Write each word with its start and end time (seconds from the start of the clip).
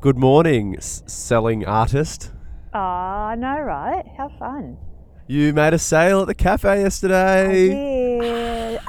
Good 0.00 0.16
morning, 0.18 0.76
s- 0.76 1.02
selling 1.06 1.66
artist. 1.66 2.32
Oh, 2.72 2.78
I 2.78 3.34
know, 3.36 3.58
right? 3.60 4.04
How 4.16 4.28
fun. 4.38 4.78
You 5.26 5.52
made 5.52 5.74
a 5.74 5.78
sale 5.78 6.22
at 6.22 6.26
the 6.26 6.34
cafe 6.34 6.68
I 6.70 6.78
yesterday. 6.80 7.68
did. 7.68 8.72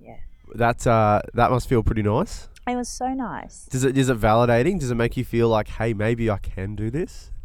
yeah. 0.00 0.16
That 0.54 0.86
uh, 0.86 1.22
that 1.34 1.50
must 1.50 1.68
feel 1.68 1.82
pretty 1.82 2.02
nice. 2.02 2.48
It 2.68 2.76
was 2.76 2.88
so 2.88 3.08
nice. 3.08 3.64
Does 3.66 3.82
it 3.84 3.98
is 3.98 4.08
it 4.08 4.18
validating? 4.20 4.78
Does 4.78 4.90
it 4.92 4.94
make 4.94 5.16
you 5.16 5.24
feel 5.24 5.48
like, 5.48 5.66
hey, 5.68 5.92
maybe 5.92 6.30
I 6.30 6.38
can 6.38 6.76
do 6.76 6.90
this? 6.90 7.32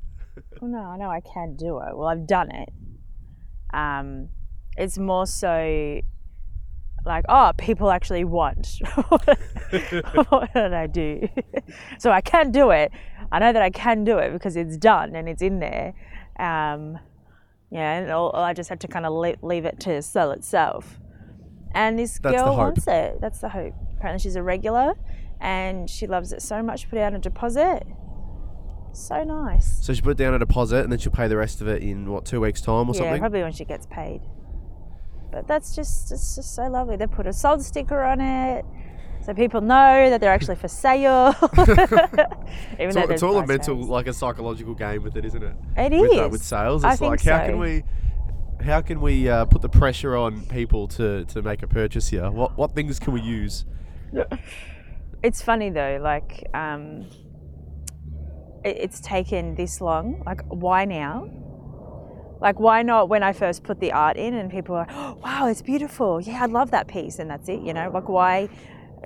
Well, 0.61 0.69
no, 0.71 0.79
I 0.79 0.97
know 0.97 1.09
I 1.09 1.21
can 1.21 1.55
do 1.55 1.79
it. 1.79 1.95
Well, 1.97 2.07
I've 2.07 2.27
done 2.27 2.49
it. 2.51 2.69
Um, 3.73 4.29
it's 4.77 4.97
more 4.97 5.25
so 5.25 6.01
like, 7.05 7.25
oh, 7.29 7.51
people 7.57 7.91
actually 7.91 8.23
want 8.23 8.79
what 10.29 10.53
did 10.53 10.73
I 10.73 10.87
do? 10.87 11.27
so 11.99 12.11
I 12.11 12.21
can 12.21 12.51
do 12.51 12.71
it. 12.71 12.91
I 13.31 13.39
know 13.39 13.53
that 13.53 13.61
I 13.61 13.69
can 13.69 14.03
do 14.03 14.17
it 14.17 14.31
because 14.33 14.55
it's 14.55 14.77
done 14.77 15.15
and 15.15 15.27
it's 15.27 15.41
in 15.41 15.59
there. 15.59 15.93
Um, 16.37 16.99
yeah, 17.71 17.97
and 17.97 18.11
all, 18.11 18.35
I 18.35 18.53
just 18.53 18.69
have 18.69 18.79
to 18.79 18.87
kind 18.87 19.05
of 19.05 19.13
leave, 19.13 19.41
leave 19.41 19.65
it 19.65 19.79
to 19.81 20.01
sell 20.01 20.31
itself. 20.31 20.99
And 21.73 21.99
this 21.99 22.19
That's 22.21 22.35
girl 22.35 22.55
wants 22.55 22.87
it. 22.87 23.19
That's 23.19 23.39
the 23.39 23.49
hope. 23.49 23.73
Apparently, 23.97 24.19
she's 24.21 24.35
a 24.37 24.43
regular, 24.43 24.93
and 25.41 25.89
she 25.89 26.07
loves 26.07 26.31
it 26.31 26.41
so 26.41 26.63
much. 26.63 26.89
Put 26.89 26.95
down 26.95 27.15
a 27.15 27.19
deposit. 27.19 27.83
So 28.93 29.23
nice. 29.25 29.85
So 29.85 29.93
she 29.93 30.01
put 30.01 30.15
down 30.15 30.33
a 30.33 30.39
deposit 30.39 30.83
and 30.83 30.91
then 30.91 30.99
she'll 30.99 31.11
pay 31.11 31.27
the 31.27 31.35
rest 31.35 31.59
of 31.59 31.67
it 31.67 31.83
in 31.83 32.09
what 32.09 32.23
two 32.23 32.39
weeks 32.39 32.61
time 32.61 32.87
or 32.89 32.93
Yeah, 32.95 33.01
something. 33.01 33.19
probably 33.19 33.41
when 33.41 33.51
she 33.51 33.65
gets 33.65 33.85
paid. 33.87 34.21
But 35.35 35.47
that's 35.49 35.75
just 35.75 36.13
it's 36.13 36.35
just 36.37 36.55
so 36.55 36.63
lovely. 36.69 36.95
They 36.95 37.07
put 37.07 37.27
a 37.27 37.33
sold 37.33 37.61
sticker 37.61 38.01
on 38.01 38.21
it, 38.21 38.63
so 39.21 39.33
people 39.33 39.59
know 39.59 40.09
that 40.09 40.21
they're 40.21 40.31
actually 40.31 40.55
for 40.55 40.69
sale. 40.69 41.35
Even 42.79 42.87
It's 42.87 42.95
all, 42.95 43.11
it's 43.11 43.23
all 43.23 43.37
a 43.39 43.45
mental, 43.45 43.83
like 43.83 44.07
a 44.07 44.13
psychological 44.13 44.73
game 44.73 45.03
with 45.03 45.17
it, 45.17 45.25
isn't 45.25 45.43
it? 45.43 45.53
It 45.75 45.91
With, 45.91 46.11
is. 46.13 46.17
uh, 46.19 46.29
with 46.29 46.41
sales, 46.41 46.85
I 46.85 46.91
it's 46.91 46.99
think 47.01 47.09
like 47.09 47.23
how 47.23 47.39
so. 47.39 47.47
can 47.47 47.59
we, 47.59 47.83
how 48.63 48.79
can 48.79 49.01
we 49.01 49.27
uh, 49.27 49.43
put 49.43 49.61
the 49.61 49.67
pressure 49.67 50.15
on 50.15 50.39
people 50.45 50.87
to, 50.87 51.25
to 51.25 51.41
make 51.41 51.63
a 51.63 51.67
purchase 51.67 52.07
here? 52.07 52.31
What 52.31 52.57
what 52.57 52.73
things 52.73 52.97
can 52.97 53.11
we 53.13 53.19
use? 53.21 53.65
It's 55.23 55.41
funny 55.41 55.71
though, 55.71 55.97
like 56.01 56.47
um, 56.53 57.07
it, 58.63 58.77
it's 58.77 58.99
taken 59.01 59.55
this 59.55 59.81
long. 59.81 60.21
Like, 60.25 60.41
why 60.47 60.85
now? 60.85 61.27
Like, 62.41 62.59
why 62.59 62.81
not 62.83 63.09
when 63.09 63.23
I 63.23 63.33
first 63.33 63.63
put 63.63 63.79
the 63.79 63.91
art 63.91 64.17
in 64.17 64.33
and 64.33 64.51
people 64.51 64.75
are, 64.75 64.87
oh, 64.89 65.17
wow, 65.23 65.47
it's 65.47 65.61
beautiful. 65.61 66.19
Yeah, 66.21 66.43
I 66.43 66.45
love 66.47 66.71
that 66.71 66.87
piece, 66.87 67.19
and 67.19 67.29
that's 67.29 67.47
it. 67.49 67.61
You 67.61 67.73
know, 67.73 67.89
like 67.93 68.09
why 68.09 68.49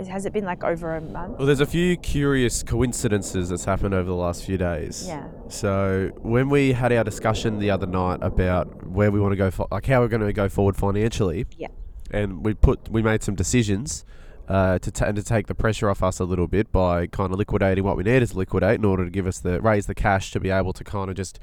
has 0.09 0.25
it 0.25 0.31
been 0.33 0.45
like 0.45 0.63
over 0.63 0.95
a 0.95 1.01
month? 1.01 1.37
Well, 1.37 1.45
there's 1.45 1.59
a 1.59 1.65
few 1.65 1.97
curious 1.97 2.63
coincidences 2.63 3.49
that's 3.49 3.65
happened 3.65 3.93
over 3.93 4.07
the 4.07 4.15
last 4.15 4.45
few 4.45 4.57
days. 4.57 5.05
Yeah. 5.07 5.27
So 5.49 6.11
when 6.17 6.49
we 6.49 6.71
had 6.71 6.91
our 6.93 7.03
discussion 7.03 7.59
the 7.59 7.69
other 7.69 7.85
night 7.87 8.19
about 8.21 8.87
where 8.87 9.11
we 9.11 9.19
want 9.19 9.33
to 9.33 9.35
go, 9.37 9.51
for, 9.51 9.67
like 9.71 9.85
how 9.85 9.99
we're 10.01 10.07
going 10.07 10.25
to 10.25 10.31
go 10.33 10.47
forward 10.49 10.75
financially, 10.77 11.45
Yeah. 11.57 11.67
and 12.11 12.45
we 12.45 12.53
put 12.53 12.89
we 12.89 13.01
made 13.01 13.23
some 13.23 13.35
decisions 13.35 14.05
uh, 14.47 14.79
to 14.79 14.89
ta- 14.89 15.05
and 15.05 15.17
to 15.17 15.23
take 15.23 15.47
the 15.47 15.53
pressure 15.55 15.89
off 15.89 16.01
us 16.01 16.19
a 16.19 16.23
little 16.25 16.47
bit 16.47 16.71
by 16.71 17.05
kind 17.07 17.31
of 17.31 17.37
liquidating 17.37 17.83
what 17.83 17.95
we 17.97 18.03
needed 18.03 18.29
to 18.29 18.37
liquidate 18.37 18.79
in 18.79 18.85
order 18.85 19.03
to 19.03 19.11
give 19.11 19.27
us 19.27 19.39
the 19.39 19.61
raise 19.61 19.85
the 19.85 19.93
cash 19.93 20.31
to 20.31 20.39
be 20.39 20.49
able 20.49 20.73
to 20.73 20.83
kind 20.83 21.09
of 21.11 21.15
just 21.15 21.39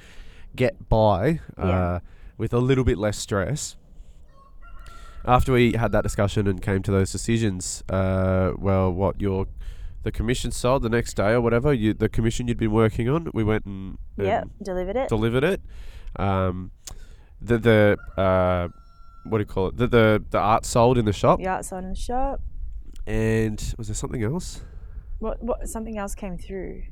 get 0.57 0.89
by 0.89 1.41
uh, 1.59 1.67
Yeah. 1.67 1.99
with 2.39 2.53
a 2.53 2.59
little 2.59 2.85
bit 2.85 2.99
less 2.99 3.19
stress. 3.19 3.77
After 5.25 5.53
we 5.53 5.73
had 5.73 5.91
that 5.93 6.03
discussion 6.03 6.47
and 6.47 6.63
came 6.63 6.83
to 6.83 6.91
those 6.93 7.11
decisions, 7.11 7.83
uh, 7.89 8.53
well, 8.59 8.93
what 8.93 9.21
your 9.21 9.47
the 10.05 10.13
commission 10.13 10.53
sold 10.53 10.83
the 10.83 10.89
next 10.89 11.15
day 11.15 11.33
or 11.33 11.41
whatever, 11.41 11.73
you, 11.73 11.93
the 11.93 12.09
commission 12.09 12.47
you'd 12.47 12.59
been 12.59 12.71
working 12.71 13.09
on, 13.09 13.29
we 13.35 13.43
went 13.43 13.67
and, 13.67 13.99
and 14.17 14.27
Yeah, 14.27 14.45
delivered 14.63 14.95
it. 14.97 15.09
delivered 15.09 15.43
it. 15.43 15.61
Um, 16.15 16.71
the 17.43 17.59
the 17.59 17.97
uh, 18.17 18.69
what 19.29 19.39
do 19.39 19.43
you 19.43 19.47
call 19.47 19.67
it? 19.69 19.77
The 19.77 19.89
the, 19.89 20.25
the 20.31 20.39
art 20.39 20.65
sold 20.65 20.97
in 20.97 21.05
the 21.07 21.13
shop. 21.13 21.41
The 21.41 21.49
art 21.49 21.65
sold 21.65 21.83
in 21.83 21.91
the 21.91 21.97
shop. 21.97 22.41
And 23.05 23.61
was 23.79 23.89
there 23.89 23.95
something 23.97 24.23
else? 24.23 24.63
What? 25.19 25.43
What? 25.43 25.69
Something 25.69 25.99
else 25.99 26.15
came 26.15 26.39
through. 26.39 26.83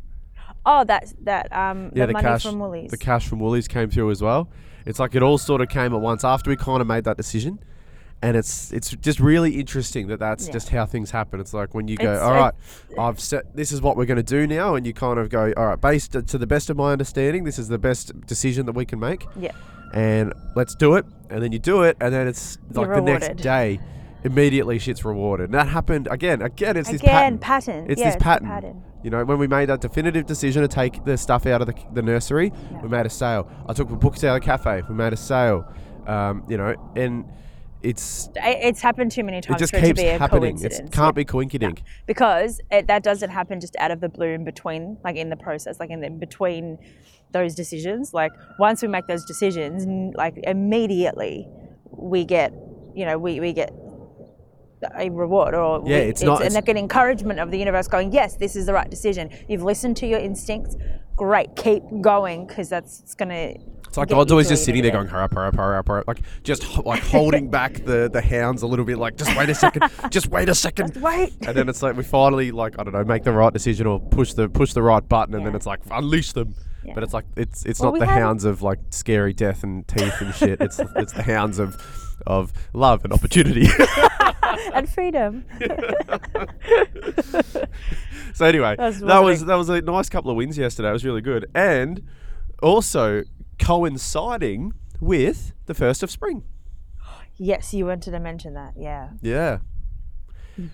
Oh, 0.67 0.85
that 0.85 1.13
that 1.25 1.53
um 1.53 1.91
Yeah, 1.95 2.07
the, 2.07 2.07
the 2.09 2.13
money 2.15 2.25
cash- 2.29 2.43
from 2.43 2.59
Woolies. 2.59 2.91
The 2.91 2.97
cash 2.99 3.29
from 3.29 3.39
Woolies 3.41 3.69
came 3.69 3.91
through 3.91 4.11
as 4.11 4.23
well. 4.23 4.49
It's 4.87 4.99
like 4.99 5.15
it 5.15 5.23
all 5.23 5.39
sort 5.39 5.61
of 5.61 5.69
came 5.69 5.95
at 5.95 6.01
once 6.01 6.25
after 6.25 6.51
we 6.51 6.57
kind 6.57 6.81
of 6.81 6.87
made 6.87 7.05
that 7.05 7.17
decision. 7.17 7.59
And 8.23 8.37
it's 8.39 8.73
it's 8.73 8.91
just 8.91 9.21
really 9.21 9.59
interesting 9.61 10.07
that 10.07 10.19
that's 10.19 10.47
Yeah. 10.47 10.53
just 10.55 10.71
how 10.71 10.87
things 10.87 11.11
happen. 11.11 11.41
It's 11.41 11.53
like 11.53 11.75
when 11.75 11.89
you 11.89 11.97
go, 11.99 12.05
It's- 12.13 12.23
all 12.23 12.33
right, 12.33 12.55
I've 12.99 13.21
set 13.21 13.55
this 13.55 13.71
is 13.73 13.83
what 13.83 13.97
we're 13.99 14.07
going 14.07 14.17
to 14.17 14.23
do 14.23 14.47
now, 14.47 14.77
and 14.77 14.87
you 14.87 14.95
kind 14.95 15.19
of 15.19 15.29
go, 15.29 15.53
all 15.57 15.67
right, 15.67 15.81
based 15.81 16.13
to 16.13 16.39
the 16.39 16.47
best 16.47 16.71
of 16.71 16.77
my 16.79 16.93
understanding, 16.93 17.45
this 17.45 17.59
is 17.59 17.69
the 17.69 17.79
best 17.79 18.19
decision 18.27 18.65
that 18.67 18.73
we 18.75 18.87
can 18.87 18.99
make, 18.99 19.27
yeah. 19.37 19.51
and 19.93 20.33
let's 20.57 20.75
do 20.75 20.95
it. 20.95 21.05
And 21.29 21.43
then 21.43 21.53
you 21.53 21.59
do 21.59 21.83
it, 21.83 21.99
and 22.01 22.15
then 22.15 22.27
it's 22.27 22.57
like 22.73 22.89
the 22.89 23.01
next 23.03 23.37
day, 23.43 23.79
immediately 24.25 24.79
shit's 24.79 25.05
rewarded. 25.05 25.45
And 25.47 25.55
that 25.55 25.69
happened 25.69 26.09
again. 26.11 26.43
Again, 26.43 26.77
it's 26.77 26.91
this 26.91 27.01
Again, 27.01 27.39
pattern. 27.39 27.39
pattern. 27.39 27.91
It's 27.91 28.01
yeah, 28.01 28.07
this 28.09 28.15
it's 28.17 28.23
pattern. 28.25 28.49
pattern. 28.49 28.83
You 29.03 29.11
know, 29.11 29.25
when 29.25 29.39
we 29.39 29.47
made 29.47 29.69
that 29.69 29.81
definitive 29.83 30.25
decision 30.27 30.62
to 30.62 30.69
take 30.69 31.05
the 31.05 31.17
stuff 31.19 31.47
out 31.47 31.61
of 31.61 31.67
the, 31.67 31.75
the 31.93 32.03
nursery, 32.03 32.51
Yeah. 32.73 32.81
we 32.83 32.89
made 32.89 33.05
a 33.07 33.11
sale. 33.11 33.49
I 33.69 33.75
took 33.75 33.89
the 33.91 33.97
books 33.97 34.25
out 34.25 34.34
of 34.37 34.43
the 34.43 34.47
cafe, 34.47 34.83
we 34.89 34.95
made 34.95 35.13
a 35.13 35.17
sale. 35.17 35.67
Um, 36.07 36.43
you 36.49 36.57
know, 36.57 36.75
and 36.97 37.25
it's 37.83 38.31
It's 38.37 38.81
happened 38.81 39.11
too 39.13 39.23
many 39.25 39.39
it 39.39 39.43
times 39.45 39.59
just 39.61 39.73
for 39.75 39.79
it 39.79 39.89
to 39.89 39.95
be 39.95 40.07
a 40.07 40.19
happening. 40.19 40.59
It 40.63 40.91
can't 40.91 41.15
be 41.15 41.25
coinciding. 41.27 41.79
because 42.07 42.61
it, 42.71 42.87
that 42.87 43.03
doesn't 43.03 43.29
happen 43.31 43.61
just 43.61 43.77
out 43.77 43.91
of 43.91 44.01
the 44.01 44.09
blue 44.09 44.29
in 44.29 44.43
between, 44.45 44.97
like 45.05 45.17
in 45.17 45.29
the 45.29 45.37
process, 45.37 45.79
like 45.79 45.91
in 45.91 46.01
the 46.01 46.09
between 46.09 46.79
those 47.33 47.55
decisions. 47.55 48.15
Like 48.15 48.33
once 48.59 48.81
we 48.81 48.89
make 48.89 49.07
those 49.07 49.25
decisions, 49.27 49.84
like 50.17 50.39
immediately 50.45 51.47
we 51.91 52.25
get, 52.25 52.55
you 52.95 53.05
know, 53.05 53.19
we, 53.19 53.41
we 53.41 53.53
get 53.53 53.71
a 54.97 55.11
reward 55.11 55.55
or 55.55 55.81
Yeah, 55.87 55.99
we- 55.99 56.05
it's 56.11 56.22
not- 56.22 56.41
and 56.43 56.55
it's- 56.56 56.69
an 56.69 56.77
encouragement 56.77 57.41
of 57.41 57.50
the 57.50 57.59
universe 57.59 57.89
going, 57.89 58.12
yes, 58.12 58.37
this 58.37 58.56
is 58.56 58.67
the 58.67 58.72
right 58.72 58.91
decision. 58.91 59.31
You've 59.49 59.62
listened 59.62 59.97
to 59.99 60.06
your 60.06 60.19
instincts. 60.21 60.77
Great, 61.17 61.55
keep 61.55 61.83
going 62.00 62.47
because 62.47 62.69
that's 62.69 63.00
it's 63.00 63.15
gonna. 63.15 63.55
It's 63.87 63.97
like 63.97 64.09
God's 64.09 64.33
always 64.33 64.49
just 64.49 64.65
sitting 64.65 64.83
there 64.83 64.91
going, 64.91 65.06
to 65.06 65.12
hurry 65.12 65.22
up, 65.22 65.33
hurry 65.34 65.47
up, 65.47 65.55
hurry 65.56 65.78
up, 65.78 65.87
hurry 65.87 66.00
up. 66.00 66.09
Like, 66.09 66.22
just 66.43 66.84
like 66.84 67.00
holding 67.05 67.49
back 67.49 67.75
the, 67.84 68.11
the 68.12 68.21
hounds 68.21 68.62
a 68.62 68.67
little 68.67 68.84
bit, 68.84 68.99
like, 68.99 69.17
just 69.17 69.37
wait 69.37 69.49
a 69.49 69.55
second, 69.55 69.84
just 70.11 70.27
wait 70.31 70.49
a 70.49 70.55
second. 70.56 70.95
be. 70.95 70.99
Wait. 71.01 71.33
And 71.47 71.56
then 71.56 71.69
it's 71.69 71.81
like 71.81 71.97
we 71.97 72.03
finally, 72.03 72.51
like, 72.51 72.77
I 72.77 72.83
don't 72.83 72.93
know, 72.93 73.05
make 73.05 73.22
the 73.22 73.31
right 73.31 73.53
decision 73.53 73.87
or 73.87 74.01
push 74.01 74.33
the 74.34 74.49
push 74.49 74.72
the 74.72 74.83
right 74.83 75.09
button, 75.09 75.37
and 75.37 75.47
then 75.47 75.55
it's 75.55 75.66
like 75.66 75.78
unleash 75.93 76.33
them. 76.33 76.56
Yeah. 76.84 76.95
But 76.95 77.05
it's 77.05 77.15
like 77.15 77.27
it's 77.37 77.65
it's 77.65 77.78
Well, 77.81 77.93
not 77.93 78.01
the 78.01 78.06
hounds 78.06 78.45
of 78.45 78.62
like 78.62 78.81
scary 78.91 79.33
death 79.33 79.62
and 79.62 79.87
teeth 79.87 80.21
and 80.21 80.34
shit. 80.34 80.61
It's 80.61 80.81
it's 80.97 81.12
the 81.12 81.22
hounds 81.22 81.61
of 81.61 81.77
of 82.27 82.53
love 82.72 83.05
and 83.05 83.12
opportunity. 83.12 83.69
and 84.75 84.89
freedom. 84.89 85.45
so 88.35 88.45
anyway, 88.47 88.77
That's 88.77 89.01
that 89.01 89.19
was 89.23 89.45
that 89.45 89.55
was 89.57 89.69
a 89.69 89.81
nice 89.81 90.09
couple 90.09 90.31
of 90.31 90.37
wins 90.37 90.59
yesterday. 90.59 90.91
It 90.91 90.93
was 90.93 91.05
really 91.05 91.21
good, 91.21 91.47
and 91.55 92.03
also 92.63 93.25
coinciding 93.59 94.73
with 95.01 95.53
the 95.67 95.75
first 95.75 96.03
of 96.03 96.11
spring. 96.11 96.45
yes, 97.37 97.75
you 97.75 97.87
wanted 97.87 98.11
to 98.11 98.21
mention 98.21 98.55
that. 98.55 98.75
Yeah. 98.77 99.11
Yeah, 99.23 99.59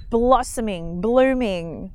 blossoming, 0.09 1.01
blooming. 1.01 1.93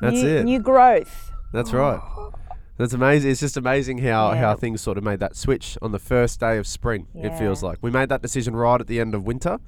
That's 0.00 0.22
new, 0.22 0.28
it. 0.28 0.44
New 0.44 0.60
growth. 0.60 1.32
that's 1.52 1.72
right. 1.72 2.00
That's 2.78 2.92
amazing. 2.92 3.30
It's 3.30 3.40
just 3.40 3.56
amazing 3.56 3.96
how, 3.98 4.32
Yeah. 4.32 4.40
how 4.40 4.54
things 4.54 4.82
sort 4.82 4.98
of 4.98 5.04
made 5.04 5.18
that 5.20 5.34
switch 5.34 5.78
on 5.80 5.92
the 5.92 5.98
first 5.98 6.38
day 6.40 6.58
of 6.58 6.66
spring. 6.66 7.06
It 7.14 7.32
feels 7.38 7.62
like 7.62 7.78
we 7.80 7.90
made 7.90 8.10
that 8.10 8.20
decision 8.20 8.54
right 8.54 8.78
at 8.78 8.86
the 8.86 9.00
end 9.00 9.14
of 9.14 9.22
winter, 9.24 9.60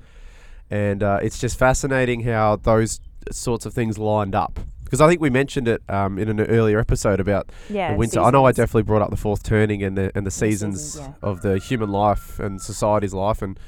and 0.71 1.03
uh, 1.03 1.21
it's 1.23 1.39
just 1.39 1.59
fascinating 1.59 2.21
how 2.23 2.57
those 2.57 3.01
sorts 3.31 3.67
of 3.67 3.75
things 3.75 3.99
lined 3.99 4.35
up. 4.35 4.59
Because 4.85 5.03
I 5.03 5.09
think 5.09 5.21
we 5.21 5.29
mentioned 5.29 5.69
it 5.69 5.83
um, 5.91 6.19
in 6.19 6.31
an 6.31 6.41
earlier 6.41 6.79
episode 6.79 7.21
about 7.21 7.51
Yeah. 7.69 7.93
the 7.93 7.99
winter. 7.99 8.21
I 8.21 8.31
know 8.31 8.47
I 8.47 8.53
definitely 8.53 8.85
brought 8.85 9.03
up 9.03 9.11
the 9.11 9.19
fourth 9.19 9.43
turning 9.43 9.83
and 9.83 9.99
the 9.99 10.11
and 10.15 10.27
the 10.27 10.31
seasons, 10.31 10.95
seasons, 10.95 11.15
of 11.23 11.43
the 11.43 11.59
human 11.59 11.91
life 11.91 12.39
and 12.41 12.61
society's 12.61 13.13
life, 13.13 13.43
and 13.43 13.59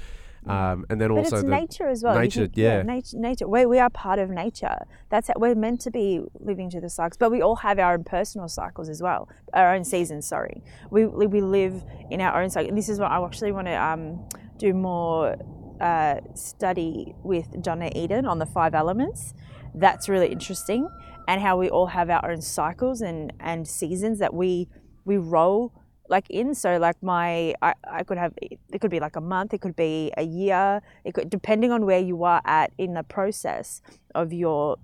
um, 0.46 0.86
and 0.88 0.98
then 0.98 1.08
But 1.10 1.18
also 1.18 1.36
it's 1.36 1.44
the 1.44 1.50
nature 1.50 1.88
as 1.88 2.02
well. 2.02 2.18
Nature, 2.18 2.46
think- 2.46 2.56
yeah. 2.56 2.80
nature. 2.80 3.18
Nature. 3.18 3.46
We, 3.48 3.66
we 3.66 3.78
are 3.78 3.90
part 3.90 4.18
of 4.18 4.30
nature. 4.30 4.78
That's 5.10 5.28
how, 5.28 5.34
we're 5.36 5.54
meant 5.54 5.82
to 5.82 5.90
be 5.90 6.22
living 6.38 6.70
to 6.70 6.80
the 6.80 6.88
cycles, 6.88 7.18
but 7.18 7.30
we 7.30 7.42
all 7.42 7.56
have 7.56 7.78
our 7.78 7.92
own 7.92 8.04
personal 8.04 8.48
cycles 8.48 8.88
as 8.88 9.02
well. 9.02 9.28
Our 9.52 9.74
own 9.74 9.84
seasons. 9.84 10.26
Sorry, 10.26 10.62
we 10.90 11.04
we 11.04 11.26
we 11.26 11.42
live 11.42 11.84
in 12.10 12.22
our 12.22 12.40
own 12.42 12.48
cycle. 12.48 12.70
And 12.70 12.78
this 12.78 12.88
is 12.88 12.98
what 12.98 13.10
I 13.10 13.22
actually 13.22 13.52
want 13.52 13.66
to 13.66 13.74
um, 13.74 14.26
do 14.56 14.72
more 14.72 15.36
uh, 15.80 16.20
study 16.34 17.14
with 17.22 17.62
Donna 17.62 17.90
Eden 17.94 18.26
on 18.26 18.38
the 18.38 18.46
five 18.46 18.74
elements. 18.74 19.34
That's 19.74 20.08
really 20.08 20.28
interesting, 20.28 20.88
and 21.28 21.40
how 21.40 21.56
we 21.56 21.70
all 21.70 21.86
have 21.86 22.10
our 22.10 22.30
own 22.30 22.40
cycles 22.40 23.00
and 23.00 23.32
and 23.40 23.66
seasons 23.66 24.18
that 24.18 24.34
we 24.34 24.68
we 25.04 25.16
roll 25.16 25.72
like 26.08 26.28
in 26.28 26.54
so 26.54 26.76
like 26.76 27.00
my 27.02 27.54
I, 27.62 27.74
I 27.84 28.02
could 28.02 28.18
have 28.18 28.34
it 28.42 28.80
could 28.80 28.90
be 28.90 28.98
like 28.98 29.14
a 29.14 29.20
month 29.20 29.54
it 29.54 29.60
could 29.60 29.76
be 29.76 30.12
a 30.16 30.24
year 30.24 30.82
it 31.04 31.14
could 31.14 31.30
depending 31.30 31.70
on 31.70 31.86
where 31.86 32.00
you 32.00 32.24
are 32.24 32.42
at 32.44 32.72
in 32.78 32.94
the 32.94 33.04
process 33.04 33.80
of 34.12 34.32
your 34.32 34.76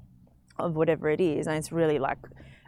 of 0.58 0.74
whatever 0.74 1.08
it 1.08 1.20
is, 1.20 1.46
and 1.46 1.56
it's 1.56 1.72
really 1.72 1.98
like 1.98 2.18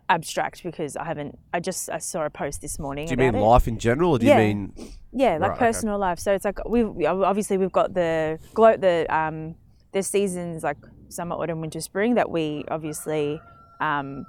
abstract 0.09 0.63
because 0.63 0.97
I 0.97 1.05
haven't. 1.05 1.39
I 1.53 1.61
just 1.61 1.91
I 1.91 1.99
saw 1.99 2.25
a 2.25 2.31
post 2.31 2.61
this 2.61 2.79
morning. 2.79 3.07
Do 3.07 3.13
you 3.13 3.17
mean 3.19 3.35
it. 3.35 3.41
life 3.41 3.69
in 3.69 3.79
general, 3.79 4.13
or 4.13 4.19
do 4.19 4.27
Yeah. 4.27 4.39
you 4.39 4.47
mean 4.55 4.73
Yeah, 5.13 5.33
like 5.33 5.41
Right, 5.41 5.51
okay. 5.53 5.59
personal 5.67 5.99
life. 5.99 6.19
So 6.19 6.33
it's 6.33 6.45
like 6.45 6.59
we 6.69 7.07
obviously 7.07 7.59
we've 7.59 7.73
got 7.73 7.95
the 7.95 8.39
glow 8.55 8.77
the 8.77 9.07
um 9.15 9.55
the 9.93 10.03
seasons 10.03 10.63
like 10.63 10.77
summer, 11.09 11.35
autumn, 11.37 11.61
winter, 11.61 11.81
spring 11.81 12.15
that 12.15 12.31
we 12.31 12.65
obviously 12.71 13.41
um 13.81 14.27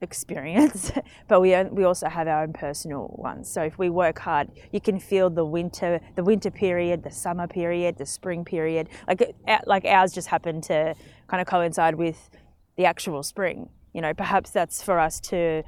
experience, 0.00 0.92
but 1.28 1.40
we 1.40 1.54
we 1.64 1.84
also 1.84 2.08
have 2.08 2.28
our 2.28 2.42
own 2.42 2.52
personal 2.52 3.14
ones. 3.18 3.48
So 3.48 3.62
if 3.62 3.78
we 3.78 3.90
work 3.90 4.18
hard, 4.18 4.48
you 4.72 4.80
can 4.80 4.98
feel 5.00 5.30
the 5.30 5.44
winter 5.44 6.00
the 6.14 6.24
winter 6.24 6.50
period, 6.50 7.02
the 7.02 7.10
summer 7.10 7.46
period, 7.46 7.96
the 7.98 8.06
spring 8.06 8.44
period. 8.44 8.88
Like 9.08 9.34
like 9.66 9.84
ours 9.84 10.12
just 10.12 10.28
happened 10.28 10.64
to 10.64 10.94
kind 11.28 11.40
of 11.40 11.46
coincide 11.46 11.94
with 11.94 12.30
the 12.76 12.84
actual 12.84 13.22
spring. 13.22 13.68
You 13.94 14.02
know, 14.02 14.12
perhaps 14.12 14.50
that's 14.50 14.82
for 14.82 14.98
us 14.98 15.18
to 15.20 15.62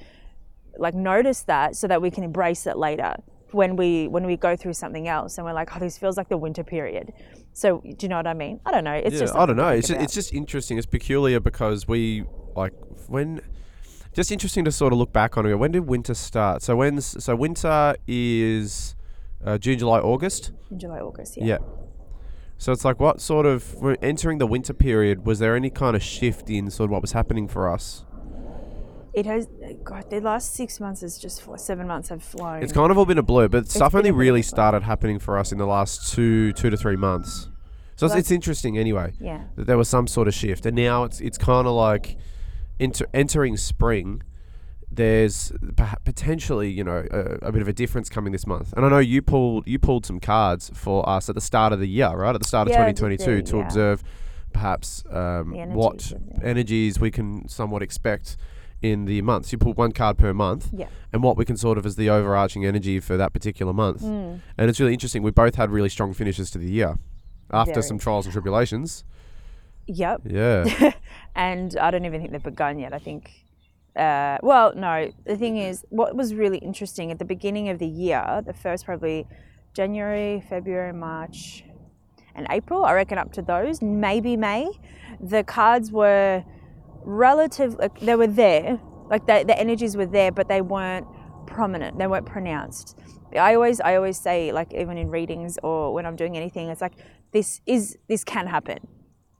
like 0.78 0.94
notice 0.94 1.42
that 1.44 1.74
so 1.74 1.88
that 1.88 2.02
we 2.02 2.10
can 2.10 2.22
embrace 2.22 2.66
it 2.66 2.76
later 2.76 3.14
when 3.52 3.76
we 3.76 4.08
when 4.08 4.26
we 4.26 4.36
go 4.36 4.56
through 4.56 4.74
something 4.74 5.08
else 5.08 5.38
and 5.38 5.46
we're 5.46 5.54
like 5.54 5.74
oh 5.74 5.78
this 5.78 5.96
feels 5.96 6.18
like 6.18 6.28
the 6.28 6.36
winter 6.36 6.62
period 6.62 7.14
so 7.54 7.80
do 7.80 7.96
you 8.00 8.08
know 8.08 8.16
what 8.16 8.26
i 8.26 8.34
mean 8.34 8.60
i 8.66 8.70
don't 8.70 8.84
know 8.84 8.92
it's 8.92 9.14
yeah, 9.14 9.20
just 9.20 9.34
I 9.34 9.46
don't 9.46 9.56
know. 9.56 9.68
It's 9.68 9.88
just, 9.88 10.00
it's 10.00 10.14
just 10.14 10.34
interesting. 10.34 10.78
It's 10.78 10.86
peculiar 10.86 11.40
because 11.40 11.86
we 11.86 12.24
like 12.54 12.72
when 13.08 13.40
just 14.12 14.32
interesting 14.32 14.64
to 14.64 14.72
sort 14.72 14.92
of 14.92 14.98
look 14.98 15.12
back 15.12 15.36
on 15.36 15.46
it. 15.46 15.54
When 15.54 15.72
did 15.72 15.80
winter 15.80 16.14
start? 16.14 16.62
So 16.62 16.76
when's 16.76 17.22
so 17.22 17.36
winter 17.36 17.96
is 18.06 18.96
uh, 19.44 19.58
June, 19.58 19.78
July, 19.78 20.00
August. 20.00 20.52
july 20.76 21.00
august 21.00 21.36
yeah. 21.36 21.44
Yeah. 21.44 21.58
So 22.58 22.72
it's 22.72 22.84
like 22.84 22.98
what 22.98 23.20
sort 23.20 23.44
of 23.44 23.74
we're 23.74 23.96
entering 24.00 24.38
the 24.38 24.46
winter 24.46 24.72
period? 24.72 25.26
Was 25.26 25.38
there 25.38 25.54
any 25.54 25.68
kind 25.68 25.94
of 25.94 26.02
shift 26.02 26.48
in 26.48 26.70
sort 26.70 26.86
of 26.86 26.92
what 26.92 27.02
was 27.02 27.12
happening 27.12 27.46
for 27.46 27.70
us? 27.70 28.05
It 29.16 29.24
has 29.26 29.48
god 29.82 30.08
the 30.10 30.20
last 30.20 30.54
six 30.54 30.78
months 30.78 31.02
is 31.02 31.18
just 31.18 31.40
fl- 31.42 31.56
seven 31.56 31.86
months 31.88 32.10
have 32.10 32.22
flown 32.22 32.62
It's 32.62 32.72
kind 32.72 32.90
of 32.92 32.98
all 32.98 33.06
been 33.06 33.18
a 33.18 33.22
blur, 33.22 33.48
but 33.48 33.68
stuff 33.68 33.94
only 33.94 34.10
really 34.12 34.40
of 34.40 34.46
a 34.46 34.50
blur. 34.50 34.56
started 34.56 34.82
happening 34.84 35.18
for 35.18 35.38
us 35.38 35.50
in 35.52 35.58
the 35.58 35.66
last 35.66 36.12
two 36.14 36.52
two 36.52 36.70
to 36.70 36.76
three 36.76 36.96
months. 36.96 37.48
So 37.96 38.04
it's, 38.06 38.14
it's 38.14 38.30
interesting 38.30 38.76
anyway. 38.78 39.14
yeah 39.18 39.44
that 39.56 39.66
there 39.66 39.78
was 39.78 39.88
some 39.88 40.06
sort 40.06 40.28
of 40.28 40.34
shift, 40.34 40.66
and 40.66 40.76
now 40.76 41.04
it's 41.04 41.18
it's 41.20 41.38
kind 41.38 41.66
of 41.66 41.72
like 41.72 42.16
enter, 42.78 43.06
entering 43.14 43.56
spring. 43.56 44.22
There's 44.90 45.50
potentially, 46.04 46.70
you 46.70 46.84
know, 46.84 47.04
a, 47.10 47.48
a 47.48 47.52
bit 47.52 47.60
of 47.60 47.68
a 47.68 47.72
difference 47.72 48.08
coming 48.08 48.32
this 48.32 48.46
month, 48.46 48.72
and 48.76 48.84
I 48.86 48.88
know 48.88 48.98
you 48.98 49.20
pulled 49.22 49.66
you 49.66 49.78
pulled 49.78 50.06
some 50.06 50.20
cards 50.20 50.70
for 50.74 51.06
us 51.08 51.28
at 51.28 51.34
the 51.34 51.40
start 51.40 51.72
of 51.72 51.80
the 51.80 51.88
year, 51.88 52.10
right? 52.10 52.34
At 52.34 52.40
the 52.40 52.46
start 52.48 52.68
of 52.68 52.72
Yeah, 52.72 52.86
2022, 52.92 53.24
do, 53.24 53.42
to 53.50 53.56
yeah. 53.56 53.64
observe 53.64 54.02
perhaps 54.52 55.04
um, 55.10 55.50
The 55.52 55.64
what 55.66 56.12
energies 56.12 56.14
the- 56.40 56.46
energies 56.46 57.00
we 57.00 57.10
can 57.10 57.48
somewhat 57.48 57.82
expect 57.82 58.36
in 58.82 59.06
the 59.06 59.22
months. 59.22 59.52
You 59.52 59.58
pulled 59.58 59.76
one 59.76 59.92
card 59.92 60.18
per 60.18 60.32
month, 60.32 60.68
yeah 60.72 60.88
and 61.16 61.22
what 61.22 61.38
we 61.38 61.46
can 61.46 61.56
sort 61.56 61.78
of 61.78 61.86
as 61.86 61.96
the 61.96 62.10
overarching 62.10 62.66
energy 62.66 63.00
for 63.00 63.16
that 63.16 63.32
particular 63.32 63.72
month. 63.72 64.02
Mm. 64.02 64.40
And 64.58 64.68
it's 64.68 64.78
really 64.78 64.92
interesting. 64.92 65.22
We 65.22 65.30
both 65.30 65.54
had 65.54 65.70
really 65.70 65.88
strong 65.88 66.12
finishes 66.12 66.50
to 66.50 66.58
the 66.58 66.70
year 66.70 66.98
after 67.50 67.72
Very. 67.72 67.84
some 67.84 67.98
trials 67.98 68.26
and 68.26 68.34
tribulations. 68.34 69.02
yep 69.86 70.20
Yeah. 70.26 70.92
and 71.34 71.74
I 71.78 71.90
don't 71.90 72.04
even 72.04 72.20
think 72.20 72.32
they've 72.32 72.42
begun 72.42 72.78
yet. 72.78 72.92
I 72.92 72.98
think, 72.98 73.30
uh, 73.96 74.36
well, 74.42 74.74
no. 74.76 75.10
The 75.24 75.38
thing 75.38 75.56
is, 75.56 75.86
what 75.88 76.14
was 76.14 76.34
really 76.34 76.58
interesting 76.58 77.10
at 77.10 77.18
the 77.18 77.24
beginning 77.24 77.70
of 77.70 77.78
the 77.78 77.88
year, 77.88 78.42
the 78.44 78.52
first 78.52 78.84
probably 78.84 79.26
January, 79.72 80.44
February, 80.50 80.92
March, 80.92 81.64
and 82.34 82.46
April, 82.50 82.84
I 82.84 82.92
reckon 82.92 83.16
up 83.16 83.32
to 83.32 83.42
those, 83.42 83.80
maybe 83.80 84.36
May, 84.36 84.68
the 85.18 85.42
cards 85.44 85.90
were 85.90 86.44
relative, 87.06 87.76
like, 87.78 87.98
they 88.00 88.16
were 88.16 88.26
there, 88.26 88.80
like 89.08 89.26
the, 89.26 89.58
energies 89.58 89.96
were 89.96 90.06
there, 90.06 90.32
but 90.32 90.48
they 90.48 90.60
weren't 90.60 91.06
prominent, 91.46 91.98
they 91.98 92.06
weren't 92.06 92.26
pronounced. 92.26 92.98
I 93.36 93.54
always, 93.54 93.80
I 93.80 93.96
always 93.96 94.18
say, 94.18 94.52
like 94.52 94.72
even 94.74 94.98
in 94.98 95.08
readings 95.08 95.58
or 95.62 95.92
when 95.92 96.06
I'm 96.06 96.16
doing 96.16 96.36
anything, 96.36 96.68
it's 96.68 96.80
like 96.80 96.94
this 97.32 97.60
is 97.66 97.98
this 98.08 98.24
can 98.24 98.46
happen 98.46 98.78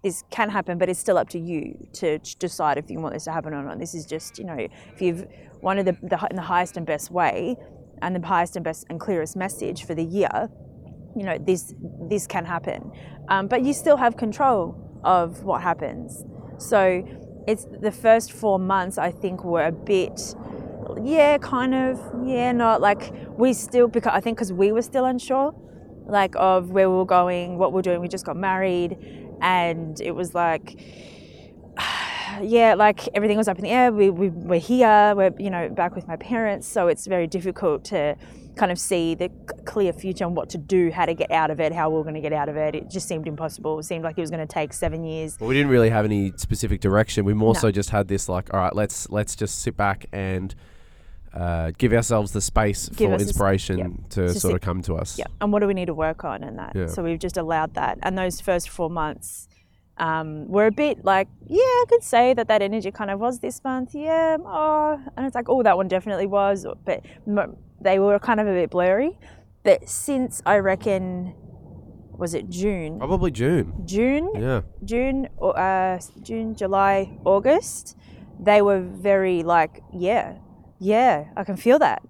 this 0.06 0.22
can 0.30 0.50
happen, 0.50 0.78
but 0.78 0.88
it's 0.88 1.00
still 1.00 1.18
up 1.18 1.28
to 1.28 1.38
you 1.38 1.88
to 1.94 2.18
decide 2.38 2.78
if 2.78 2.88
you 2.88 3.00
want 3.00 3.12
this 3.12 3.24
to 3.24 3.32
happen 3.32 3.52
or 3.52 3.62
not. 3.64 3.80
This 3.80 3.92
is 3.92 4.06
just, 4.06 4.38
you 4.38 4.44
know, 4.44 4.56
if 4.56 5.02
you've 5.02 5.26
wanted 5.62 5.86
the, 5.86 5.92
the, 6.02 6.28
the 6.32 6.40
highest 6.40 6.76
and 6.76 6.86
best 6.86 7.10
way 7.10 7.56
and 8.02 8.14
the 8.14 8.24
highest 8.24 8.54
and 8.54 8.64
best 8.64 8.86
and 8.88 9.00
clearest 9.00 9.36
message 9.36 9.84
for 9.84 9.96
the 9.96 10.04
year, 10.04 10.48
you 11.16 11.24
know, 11.24 11.36
this 11.38 11.74
this 12.08 12.24
can 12.28 12.44
happen. 12.44 12.92
Um, 13.28 13.48
but 13.48 13.64
you 13.64 13.72
still 13.72 13.96
have 13.96 14.16
control 14.16 15.00
of 15.02 15.42
what 15.42 15.60
happens. 15.60 16.24
So 16.58 17.02
it's 17.46 17.66
the 17.81 17.93
first 17.93 18.32
four 18.32 18.58
months, 18.58 18.98
I 18.98 19.10
think, 19.10 19.44
were 19.44 19.64
a 19.64 19.72
bit, 19.72 20.34
yeah, 21.02 21.38
kind 21.38 21.75
of, 21.75 22.00
yeah, 22.25 22.52
not 22.52 22.81
like 22.81 23.12
we 23.37 23.52
still, 23.52 23.88
because 23.88 24.12
I 24.14 24.20
think 24.20 24.38
because 24.38 24.52
we 24.52 24.72
were 24.72 24.82
still 24.82 25.04
unsure 25.04 25.54
like 26.06 26.34
of 26.37 26.70
where 26.70 26.88
we 26.88 26.96
were 26.96 27.04
going, 27.04 27.58
what 27.58 27.72
we 27.72 27.81
are 27.81 27.82
doing. 27.82 28.00
We 28.00 28.08
just 28.08 28.25
got 28.25 28.37
married, 28.37 28.96
and 29.40 30.00
it 30.00 30.12
was 30.12 30.34
like, 30.34 30.78
yeah, 32.43 32.75
like 32.75 33.08
everything 33.14 33.37
was 33.37 33.48
up 33.48 33.58
in 33.58 33.64
the 33.64 33.70
air. 33.70 33.93
We, 33.93 34.10
we 34.10 34.28
we're 34.31 34.60
here. 34.60 35.14
We're 35.16 35.32
you 35.38 35.50
know 35.50 35.69
back 35.69 35.94
with 35.94 36.08
my 36.08 36.16
parents, 36.16 36.66
so 36.66 36.88
it's 36.88 37.06
very 37.06 37.26
difficult 37.26 37.84
to 37.87 38.16
kind 38.56 38.73
of 38.73 38.79
see 38.79 39.14
the 39.14 39.29
clear 39.67 39.93
future 39.93 40.25
and 40.25 40.35
what 40.35 40.49
to 40.50 40.58
do, 40.58 40.91
how 40.91 41.05
to 41.05 41.14
get 41.14 41.31
out 41.31 41.50
of 41.50 41.61
it, 41.61 41.73
how 41.73 41.91
we 41.91 41.97
we're 41.97 42.03
going 42.03 42.14
to 42.14 42.20
get 42.20 42.32
out 42.32 42.49
of 42.49 42.56
it. 42.56 42.75
It 42.75 42.91
just 42.91 43.06
seemed 43.06 43.26
impossible. 43.29 43.79
It 43.79 43.85
seemed 43.85 44.03
like 44.03 44.17
it 44.17 44.23
was 44.23 44.31
going 44.31 44.47
to 44.47 44.53
take 44.53 44.73
seven 44.73 45.05
years. 45.05 45.37
Well, 45.38 45.49
we 45.49 45.55
didn't 45.55 45.70
really 45.70 45.91
have 45.91 46.05
any 46.05 46.32
specific 46.37 46.81
direction. 46.81 47.25
We 47.25 47.35
more 47.35 47.53
No. 47.55 47.61
so 47.61 47.70
just 47.70 47.91
had 47.91 48.08
this 48.08 48.29
like, 48.29 48.53
all 48.53 48.61
right, 48.61 48.75
let's 48.75 49.08
let's 49.11 49.37
just 49.37 49.61
sit 49.61 49.76
back 49.76 50.06
and 50.12 50.55
uh, 51.35 51.73
give 51.76 51.93
ourselves 51.93 52.32
the 52.32 52.41
space 52.41 52.88
Give 52.88 53.11
for 53.11 53.17
inspiration 53.19 53.79
yep. 53.79 53.91
to 54.11 54.26
Just 54.29 54.41
sort 54.41 54.53
sit- 54.53 54.55
of 54.55 54.61
come 54.62 54.81
to 54.82 54.94
us. 54.97 55.19
Yeah, 55.19 55.26
and 55.43 55.53
what 55.53 55.61
do 55.61 55.67
we 55.67 55.75
need 55.75 55.87
to 55.87 55.94
work 55.94 56.25
on 56.25 56.43
in 56.43 56.56
that? 56.56 56.75
Yeah. 56.75 56.87
So 56.87 57.03
we've 57.03 57.19
just 57.19 57.37
allowed 57.37 57.75
that, 57.75 57.99
and 58.03 58.17
those 58.17 58.41
first 58.41 58.70
four 58.70 58.88
months 58.88 59.49
um, 59.98 60.46
were 60.48 60.66
a 60.66 60.72
bit 60.72 61.04
like, 61.04 61.28
yeah, 61.46 61.58
I 61.60 61.84
could 61.88 62.02
say 62.02 62.34
that 62.34 62.48
that 62.48 62.62
energy 62.62 62.90
kind 62.90 63.10
of 63.10 63.19
was 63.20 63.40
this 63.40 63.62
month, 63.64 63.94
yeah, 63.94 64.37
oh, 64.44 65.00
and 65.16 65.26
it's 65.26 65.34
like, 65.34 65.48
oh, 65.48 65.62
that 65.62 65.76
one 65.76 65.88
definitely 65.88 66.26
was, 66.26 66.66
but 66.84 67.04
they 67.81 67.98
were 67.98 68.19
kind 68.19 68.40
of 68.40 68.46
a 68.46 68.52
bit 68.52 68.70
blurry. 68.70 69.19
But 69.62 69.88
since 69.88 70.43
I 70.46 70.58
reckon, 70.58 71.34
was 72.16 72.34
it 72.34 72.48
June? 72.48 72.98
Probably 72.98 73.31
June. 73.31 73.72
June, 73.84 74.31
Yeah. 74.34 74.62
June, 74.84 75.28
or 75.37 75.58
uh, 75.58 75.98
June, 76.22 76.54
July, 76.54 77.19
August, 77.25 77.96
they 78.38 78.62
were 78.62 78.81
very 78.81 79.43
like, 79.43 79.82
yeah, 79.93 80.37
yeah, 80.78 81.24
I 81.36 81.44
can 81.44 81.56
feel 81.56 81.79
that. 81.79 82.03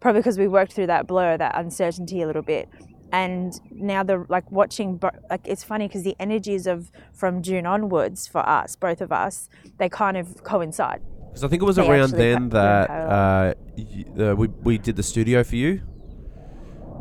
Probably 0.00 0.20
because 0.20 0.38
we 0.38 0.48
worked 0.48 0.72
through 0.72 0.88
that 0.88 1.06
blur, 1.06 1.36
that 1.36 1.56
uncertainty 1.56 2.22
a 2.22 2.26
little 2.26 2.42
bit, 2.42 2.68
and 3.12 3.60
now 3.70 4.02
the 4.02 4.24
like 4.28 4.50
watching, 4.50 4.98
like 5.30 5.46
it's 5.46 5.62
funny 5.62 5.86
because 5.86 6.02
the 6.02 6.16
energies 6.18 6.66
of 6.66 6.90
from 7.12 7.42
June 7.42 7.66
onwards 7.66 8.26
for 8.26 8.46
us, 8.48 8.74
both 8.74 9.00
of 9.00 9.12
us, 9.12 9.48
they 9.78 9.88
kind 9.88 10.16
of 10.16 10.42
coincide. 10.42 11.02
Because 11.28 11.44
I 11.44 11.48
think 11.48 11.62
it 11.62 11.66
was 11.66 11.76
They 11.76 11.88
around 11.88 12.10
then 12.10 12.50
pa- 12.50 12.56
that 12.56 12.90
uh, 12.90 13.54
y- 13.76 14.04
the, 14.14 14.36
we 14.36 14.48
we 14.48 14.78
did 14.78 14.96
the 14.96 15.02
studio 15.02 15.44
for 15.44 15.56
you. 15.56 15.82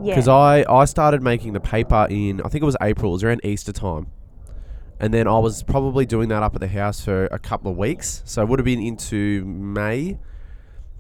Yeah, 0.02 0.16
Because 0.16 0.28
I 0.28 0.64
I 0.70 0.86
started 0.86 1.22
making 1.22 1.54
the 1.54 1.60
paper 1.60 2.08
in 2.10 2.42
I 2.42 2.50
think 2.50 2.62
it 2.62 2.66
was 2.66 2.78
April. 2.82 3.12
It 3.12 3.16
was 3.16 3.24
around 3.24 3.42
Easter 3.46 3.72
time. 3.72 4.08
And 5.00 5.12
then 5.14 5.28
I 5.28 5.40
was 5.40 5.64
probably 5.64 6.06
doing 6.06 6.30
that 6.30 6.44
up 6.44 6.54
at 6.54 6.62
the 6.62 6.68
house 6.68 7.04
for 7.04 7.26
a 7.26 7.40
couple 7.40 7.72
of 7.72 7.78
weeks. 7.78 8.22
So 8.26 8.42
it 8.44 8.48
would 8.50 8.60
have 8.60 8.66
been 8.66 8.82
into 8.82 9.44
May. 9.46 10.20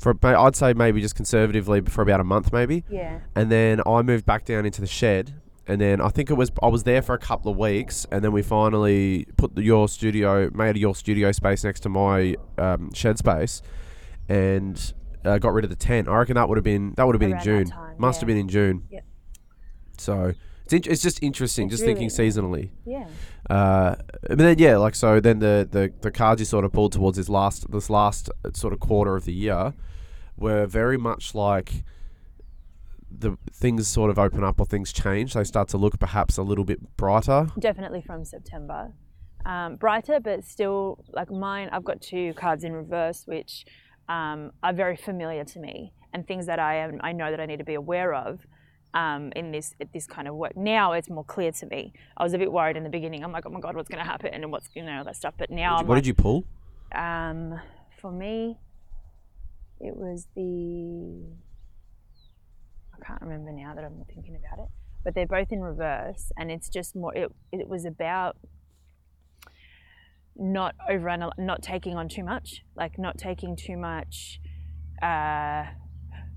For 0.01 0.15
I'd 0.23 0.55
say 0.55 0.73
maybe 0.73 0.99
just 0.99 1.15
conservatively 1.15 1.81
for 1.81 2.01
about 2.01 2.19
a 2.19 2.23
month 2.23 2.51
maybe. 2.51 2.83
yeah, 2.89 3.19
and 3.35 3.51
then 3.51 3.81
I 3.85 4.01
moved 4.01 4.25
back 4.25 4.45
down 4.45 4.65
into 4.65 4.81
the 4.81 4.87
shed. 4.87 5.35
And 5.67 5.79
then 5.79 6.01
I 6.01 6.09
think 6.09 6.31
it 6.31 6.33
was 6.33 6.51
I 6.61 6.67
was 6.67 6.83
there 6.83 7.03
for 7.03 7.13
a 7.13 7.19
couple 7.19 7.51
of 7.51 7.57
weeks, 7.57 8.05
and 8.11 8.23
then 8.23 8.31
we 8.31 8.41
finally 8.41 9.27
put 9.37 9.55
the, 9.55 9.61
your 9.63 9.87
studio, 9.87 10.49
made 10.53 10.75
your 10.75 10.95
studio 10.95 11.31
space 11.31 11.63
next 11.63 11.81
to 11.81 11.89
my 11.89 12.35
um, 12.57 12.91
shed 12.93 13.19
space, 13.19 13.61
and 14.27 14.93
uh, 15.23 15.37
got 15.37 15.53
rid 15.53 15.63
of 15.63 15.69
the 15.69 15.75
tent. 15.75 16.07
I 16.09 16.15
reckon 16.17 16.35
that 16.35 16.49
would 16.49 16.57
have 16.57 16.63
been 16.63 16.93
that 16.97 17.05
would 17.05 17.13
have 17.13 17.19
been 17.19 17.33
Around 17.33 17.47
in 17.47 17.65
June. 17.65 17.67
time, 17.67 17.95
Must 17.99 18.19
have 18.21 18.27
been 18.27 18.37
in 18.37 18.49
June. 18.49 18.83
Yep. 18.89 19.05
So 19.97 20.33
it's 20.71 20.87
it's 20.87 21.01
just 21.01 21.21
interesting, 21.21 21.67
It's 21.67 21.73
just 21.75 21.83
thinking 21.85 22.09
seasonally. 22.09 22.71
yeah, 22.85 23.07
Uh, 23.49 23.95
but 24.23 24.39
then 24.39 24.57
yeah, 24.57 24.77
like 24.77 24.95
so 24.95 25.19
then 25.19 25.39
the, 25.39 25.67
the 25.69 25.93
the 26.01 26.11
cards 26.11 26.41
you 26.41 26.45
sort 26.45 26.65
of 26.65 26.71
pulled 26.73 26.93
towards 26.93 27.17
this 27.17 27.29
last 27.29 27.69
this 27.71 27.89
last 27.89 28.29
uh, 28.43 28.49
sort 28.53 28.73
of 28.73 28.79
quarter 28.79 29.15
of 29.15 29.25
the 29.25 29.33
year 29.33 29.73
were 30.41 30.65
very 30.65 30.97
much 30.97 31.33
like 31.35 31.83
the 33.09 33.37
things 33.53 33.87
sort 33.87 34.09
of 34.09 34.17
open 34.17 34.43
up 34.43 34.59
or 34.59 34.65
things 34.65 34.91
change. 34.91 35.33
They 35.33 35.43
start 35.43 35.67
to 35.69 35.77
look 35.77 35.99
perhaps 35.99 36.37
a 36.37 36.43
little 36.43 36.63
bit 36.65 36.97
brighter. 36.97 37.47
definitely 37.59 38.01
from 38.01 38.25
September. 38.25 38.93
Um, 39.45 39.75
brighter, 39.75 40.19
but 40.19 40.43
still 40.45 41.03
like 41.13 41.31
mine. 41.31 41.69
I've 41.71 41.83
got 41.83 42.01
two 42.01 42.33
cards 42.35 42.63
in 42.63 42.73
reverse, 42.73 43.23
which 43.25 43.65
um, 44.07 44.51
are 44.63 44.73
very 44.73 44.95
familiar 44.95 45.43
to 45.45 45.59
me, 45.59 45.93
and 46.13 46.27
things 46.27 46.45
that 46.45 46.59
I 46.59 46.75
am 46.77 46.99
I 47.01 47.11
know 47.11 47.31
that 47.31 47.39
I 47.39 47.45
need 47.47 47.57
to 47.57 47.65
be 47.65 47.73
aware 47.73 48.13
of 48.13 48.45
um, 48.93 49.31
in 49.35 49.51
this 49.51 49.73
this 49.93 50.05
kind 50.05 50.27
of 50.27 50.35
work. 50.35 50.55
Now 50.55 50.93
it's 50.93 51.09
more 51.09 51.23
clear 51.23 51.51
to 51.53 51.65
me. 51.65 51.91
I 52.17 52.23
was 52.23 52.33
a 52.33 52.37
bit 52.37 52.51
worried 52.51 52.77
in 52.77 52.83
the 52.83 52.89
beginning. 52.89 53.23
I'm 53.23 53.31
like, 53.31 53.45
oh 53.47 53.49
my 53.49 53.59
god, 53.59 53.75
what's 53.75 53.89
going 53.89 54.03
to 54.03 54.09
happen 54.09 54.29
and 54.33 54.51
what's 54.51 54.69
you 54.75 54.83
know 54.83 54.99
all 54.99 55.03
that 55.05 55.15
stuff. 55.15 55.33
But 55.37 55.49
now 55.49 55.77
I'm 55.77 55.87
what 55.87 55.95
like, 55.95 56.03
did 56.03 56.07
you 56.07 56.13
pull? 56.13 56.45
um, 56.93 57.59
for 57.99 58.11
me, 58.11 58.57
it 59.81 59.95
was 59.95 60.27
the. 60.35 61.25
I 62.93 63.05
can't 63.05 63.21
remember 63.21 63.51
now 63.51 63.73
that 63.73 63.83
I'm 63.83 64.03
thinking 64.13 64.35
about 64.35 64.63
it, 64.63 64.69
but 65.03 65.15
they're 65.15 65.25
both 65.25 65.51
in 65.51 65.61
reverse, 65.61 66.31
and 66.37 66.51
it's 66.51 66.69
just 66.69 66.95
more. 66.95 67.15
It, 67.15 67.31
it 67.51 67.67
was 67.67 67.85
about 67.85 68.37
not 70.35 70.75
over 70.89 71.17
not 71.37 71.61
taking 71.61 71.95
on 71.95 72.07
too 72.07 72.23
much, 72.23 72.63
like 72.75 72.97
not 72.99 73.17
taking 73.17 73.55
too 73.55 73.75
much, 73.75 74.39
uh, 75.01 75.65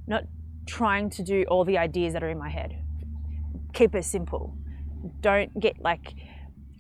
not 0.06 0.24
trying 0.66 1.10
to 1.10 1.22
do 1.22 1.44
all 1.48 1.64
the 1.64 1.78
ideas 1.78 2.14
that 2.14 2.22
are 2.22 2.30
in 2.30 2.38
my 2.38 2.48
head. 2.48 2.82
Keep 3.74 3.94
it 3.94 4.04
simple. 4.04 4.56
Don't 5.20 5.60
get 5.60 5.80
like 5.80 6.14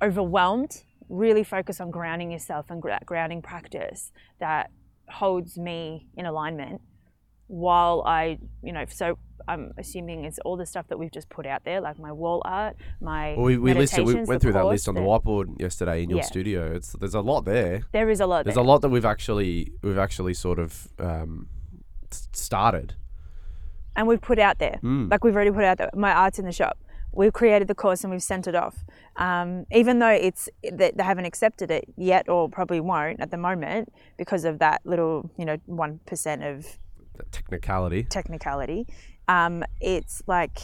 overwhelmed. 0.02 0.82
Really 1.10 1.44
focus 1.44 1.80
on 1.80 1.90
grounding 1.90 2.32
yourself 2.32 2.66
and 2.70 2.82
grounding 3.04 3.42
practice 3.42 4.10
that 4.40 4.70
holds 5.08 5.58
me 5.58 6.06
in 6.16 6.26
alignment 6.26 6.80
while 7.46 8.02
I, 8.06 8.38
you 8.62 8.72
know, 8.72 8.84
so 8.88 9.18
I'm 9.46 9.72
assuming 9.76 10.24
it's 10.24 10.38
all 10.44 10.56
the 10.56 10.64
stuff 10.64 10.88
that 10.88 10.98
we've 10.98 11.10
just 11.12 11.28
put 11.28 11.46
out 11.46 11.62
there, 11.64 11.80
like 11.80 11.98
my 11.98 12.10
wall 12.10 12.40
art, 12.44 12.76
my 13.00 13.34
well, 13.36 13.44
we, 13.44 13.58
we 13.58 13.74
listed, 13.74 14.06
we 14.06 14.14
went 14.24 14.40
through 14.40 14.54
that 14.54 14.64
list 14.64 14.88
on 14.88 14.94
the 14.94 15.02
whiteboard 15.02 15.60
yesterday 15.60 16.02
in 16.02 16.08
your 16.10 16.20
Yeah. 16.20 16.24
studio. 16.24 16.74
It's 16.74 16.92
there's 16.94 17.14
a 17.14 17.20
lot 17.20 17.44
there. 17.44 17.82
There 17.92 18.08
is 18.08 18.20
a 18.20 18.26
lot. 18.26 18.44
There's 18.44 18.54
there. 18.54 18.64
a 18.64 18.66
lot 18.66 18.80
that 18.80 18.88
we've 18.88 19.04
actually 19.04 19.72
we've 19.82 19.98
actually 19.98 20.32
sort 20.34 20.58
of 20.58 20.88
um, 20.98 21.48
started. 22.10 22.94
and 23.96 24.08
we've 24.08 24.22
put 24.22 24.38
out 24.38 24.58
there. 24.58 24.80
Mm. 24.82 25.10
Like 25.10 25.22
we've 25.22 25.34
already 25.34 25.50
put 25.50 25.64
out 25.64 25.78
there. 25.78 25.90
My 25.94 26.12
art's 26.12 26.38
in 26.38 26.46
the 26.46 26.52
shop. 26.52 26.78
We've 27.14 27.32
created 27.32 27.68
the 27.68 27.74
course 27.74 28.04
and 28.04 28.12
we've 28.12 28.22
sent 28.22 28.46
it 28.46 28.54
off. 28.54 28.84
Um, 29.16 29.66
even 29.72 29.98
though 30.00 30.08
it's 30.08 30.48
they, 30.62 30.90
they 30.94 31.02
haven't 31.02 31.24
accepted 31.24 31.70
it 31.70 31.84
yet, 31.96 32.28
or 32.28 32.48
probably 32.48 32.80
won't 32.80 33.20
at 33.20 33.30
the 33.30 33.36
moment 33.36 33.92
because 34.16 34.44
of 34.44 34.58
that 34.58 34.80
little, 34.84 35.30
you 35.38 35.44
know, 35.44 35.56
one 35.66 36.00
percent 36.06 36.42
of 36.42 36.78
technicality 37.30 38.02
technicality. 38.04 38.86
Um, 39.28 39.64
it's 39.80 40.22
like 40.26 40.58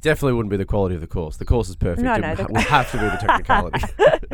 definitely 0.00 0.34
wouldn't 0.34 0.50
be 0.50 0.56
the 0.56 0.64
quality 0.64 0.94
of 0.94 1.00
the 1.00 1.06
course. 1.06 1.36
The 1.38 1.44
course 1.44 1.68
is 1.68 1.76
perfect. 1.76 2.02
No, 2.02 2.14
it 2.14 2.20
no, 2.20 2.28
would 2.30 2.54
the- 2.54 2.60
ha- 2.60 2.82
have 2.82 2.90
to 2.92 2.98
be 2.98 3.04
the 3.04 3.16
technicality. 3.16 3.80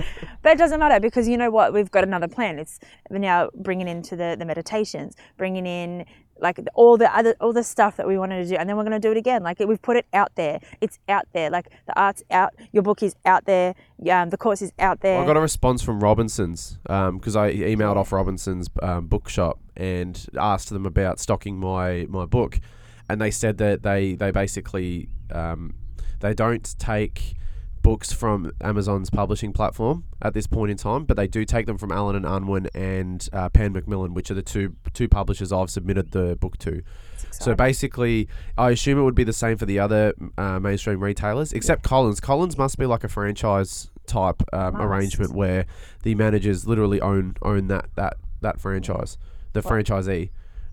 But 0.43 0.53
it 0.53 0.59
doesn't 0.59 0.81
matter 0.81 1.01
because 1.01 1.29
you 1.29 1.37
know 1.37 1.51
what? 1.51 1.73
We've 1.73 1.91
got 1.91 2.05
another 2.05 2.29
plan. 2.29 2.59
It's 2.59 2.79
now 3.11 3.51
bringing 3.55 3.89
into 3.89 4.17
the, 4.17 4.37
the 4.39 4.45
meditations, 4.47 5.17
bringing 5.37 5.67
in 5.67 6.07
like 6.41 6.61
all 6.75 6.97
the 6.97 7.15
other 7.15 7.35
all 7.41 7.53
the 7.53 7.63
stuff 7.63 7.97
that 7.97 8.07
we 8.07 8.19
wanted 8.19 8.43
to 8.43 8.49
do, 8.49 8.57
and 8.57 8.69
then 8.69 8.77
we're 8.77 8.85
going 8.85 9.01
to 9.01 9.07
do 9.07 9.11
it 9.11 9.17
again. 9.17 9.43
Like 9.43 9.59
we've 9.61 9.81
put 9.81 9.97
it 9.97 10.07
out 10.13 10.33
there. 10.35 10.61
It's 10.81 10.99
out 11.09 11.27
there. 11.33 11.51
Like 11.51 11.69
the 11.87 11.99
art's 11.99 12.23
out. 12.31 12.55
Your 12.73 12.83
book 12.83 13.03
is 13.03 13.15
out 13.25 13.45
there. 13.45 13.75
Um, 14.11 14.31
the 14.31 14.37
course 14.37 14.63
is 14.63 14.73
out 14.79 15.01
there. 15.01 15.23
I 15.23 15.27
got 15.27 15.37
a 15.37 15.41
response 15.41 15.83
from 15.83 16.01
Robinson's 16.01 16.79
because 16.83 17.37
I 17.37 17.53
emailed 17.53 17.97
off 17.97 18.13
Robinson's 18.13 18.69
um, 18.83 19.07
bookshop 19.07 19.59
and 19.77 20.27
asked 20.39 20.71
them 20.71 20.87
about 20.87 21.19
stocking 21.19 21.59
my, 21.59 22.07
my 22.09 22.27
book, 22.27 22.61
and 23.09 23.21
they 23.21 23.31
said 23.31 23.59
that 23.59 23.83
they 23.83 24.15
they 24.15 24.31
basically 24.31 25.09
um, 25.33 25.75
they 26.21 26.35
don't 26.35 26.75
take 26.79 27.37
books 27.83 28.13
from 28.13 28.53
Amazon's 28.61 29.11
publishing 29.11 29.53
platform 29.53 30.05
at 30.21 30.35
this 30.35 30.47
point 30.47 30.71
in 30.71 30.77
time, 30.77 31.05
but 31.05 31.17
they 31.17 31.27
do 31.27 31.45
take 31.45 31.67
them 31.67 31.79
from 31.79 31.91
Allen 31.93 32.17
and 32.17 32.27
Unwin 32.27 32.69
and 32.75 33.29
uh, 33.33 33.49
Pan 33.49 33.73
Macmillan, 33.73 34.15
which 34.15 34.31
are 34.31 34.35
the 34.35 34.43
two 34.43 34.77
two 34.93 35.09
publishers 35.09 35.53
I've 35.53 35.71
submitted 35.71 36.13
the 36.13 36.37
book 36.37 36.59
to. 36.59 36.83
So 37.31 37.55
basically, 37.55 38.29
I 38.59 38.71
assume 38.71 38.99
it 38.99 39.03
would 39.03 39.15
be 39.15 39.25
the 39.25 39.33
same 39.33 39.57
for 39.57 39.67
the 39.67 39.79
other 39.79 40.15
uh, 40.37 40.59
mainstream 40.61 41.03
retailers, 41.03 41.53
except 41.53 41.83
Collins. 41.83 42.21
Collins 42.21 42.59
must 42.59 42.79
be 42.79 42.87
like 42.87 43.05
a 43.05 43.09
franchise 43.09 43.91
type 44.07 44.43
um, 44.53 44.75
Must. 44.75 44.85
arrangement 44.85 45.35
where 45.35 45.67
the 46.03 46.15
managers 46.15 46.67
literally 46.67 47.01
own 47.01 47.37
own 47.43 47.69
that 47.69 47.89
that 47.95 48.17
that 48.41 48.61
franchise, 48.61 49.17
the 49.53 49.63
Well- 49.63 49.73
franchisee, 49.73 50.31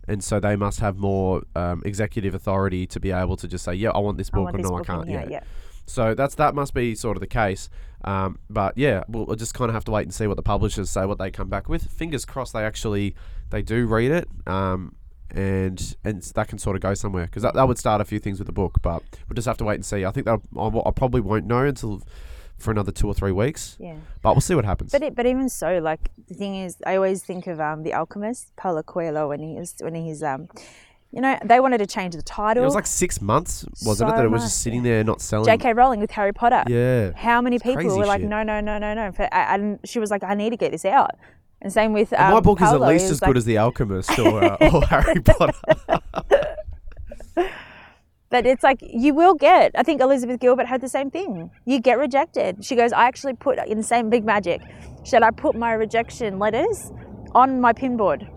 and 0.07 0.23
so 0.23 0.39
they 0.39 0.55
must 0.55 0.79
have 0.79 0.97
more 0.97 1.43
um, 1.55 1.81
executive 1.85 2.33
authority 2.33 2.87
to 2.87 2.99
be 2.99 3.11
able 3.11 3.37
to 3.37 3.47
just 3.47 3.63
say, 3.63 3.73
yeah, 3.73 3.89
I 3.91 3.99
want 3.99 4.17
this 4.17 4.29
book, 4.29 4.45
want 4.45 4.55
or 4.55 4.57
this 4.57 4.69
no, 4.69 4.77
I 4.77 4.83
can't. 4.83 5.09
Yeah. 5.09 5.27
yeah. 5.29 5.43
So 5.87 6.13
that's 6.13 6.35
that 6.35 6.53
must 6.53 6.73
be 6.73 6.93
sort 6.95 7.17
of 7.17 7.21
the 7.21 7.27
case. 7.27 7.69
Um, 8.03 8.37
but 8.49 8.77
yeah, 8.77 9.03
we'll, 9.07 9.25
we'll 9.25 9.35
just 9.35 9.53
kind 9.55 9.69
of 9.69 9.73
have 9.73 9.85
to 9.85 9.91
wait 9.91 10.03
and 10.03 10.13
see 10.13 10.27
what 10.27 10.37
the 10.37 10.43
publishers 10.43 10.89
say, 10.89 11.05
what 11.05 11.17
they 11.17 11.31
come 11.31 11.49
back 11.49 11.67
with. 11.67 11.89
Fingers 11.91 12.25
crossed, 12.25 12.53
they 12.53 12.63
actually 12.63 13.15
they 13.49 13.61
do 13.61 13.87
read 13.87 14.11
it, 14.11 14.27
um, 14.45 14.93
and 15.31 15.95
and 16.03 16.21
that 16.21 16.47
can 16.47 16.57
sort 16.59 16.75
of 16.75 16.81
go 16.81 16.93
somewhere 16.93 17.25
because 17.25 17.43
that, 17.43 17.53
that 17.55 17.67
would 17.67 17.77
start 17.77 18.01
a 18.01 18.05
few 18.05 18.19
things 18.19 18.37
with 18.39 18.45
the 18.45 18.53
book. 18.53 18.75
But 18.81 19.01
we'll 19.27 19.35
just 19.35 19.47
have 19.47 19.57
to 19.57 19.63
wait 19.65 19.75
and 19.75 19.85
see. 19.85 20.05
I 20.05 20.11
think 20.11 20.25
that 20.25 20.39
I, 20.57 20.67
I 20.87 20.91
probably 20.91 21.21
won't 21.21 21.45
know 21.45 21.63
until 21.65 22.01
for 22.57 22.71
another 22.71 22.91
two 22.91 23.07
or 23.07 23.13
three 23.13 23.31
weeks, 23.31 23.77
Yeah. 23.79 23.97
but 24.23 24.33
we'll 24.33 24.41
see 24.41 24.55
what 24.55 24.65
happens. 24.65 24.91
But 24.91 25.03
it, 25.03 25.13
but 25.15 25.27
even 25.27 25.47
so, 25.47 25.77
like 25.77 26.09
the 26.27 26.33
thing 26.33 26.55
is, 26.55 26.77
I 26.87 26.95
always 26.95 27.23
think 27.23 27.45
of 27.45 27.59
um, 27.59 27.83
the 27.83 27.93
Alchemist, 27.93 28.55
Paulo 28.55 28.81
Coelho, 28.81 29.29
when 29.29 29.39
he 29.41 29.53
was 29.55 29.75
when 29.79 29.93
he's 29.95 30.23
um, 30.23 30.47
you 31.11 31.21
know, 31.21 31.37
they 31.43 31.59
wanted 31.59 31.77
to 31.79 31.87
change 31.87 32.15
the 32.15 32.21
title. 32.21 32.63
it 32.63 32.65
was 32.65 32.75
like 32.75 32.85
six 32.85 33.21
months, 33.21 33.65
wasn't 33.85 34.09
it? 34.09 34.11
So 34.11 34.17
That 34.17 34.25
it 34.25 34.29
was 34.29 34.41
much, 34.41 34.49
just 34.49 34.61
sitting 34.61 34.83
there 34.83 35.03
not 35.03 35.21
selling. 35.21 35.45
J.K. 35.45 35.73
Rowling 35.73 35.99
with 35.99 36.11
Harry 36.11 36.33
Potter. 36.33 36.63
Yeah. 36.67 37.11
How 37.15 37.41
many 37.41 37.59
people 37.59 37.75
crazy 37.75 37.97
were 37.97 38.05
like, 38.05 38.21
shit. 38.21 38.29
no, 38.29 38.43
no, 38.43 38.59
no, 38.59 38.77
no, 38.77 38.93
no. 38.93 39.11
But, 39.17 39.33
I, 39.33 39.55
and 39.55 39.79
she 39.85 39.99
was 39.99 40.11
like, 40.11 40.23
I 40.23 40.33
need 40.35 40.49
to 40.49 40.57
get 40.57 40.71
this 40.71 40.85
out. 40.85 41.11
And 41.61 41.71
same 41.71 41.93
with 41.93 42.13
um, 42.13 42.19
And 42.19 42.33
my 42.35 42.39
book 42.41 42.61
is 42.61 42.71
at 42.71 42.81
least 42.81 43.05
he 43.05 43.05
as 43.05 43.11
was 43.11 43.19
good 43.21 43.37
as 43.37 43.45
The 43.45 43.57
Alchemist 43.57 44.19
or, 44.19 44.43
uh, 44.43 44.57
or 44.73 44.85
Harry 44.85 45.21
Potter. 45.21 45.53
But 48.29 48.45
it's 48.45 48.63
like 48.63 48.79
you 48.81 49.13
will 49.13 49.35
get. 49.35 49.71
I 49.75 49.83
think 49.83 50.01
Elizabeth 50.01 50.39
Gilbert 50.39 50.67
had 50.67 50.81
the 50.81 50.89
same 50.89 51.09
thing. 51.09 51.49
You 51.65 51.79
get 51.79 51.97
rejected. 51.97 52.63
She 52.63 52.75
goes, 52.75 52.91
I 52.91 53.05
actually 53.05 53.33
put 53.33 53.57
in 53.67 53.77
the 53.77 53.83
same 53.83 54.09
big 54.09 54.25
magic. 54.25 54.61
Said 55.05 55.23
I 55.23 55.31
put 55.31 55.55
my 55.55 55.71
rejection 55.73 56.37
letters 56.37 56.91
on 57.33 57.61
my 57.61 57.71
pinboard 57.71 58.29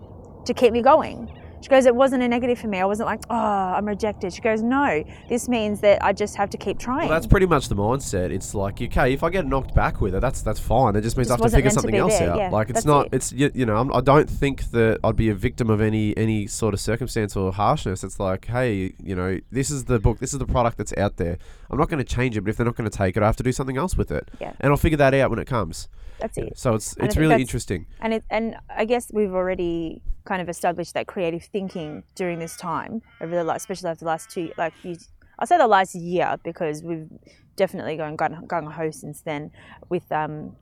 to 0.45 0.53
keep 0.53 0.71
me 0.71 0.81
going. 0.81 1.29
She 1.61 1.69
goes, 1.69 1.85
it 1.85 1.95
wasn't 1.95 2.23
a 2.23 2.27
negative 2.27 2.57
for 2.57 2.67
me. 2.67 2.79
I 2.79 2.85
wasn't 2.85 3.07
like, 3.07 3.21
oh, 3.29 3.35
I'm 3.35 3.85
rejected. 3.85 4.33
She 4.33 4.41
goes, 4.41 4.63
no, 4.63 5.03
this 5.29 5.47
means 5.47 5.79
that 5.81 6.03
I 6.03 6.11
just 6.11 6.35
have 6.35 6.49
to 6.49 6.57
keep 6.57 6.79
trying. 6.79 7.07
Well, 7.07 7.19
that's 7.19 7.27
pretty 7.27 7.45
much 7.45 7.69
the 7.69 7.75
mindset. 7.75 8.31
It's 8.31 8.55
like, 8.55 8.81
okay, 8.81 9.13
if 9.13 9.21
I 9.23 9.29
get 9.29 9.45
knocked 9.45 9.75
back 9.75 10.01
with 10.01 10.15
it, 10.15 10.21
that's 10.21 10.41
that's 10.41 10.59
fine. 10.59 10.95
It 10.95 11.01
just 11.01 11.17
means 11.17 11.27
Just 11.27 11.31
I 11.31 11.33
have 11.33 11.39
to 11.39 11.43
wasn't 11.43 11.57
figure 11.59 11.67
meant 11.67 11.73
to 11.73 11.81
something 11.81 11.91
be 11.91 11.97
else 11.99 12.19
there, 12.19 12.31
out. 12.31 12.37
yeah, 12.37 12.49
like 12.49 12.69
it's 12.69 12.77
that's 12.77 12.85
not. 12.85 13.05
it. 13.07 13.13
It's 13.13 13.31
you, 13.31 13.51
you 13.53 13.65
know. 13.65 13.77
I'm, 13.77 13.93
I 13.93 14.01
don't 14.01 14.29
think 14.29 14.71
that 14.71 14.99
I'd 15.03 15.15
be 15.15 15.29
a 15.29 15.35
victim 15.35 15.69
of 15.69 15.81
any 15.81 16.17
any 16.17 16.47
sort 16.47 16.73
of 16.73 16.79
circumstance 16.79 17.35
or 17.35 17.51
harshness. 17.51 18.03
It's 18.03 18.19
like, 18.19 18.45
hey, 18.45 18.93
you 19.01 19.15
know, 19.15 19.39
this 19.51 19.69
is 19.69 19.85
the 19.85 19.99
book. 19.99 20.19
This 20.19 20.33
is 20.33 20.39
the 20.39 20.47
product 20.47 20.77
that's 20.77 20.93
out 20.97 21.17
there. 21.17 21.37
I'm 21.69 21.77
not 21.77 21.89
going 21.89 22.03
to 22.03 22.15
change 22.15 22.35
it, 22.37 22.41
but 22.41 22.49
if 22.49 22.57
they're 22.57 22.65
not 22.65 22.75
going 22.75 22.89
to 22.89 22.97
take 22.97 23.15
it, 23.15 23.23
I 23.23 23.27
have 23.27 23.37
to 23.37 23.43
do 23.43 23.51
something 23.51 23.77
else 23.77 23.95
with 23.95 24.11
it. 24.11 24.29
Yeah. 24.39 24.53
And 24.59 24.71
I'll 24.71 24.77
figure 24.77 24.97
that 24.97 25.13
out 25.13 25.29
when 25.29 25.39
it 25.39 25.47
comes. 25.47 25.87
That's 26.21 26.37
it. 26.37 26.57
So 26.57 26.75
it's 26.75 26.95
it's 26.97 27.17
really 27.17 27.41
interesting. 27.41 27.85
And 27.99 28.13
it, 28.13 28.23
and 28.29 28.55
I 28.69 28.85
guess 28.85 29.11
we've 29.11 29.33
already 29.33 30.01
kind 30.25 30.41
of 30.41 30.49
established 30.49 30.93
that 30.93 31.07
creative 31.07 31.43
thinking 31.43 32.03
during 32.15 32.39
this 32.39 32.55
time 32.55 33.01
over 33.19 33.35
the 33.35 33.43
last, 33.43 33.61
especially 33.61 33.89
after 33.89 34.05
the 34.05 34.11
last 34.11 34.29
two, 34.29 34.51
like 34.57 34.73
you, 34.83 34.95
I'll 35.39 35.47
say 35.47 35.57
the 35.57 35.67
last 35.67 35.95
year 35.95 36.37
because 36.43 36.83
we've 36.83 37.09
definitely 37.55 37.97
gone 37.97 38.15
gung 38.15 38.47
gung 38.47 38.71
ho 38.71 38.91
since 38.91 39.21
then 39.21 39.51
with 39.89 40.09
um 40.11 40.55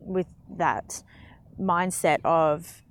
with 0.00 0.28
that 0.56 1.02
mindset 1.58 2.18
of 2.24 2.82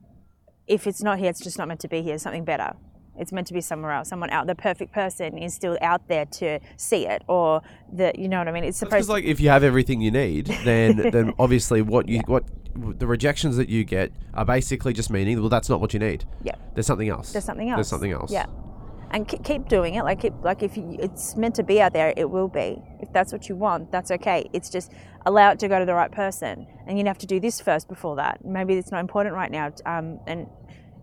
if 0.68 0.88
it's 0.88 1.04
not 1.04 1.20
here, 1.20 1.30
it's 1.30 1.44
just 1.44 1.58
not 1.58 1.68
meant 1.68 1.82
to 1.82 1.88
be 1.88 2.02
here. 2.02 2.18
Something 2.18 2.46
better. 2.46 2.74
It's 3.18 3.32
meant 3.32 3.48
to 3.48 3.54
be 3.54 3.62
somewhere 3.62 3.92
else. 3.92 4.10
Someone 4.10 4.30
out. 4.30 4.48
The 4.48 4.56
perfect 4.56 4.92
person 4.92 5.38
is 5.38 5.54
still 5.54 5.78
out 5.82 6.08
there 6.08 6.26
to 6.26 6.60
see 6.78 7.08
it, 7.08 7.24
or 7.28 7.62
the 7.92 8.12
you 8.18 8.28
know 8.28 8.40
what 8.40 8.48
I 8.48 8.52
mean. 8.52 8.64
It's 8.64 8.78
supposed. 8.78 8.92
Because 8.92 9.10
like 9.10 9.24
if 9.24 9.40
you 9.40 9.50
have 9.50 9.64
everything 9.64 10.02
you 10.02 10.12
need, 10.12 10.48
then 10.64 10.98
then 11.12 11.34
obviously 11.38 11.82
what 11.82 12.10
you 12.10 12.22
what 12.26 12.44
the 12.76 13.06
rejections 13.06 13.56
that 13.58 13.70
you 13.70 13.84
get 13.84 14.12
are 14.34 14.46
basically 14.46 14.94
just 14.94 15.12
meaning 15.12 15.40
well 15.40 15.50
that's 15.50 15.70
not 15.70 15.80
what 15.80 15.94
you 15.94 16.00
need. 16.00 16.26
yeah. 16.42 16.56
There's 16.74 16.88
something 16.88 17.10
else. 17.10 17.32
There's 17.32 17.46
something 17.46 17.70
else. 17.70 17.78
There's 17.78 17.88
something 17.88 18.12
else. 18.12 18.32
Yeah, 18.32 18.48
and 19.12 19.28
keep, 19.28 19.44
keep 19.44 19.68
doing 19.70 19.94
it. 19.94 20.04
Like 20.04 20.22
keep, 20.22 20.34
like 20.42 20.64
if 20.64 20.76
you, 20.76 20.98
it's 21.00 21.36
meant 21.36 21.54
to 21.56 21.64
be 21.64 21.80
out 21.80 21.94
there, 21.94 22.14
it 22.18 22.30
will 22.30 22.48
be. 22.48 22.82
If 23.00 23.14
that's 23.14 23.32
what 23.32 23.48
you 23.48 23.56
want, 23.56 23.92
that's 23.92 24.10
okay. 24.10 24.50
It's 24.54 24.72
just 24.72 24.92
allow 25.28 25.52
it 25.52 25.60
to 25.60 25.68
go 25.68 25.78
to 25.80 25.86
the 25.86 25.94
right 25.94 26.12
person, 26.12 26.66
and 26.88 26.98
you 26.98 27.06
have 27.06 27.20
to 27.20 27.28
do 27.28 27.40
this 27.40 27.62
first 27.62 27.88
before 27.88 28.16
that. 28.16 28.44
Maybe 28.44 28.74
it's 28.74 28.92
not 28.92 29.02
important 29.02 29.36
right 29.36 29.52
now, 29.52 29.72
um, 29.86 30.20
and 30.26 30.48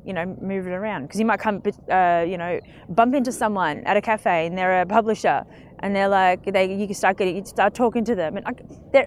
you 0.05 0.13
know 0.13 0.25
move 0.41 0.67
it 0.67 0.73
around 0.73 1.03
because 1.03 1.21
you 1.21 1.27
might 1.27 1.41
come, 1.41 1.63
uh, 1.91 2.25
you 2.27 2.39
know, 2.39 2.61
bump 2.89 3.15
into 3.15 3.33
someone 3.33 3.79
at 3.85 3.97
a 3.97 4.01
cafe 4.01 4.47
and 4.47 4.57
they're 4.57 4.83
a 4.83 4.87
publisher. 4.87 5.45
And 5.83 5.97
they're 5.97 6.09
like, 6.11 6.45
they 6.45 6.75
you 6.75 6.85
can 6.85 6.95
start 6.95 7.17
getting, 7.17 7.37
you 7.37 7.45
start 7.47 7.73
talking 7.73 8.05
to 8.05 8.15
them, 8.15 8.37
and 8.37 8.45
like, 8.45 8.61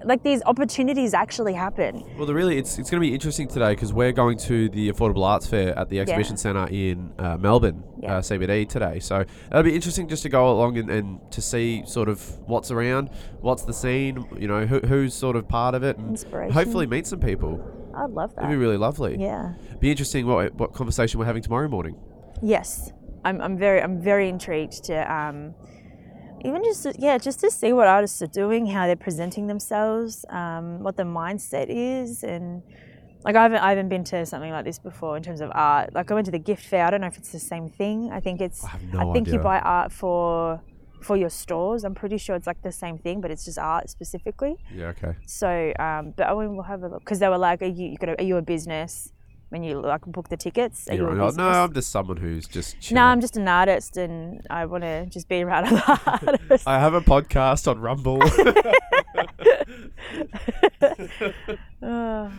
like 0.06 0.24
these 0.24 0.42
opportunities 0.48 1.14
actually 1.14 1.54
happen. 1.54 2.04
Well, 2.18 2.26
the 2.26 2.34
really, 2.34 2.58
it's, 2.58 2.80
it's 2.80 2.90
going 2.90 3.00
to 3.00 3.08
be 3.08 3.14
interesting 3.14 3.48
today 3.48 3.74
because 3.74 3.94
we're 3.94 4.12
going 4.12 4.40
to 4.40 4.70
the 4.70 4.92
Affordable 4.92 5.24
Arts 5.24 5.46
Fair 5.46 5.78
at 5.78 5.90
the 5.90 6.00
Exhibition 6.00 6.36
Centre 6.36 6.68
in 6.72 7.14
uh, 7.20 7.38
Melbourne, 7.38 7.84
Yeah. 8.02 8.16
uh, 8.18 8.22
CBD 8.22 8.68
today. 8.68 9.00
So 9.00 9.24
it'll 9.52 9.62
be 9.62 9.76
interesting 9.76 10.08
just 10.08 10.24
to 10.24 10.30
go 10.30 10.52
along 10.52 10.80
and, 10.80 10.90
and 10.90 11.20
to 11.32 11.44
see 11.44 11.84
sort 11.86 12.10
of 12.10 12.20
what's 12.48 12.72
around, 12.72 13.12
what's 13.42 13.62
the 13.66 13.74
scene, 13.74 14.26
you 14.40 14.48
know, 14.48 14.66
who, 14.66 14.80
who's 14.80 15.14
sort 15.14 15.36
of 15.36 15.48
part 15.48 15.76
of 15.76 15.84
it, 15.84 16.00
and 16.00 16.18
hopefully 16.52 16.88
meet 16.88 17.06
some 17.06 17.20
people. 17.20 17.64
I'd 17.96 18.10
love 18.10 18.36
that. 18.36 18.46
It'd 18.46 18.52
be 18.52 18.58
really 18.58 18.78
lovely. 18.78 19.18
Yeah. 19.20 19.54
Be 19.80 19.92
interesting 19.92 20.26
what 20.28 20.54
what 20.56 20.74
conversation 20.74 21.20
we're 21.20 21.26
having 21.26 21.44
tomorrow 21.44 21.68
morning. 21.68 21.96
Yes, 22.42 22.92
I'm, 23.26 23.42
I'm 23.42 23.58
very 23.58 23.82
I'm 23.82 24.02
very 24.02 24.30
intrigued 24.30 24.84
to 24.86 25.14
um, 25.14 25.54
even 26.44 26.64
just 26.64 26.84
to, 26.84 26.94
yeah 26.98 27.18
just 27.18 27.40
to 27.42 27.52
see 27.52 27.74
what 27.74 27.88
artists 27.88 28.22
are 28.22 28.28
doing, 28.28 28.66
how 28.66 28.86
they're 28.86 28.96
presenting 28.96 29.48
themselves, 29.48 30.26
um, 30.30 30.80
what 30.84 30.98
the 30.98 31.04
mindset 31.04 31.68
is, 31.70 32.24
and 32.24 32.64
like 33.24 33.36
I 33.36 33.44
haven't, 33.44 33.60
I 33.60 33.70
haven't 33.70 33.90
been 33.90 34.04
to 34.06 34.26
something 34.26 34.52
like 34.52 34.66
this 34.66 34.80
before 34.80 35.16
in 35.16 35.24
terms 35.24 35.40
of 35.40 35.50
art. 35.54 35.94
Like 35.94 36.12
I 36.12 36.14
went 36.14 36.26
to 36.26 36.32
the 36.32 36.40
gift 36.40 36.66
fair. 36.66 36.86
I 36.86 36.90
don't 36.90 37.02
know 37.02 37.08
if 37.08 37.18
it's 37.18 37.32
the 37.32 37.40
same 37.40 37.70
thing. 37.70 38.12
I 38.12 38.20
think 38.20 38.42
it's. 38.42 38.64
I 38.64 38.70
have 38.70 38.84
no 38.94 39.10
I 39.10 39.14
think 39.14 39.30
you 39.30 39.40
buy 39.40 39.60
art 39.60 39.92
for 39.92 40.62
for 41.04 41.18
your 41.18 41.30
stores. 41.30 41.84
I'm 41.84 41.96
pretty 41.96 42.18
sure 42.18 42.36
it's 42.36 42.48
like 42.48 42.62
the 42.62 42.72
same 42.72 42.98
thing, 42.98 43.22
but 43.22 43.32
it's 43.32 43.46
just 43.46 43.60
art 43.60 43.90
specifically. 43.90 44.56
Yeah. 44.74 44.88
Okay. 44.88 45.16
So, 45.26 45.74
um, 45.80 46.14
but 46.16 46.28
I 46.28 46.34
mean, 46.34 46.56
we'll 46.56 46.64
have 46.64 46.84
a 46.84 46.88
look 46.88 47.00
because 47.00 47.20
they 47.20 47.30
were 47.30 47.38
like, 47.38 47.62
"Are 47.62 47.66
you, 47.66 47.90
you 47.90 47.98
got? 47.98 48.20
Are 48.20 48.24
you 48.24 48.38
a 48.38 48.42
business 48.42 49.12
when 49.50 49.64
you 49.64 49.80
like 49.82 50.02
book 50.06 50.30
the 50.30 50.38
tickets? 50.38 50.88
Are 50.90 50.94
you 50.94 51.02
You're 51.02 51.12
a 51.12 51.16
right. 51.16 51.26
business?" 51.28 51.38
no, 51.38 51.50
I'm 51.50 51.74
just 51.74 51.92
someone 51.92 52.18
who's 52.18 52.48
just. 52.48 52.92
No. 52.92 53.04
I'm 53.04 53.22
just 53.22 53.38
an 53.38 53.48
artist, 53.48 53.98
and 53.98 54.46
I 54.50 54.66
want 54.66 54.84
to 54.84 55.06
just 55.08 55.28
be 55.28 55.44
around 55.44 55.66
other 55.68 56.00
artists. 56.06 56.68
I 56.68 56.80
have 56.80 56.94
a 56.94 57.02
podcast 57.02 57.68
on 57.70 57.80
Rumble. 57.80 58.22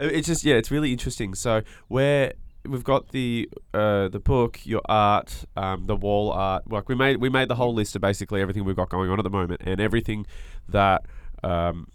Oh, 0.00 0.06
it's 0.06 0.28
just 0.28 0.44
yeah, 0.44 0.54
it's 0.54 0.70
really 0.70 0.92
interesting. 0.92 1.34
So 1.34 1.62
where 1.88 2.34
we've 2.68 2.84
got 2.84 3.08
the 3.10 3.48
uh, 3.74 4.08
the 4.08 4.20
book, 4.20 4.60
your 4.64 4.82
art, 4.88 5.44
um, 5.56 5.84
the 5.86 5.96
wall 5.96 6.30
art. 6.32 6.70
Like 6.70 6.88
we 6.88 6.94
made 6.94 7.16
we 7.18 7.28
made 7.28 7.48
the 7.48 7.54
whole 7.56 7.74
list 7.74 7.96
of 7.96 8.02
basically 8.02 8.40
everything 8.40 8.64
we've 8.64 8.76
got 8.76 8.88
going 8.90 9.10
on 9.10 9.18
at 9.18 9.22
the 9.24 9.30
moment, 9.30 9.62
and 9.64 9.80
everything 9.80 10.26
that 10.68 11.04
um, 11.42 11.86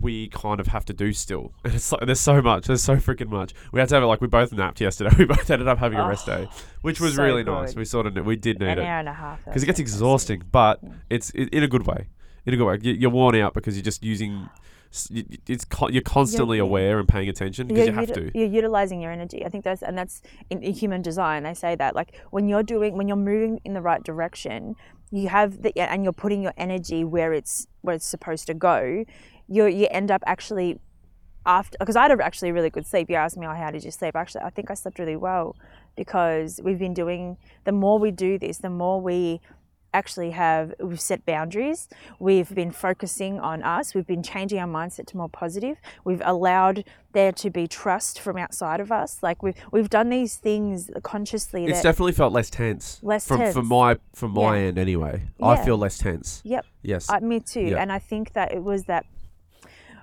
we 0.00 0.28
kind 0.28 0.58
of 0.60 0.66
have 0.68 0.84
to 0.86 0.92
do 0.94 1.12
still. 1.12 1.52
And 1.64 1.74
it's 1.74 1.92
like 1.92 2.04
there's 2.06 2.20
so 2.20 2.40
much. 2.42 2.66
There's 2.66 2.82
so 2.82 2.96
freaking 2.96 3.28
much. 3.28 3.52
We 3.72 3.80
had 3.80 3.88
to 3.90 3.94
have 3.96 4.02
it 4.02 4.06
like 4.06 4.20
we 4.20 4.26
both 4.28 4.52
napped 4.52 4.80
yesterday. 4.80 5.14
We 5.18 5.24
both 5.24 5.50
ended 5.50 5.68
up 5.68 5.78
having 5.78 5.98
a 5.98 6.06
rest 6.08 6.28
Oh, 6.28 6.36
day, 6.36 6.48
which 6.82 7.00
was 7.00 7.14
so 7.16 7.22
really 7.22 7.44
nice. 7.44 7.74
We 7.76 7.84
sort 7.84 8.06
of 8.06 8.26
we 8.26 8.36
did 8.36 8.58
need 8.60 8.68
an 8.68 8.78
it 8.78 8.84
hour 8.84 8.98
and 9.00 9.08
a 9.08 9.12
half. 9.12 9.44
because 9.44 9.62
it 9.62 9.66
gets 9.66 9.78
exhausting, 9.80 10.42
but 10.50 10.78
Yeah. 10.82 10.90
it's 11.10 11.30
in 11.30 11.48
in 11.48 11.62
a 11.62 11.68
good 11.68 11.86
way. 11.86 12.08
In 12.46 12.54
a 12.54 12.56
good 12.56 12.66
way, 12.66 12.78
You- 12.82 12.94
you're 12.94 13.10
worn 13.10 13.36
out 13.36 13.54
because 13.54 13.76
you're 13.76 13.84
just 13.84 14.02
using. 14.02 14.48
S- 14.92 15.08
y- 15.10 15.24
y- 15.30 15.38
It's 15.48 15.66
you're 15.90 16.02
constantly 16.02 16.58
yeah. 16.58 16.62
aware 16.64 16.98
and 16.98 17.08
paying 17.08 17.28
attention 17.28 17.66
because 17.68 17.86
you 17.86 17.92
have 17.92 18.08
uti- 18.08 18.30
to. 18.30 18.38
You're 18.38 18.48
utilizing 18.48 19.00
your 19.00 19.12
energy. 19.12 19.44
I 19.44 19.48
think 19.48 19.64
that's 19.64 19.82
and 19.82 19.96
that's 19.96 20.22
in, 20.50 20.62
in 20.62 20.72
human 20.72 21.02
design. 21.02 21.42
They 21.44 21.54
say 21.54 21.74
that 21.76 21.94
like 21.94 22.14
when 22.30 22.48
you're 22.48 22.62
doing 22.62 22.96
when 22.96 23.08
you're 23.08 23.16
moving 23.32 23.60
in 23.64 23.74
the 23.74 23.80
right 23.80 24.02
direction, 24.02 24.76
you 25.10 25.28
have 25.28 25.62
the 25.62 25.76
and 25.78 26.04
you're 26.04 26.12
putting 26.12 26.42
your 26.42 26.54
energy 26.56 27.04
where 27.04 27.32
it's 27.32 27.66
where 27.82 27.94
it's 27.96 28.06
supposed 28.06 28.46
to 28.46 28.54
go. 28.54 29.04
You 29.48 29.66
you 29.66 29.86
end 29.90 30.10
up 30.10 30.22
actually 30.26 30.78
after 31.44 31.76
because 31.80 31.96
I 31.96 32.02
had 32.02 32.12
a 32.18 32.24
actually 32.24 32.52
really 32.52 32.70
good 32.70 32.86
sleep. 32.86 33.10
You 33.10 33.16
asked 33.16 33.36
me, 33.36 33.46
oh, 33.46 33.54
how 33.54 33.70
did 33.70 33.84
you 33.84 33.90
sleep? 33.90 34.14
Actually, 34.16 34.42
I 34.44 34.50
think 34.50 34.70
I 34.70 34.74
slept 34.74 34.98
really 34.98 35.16
well 35.16 35.56
because 35.96 36.60
we've 36.62 36.78
been 36.78 36.94
doing. 36.94 37.36
The 37.64 37.72
more 37.72 37.98
we 37.98 38.10
do 38.10 38.38
this, 38.38 38.58
the 38.58 38.70
more 38.70 39.00
we 39.00 39.40
actually 39.94 40.30
have 40.30 40.74
we've 40.80 41.00
set 41.00 41.24
boundaries 41.26 41.88
we've 42.18 42.54
been 42.54 42.70
focusing 42.70 43.38
on 43.40 43.62
us 43.62 43.94
we've 43.94 44.06
been 44.06 44.22
changing 44.22 44.58
our 44.58 44.66
mindset 44.66 45.06
to 45.06 45.16
more 45.16 45.28
positive 45.28 45.76
we've 46.04 46.22
allowed 46.24 46.84
there 47.12 47.32
to 47.32 47.50
be 47.50 47.66
trust 47.68 48.18
from 48.20 48.36
outside 48.38 48.80
of 48.80 48.90
us 48.90 49.18
like 49.22 49.42
we've 49.42 49.54
we've 49.70 49.90
done 49.90 50.08
these 50.08 50.36
things 50.36 50.90
consciously 51.02 51.66
It's 51.66 51.78
that 51.78 51.82
definitely 51.90 52.12
felt 52.12 52.32
less 52.32 52.48
tense. 52.48 53.00
Less 53.02 53.26
from 53.26 53.52
from 53.52 53.68
my 53.68 53.98
from 54.14 54.32
my 54.32 54.56
Yeah. 54.56 54.62
end 54.68 54.78
anyway. 54.78 55.22
I 55.42 55.62
feel 55.64 55.76
less 55.76 55.98
tense. 55.98 56.40
yep 56.44 56.64
Yes. 56.82 57.10
I, 57.10 57.20
me 57.20 57.38
too 57.40 57.60
Yeah. 57.60 57.76
and 57.82 57.92
i 57.92 57.98
think 57.98 58.32
that 58.32 58.52
it 58.52 58.62
was 58.64 58.84
that 58.84 59.04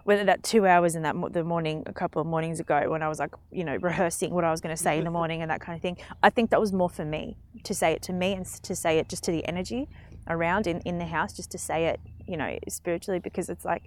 whether 0.10 0.24
that 0.24 0.42
two 0.42 0.66
hours 0.66 0.96
in 0.96 1.04
that 1.04 1.16
the 1.34 1.44
morning 1.44 1.84
a 1.86 1.94
couple 1.94 2.20
of 2.20 2.26
mornings 2.26 2.60
ago 2.60 2.90
when 2.90 3.04
i 3.04 3.08
was 3.08 3.20
like 3.20 3.36
you 3.52 3.64
know 3.64 3.76
rehearsing 3.76 4.34
what 4.34 4.44
i 4.44 4.50
was 4.50 4.60
going 4.60 4.76
to 4.76 4.82
say 4.82 4.98
in 4.98 5.04
the 5.04 5.12
morning 5.20 5.44
and 5.44 5.52
that 5.52 5.62
kind 5.62 5.76
of 5.76 5.82
thing 5.84 5.96
i 6.24 6.32
think 6.32 6.50
that 6.50 6.60
was 6.60 6.74
more 6.74 6.90
for 6.90 7.06
me 7.06 7.38
to 7.64 7.76
say 7.76 7.92
it 7.92 8.02
to 8.02 8.12
me 8.12 8.34
and 8.34 8.44
to 8.48 8.76
say 8.76 8.98
it 8.98 9.08
just 9.08 9.24
to 9.24 9.32
the 9.32 9.46
energy 9.48 9.88
around 10.28 10.66
in, 10.66 10.80
in 10.82 10.98
the 10.98 11.06
house 11.06 11.32
just 11.34 11.52
to 11.52 11.60
say 11.60 11.86
it 11.86 12.00
you 12.28 12.38
know 12.38 12.58
spiritually 12.68 13.20
because 13.20 13.50
it's 13.50 13.64
like 13.64 13.84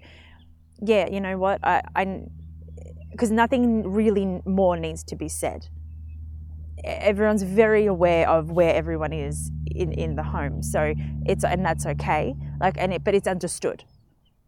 yeah 0.80 1.08
you 1.10 1.20
know 1.20 1.36
what? 1.36 1.58
I 1.64 1.82
i 1.96 2.22
because 3.10 3.32
nothing 3.32 3.92
really 3.92 4.40
more 4.46 4.76
needs 4.76 5.02
to 5.04 5.16
be 5.16 5.28
said. 5.28 5.68
Everyone's 6.84 7.42
very 7.42 7.84
aware 7.86 8.28
of 8.28 8.50
where 8.50 8.74
everyone 8.74 9.12
is 9.12 9.50
in, 9.66 9.92
in 9.92 10.16
the 10.16 10.22
home 10.22 10.62
so 10.62 10.94
it's 11.26 11.44
and 11.44 11.64
that's 11.64 11.84
okay 11.84 12.34
like 12.60 12.76
and 12.78 12.92
it 12.92 13.02
but 13.04 13.14
it's 13.14 13.28
understood 13.28 13.84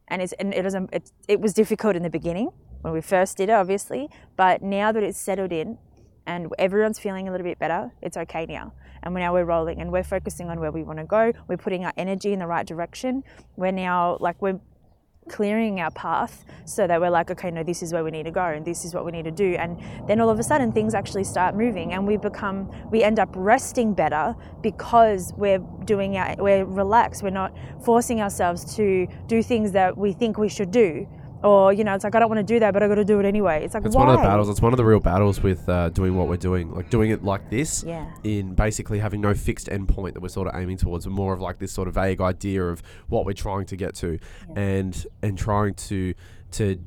and 0.08 0.22
it's 0.22 0.32
and 0.34 0.54
it 0.54 0.62
doesn't 0.62 0.84
um, 0.84 0.88
it, 0.92 1.10
it 1.28 1.40
was 1.40 1.52
difficult 1.52 1.96
in 1.96 2.02
the 2.02 2.10
beginning 2.10 2.50
when 2.82 2.92
we 2.92 3.00
first 3.00 3.36
did 3.36 3.48
it 3.48 3.52
obviously 3.52 4.08
but 4.36 4.62
now 4.62 4.92
that 4.92 5.02
it's 5.02 5.18
settled 5.18 5.52
in 5.52 5.78
and 6.26 6.52
everyone's 6.58 6.98
feeling 6.98 7.28
a 7.28 7.30
little 7.30 7.46
bit 7.46 7.58
better 7.58 7.92
it's 8.02 8.16
okay 8.16 8.46
now. 8.46 8.72
And 9.04 9.14
now 9.14 9.34
we're 9.34 9.44
rolling 9.44 9.80
and 9.82 9.92
we're 9.92 10.02
focusing 10.02 10.48
on 10.48 10.58
where 10.60 10.72
we 10.72 10.82
want 10.82 10.98
to 10.98 11.04
go. 11.04 11.32
We're 11.46 11.58
putting 11.58 11.84
our 11.84 11.92
energy 11.96 12.32
in 12.32 12.38
the 12.38 12.46
right 12.46 12.66
direction. 12.66 13.22
We're 13.54 13.70
now 13.70 14.16
like 14.18 14.40
we're 14.40 14.58
clearing 15.28 15.80
our 15.80 15.90
path 15.90 16.44
so 16.64 16.86
that 16.86 17.00
we're 17.00 17.10
like 17.10 17.30
okay 17.30 17.50
no 17.50 17.62
this 17.62 17.82
is 17.82 17.92
where 17.92 18.04
we 18.04 18.10
need 18.10 18.24
to 18.24 18.30
go 18.30 18.44
and 18.44 18.64
this 18.64 18.84
is 18.84 18.94
what 18.94 19.04
we 19.04 19.12
need 19.12 19.24
to 19.24 19.30
do. 19.30 19.54
And 19.54 19.80
then 20.06 20.20
all 20.20 20.30
of 20.30 20.38
a 20.38 20.42
sudden 20.42 20.72
things 20.72 20.94
actually 20.94 21.24
start 21.24 21.54
moving 21.54 21.92
and 21.92 22.06
we 22.06 22.16
become 22.16 22.70
we 22.90 23.02
end 23.02 23.18
up 23.18 23.30
resting 23.34 23.94
better 23.94 24.34
because 24.62 25.32
we're 25.36 25.58
doing 25.84 26.16
our 26.16 26.36
we're 26.38 26.64
relaxed. 26.64 27.22
We're 27.22 27.30
not 27.30 27.56
forcing 27.82 28.20
ourselves 28.20 28.74
to 28.76 29.06
do 29.26 29.42
things 29.42 29.72
that 29.72 29.96
we 29.96 30.12
think 30.12 30.38
we 30.38 30.48
should 30.48 30.70
do 30.70 31.06
or 31.44 31.72
you 31.72 31.84
know 31.84 31.94
it's 31.94 32.02
like 32.02 32.14
i 32.16 32.18
don't 32.18 32.28
want 32.28 32.38
to 32.38 32.54
do 32.54 32.58
that 32.58 32.72
but 32.72 32.82
i 32.82 32.88
got 32.88 32.96
to 32.96 33.04
do 33.04 33.20
it 33.20 33.26
anyway 33.26 33.62
it's 33.64 33.74
like 33.74 33.84
it's 33.84 33.94
why? 33.94 34.06
one 34.06 34.14
of 34.14 34.20
the 34.20 34.26
battles. 34.26 34.48
It's 34.48 34.60
one 34.62 34.72
of 34.72 34.76
the 34.78 34.84
real 34.84 34.98
battles 34.98 35.42
with 35.42 35.68
uh, 35.68 35.90
doing 35.90 36.16
what 36.16 36.26
we're 36.28 36.36
doing. 36.36 36.74
Like 36.74 36.90
doing 36.90 37.10
it 37.10 37.22
like 37.22 37.50
this. 37.50 37.84
yeah 37.86 38.06
In 38.24 38.54
basically 38.54 38.98
having 38.98 39.20
no 39.20 39.34
fixed 39.34 39.68
endpoint 39.68 40.14
that 40.14 40.20
we're 40.22 40.28
sort 40.28 40.48
of 40.48 40.54
aiming 40.60 40.78
towards, 40.78 41.04
but 41.04 41.12
more 41.12 41.32
of 41.32 41.40
like 41.40 41.58
this 41.58 41.70
sort 41.72 41.86
of 41.88 41.94
vague 41.94 42.20
idea 42.20 42.64
of 42.64 42.82
what 43.08 43.24
we're 43.26 43.32
trying 43.34 43.66
to 43.66 43.76
get 43.76 43.94
to, 43.96 44.18
Yeah. 44.48 44.60
and 44.60 45.06
and 45.22 45.38
trying 45.38 45.74
to 45.74 46.14
to 46.52 46.78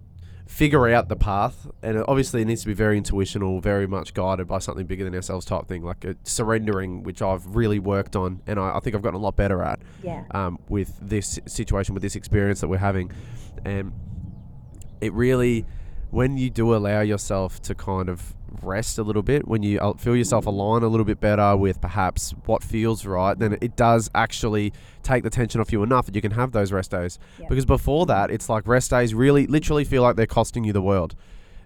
figure 0.48 0.88
out 0.88 1.10
the 1.10 1.16
path. 1.16 1.68
And 1.84 2.04
obviously, 2.08 2.42
it 2.42 2.46
needs 2.46 2.62
to 2.62 2.68
be 2.68 2.74
very 2.74 2.98
intuitional, 2.98 3.60
very 3.60 3.86
much 3.88 4.14
guided 4.14 4.48
by 4.48 4.60
something 4.60 4.86
bigger 4.86 5.04
than 5.04 5.14
ourselves, 5.14 5.46
type 5.46 5.68
thing. 5.68 5.84
Like 5.84 6.04
a 6.06 6.16
surrendering, 6.24 7.04
which 7.04 7.22
I've 7.22 7.46
really 7.56 7.80
worked 7.80 8.16
on, 8.16 8.42
and 8.48 8.60
I, 8.60 8.78
I 8.78 8.80
think 8.80 8.96
I've 8.96 9.02
gotten 9.02 9.20
a 9.20 9.24
lot 9.24 9.36
better 9.36 9.62
at. 9.62 9.80
yeah 10.04 10.24
um, 10.32 10.58
with 10.70 10.98
this 11.02 11.40
situation, 11.48 11.94
with 11.94 12.04
this 12.04 12.16
experience 12.16 12.62
that 12.62 12.68
we're 12.70 12.78
having. 12.78 13.12
And 13.66 13.92
it 15.02 15.14
really, 15.14 15.66
when 16.12 16.38
you 16.38 16.50
do 16.50 16.76
allow 16.76 17.02
yourself 17.02 17.62
to 17.64 17.76
kind 17.76 18.10
of 18.10 18.34
rest 18.62 18.98
a 18.98 19.04
little 19.04 19.22
bit, 19.22 19.48
when 19.48 19.62
you 19.64 19.80
uh, 19.80 19.94
feel 19.94 20.16
yourself 20.16 20.46
align 20.46 20.84
a 20.84 20.88
little 20.88 21.06
bit 21.06 21.20
better 21.20 21.56
with 21.56 21.82
perhaps 21.82 22.32
what 22.46 22.64
feels 22.64 23.06
right, 23.06 23.38
then 23.38 23.58
it 23.62 23.76
does 23.76 24.10
actually 24.16 24.74
take 25.04 25.24
the 25.24 25.30
tension 25.30 25.62
off 25.62 25.72
you 25.72 25.84
enough 25.84 26.06
that 26.06 26.16
you 26.16 26.22
can 26.22 26.32
have 26.32 26.52
those 26.52 26.72
rest 26.72 26.92
days. 26.92 27.20
Because 27.50 27.66
before 27.66 28.06
that, 28.06 28.32
it's 28.32 28.50
like 28.50 28.68
rest 28.68 28.92
days 28.92 29.14
really, 29.14 29.48
literally 29.48 29.84
feel 29.84 30.02
like 30.02 30.16
they're 30.16 30.26
costing 30.26 30.64
you 30.64 30.74
the 30.74 30.82
world. 30.82 31.16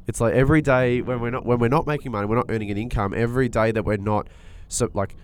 It's 0.07 0.19
like 0.19 0.33
every 0.33 0.61
day 0.61 1.01
when 1.01 1.21
we're 1.21 1.29
not 1.29 1.45
when 1.45 1.59
we're 1.59 1.67
not 1.67 1.85
making 1.85 2.11
money, 2.11 2.25
we're 2.25 2.35
not 2.35 2.47
earning 2.49 2.71
an 2.71 2.77
income. 2.77 3.13
Every 3.15 3.47
day 3.47 3.71
that 3.71 3.85
we're 3.85 3.97
not, 3.97 4.27
so 4.67 4.89
like, 4.93 5.15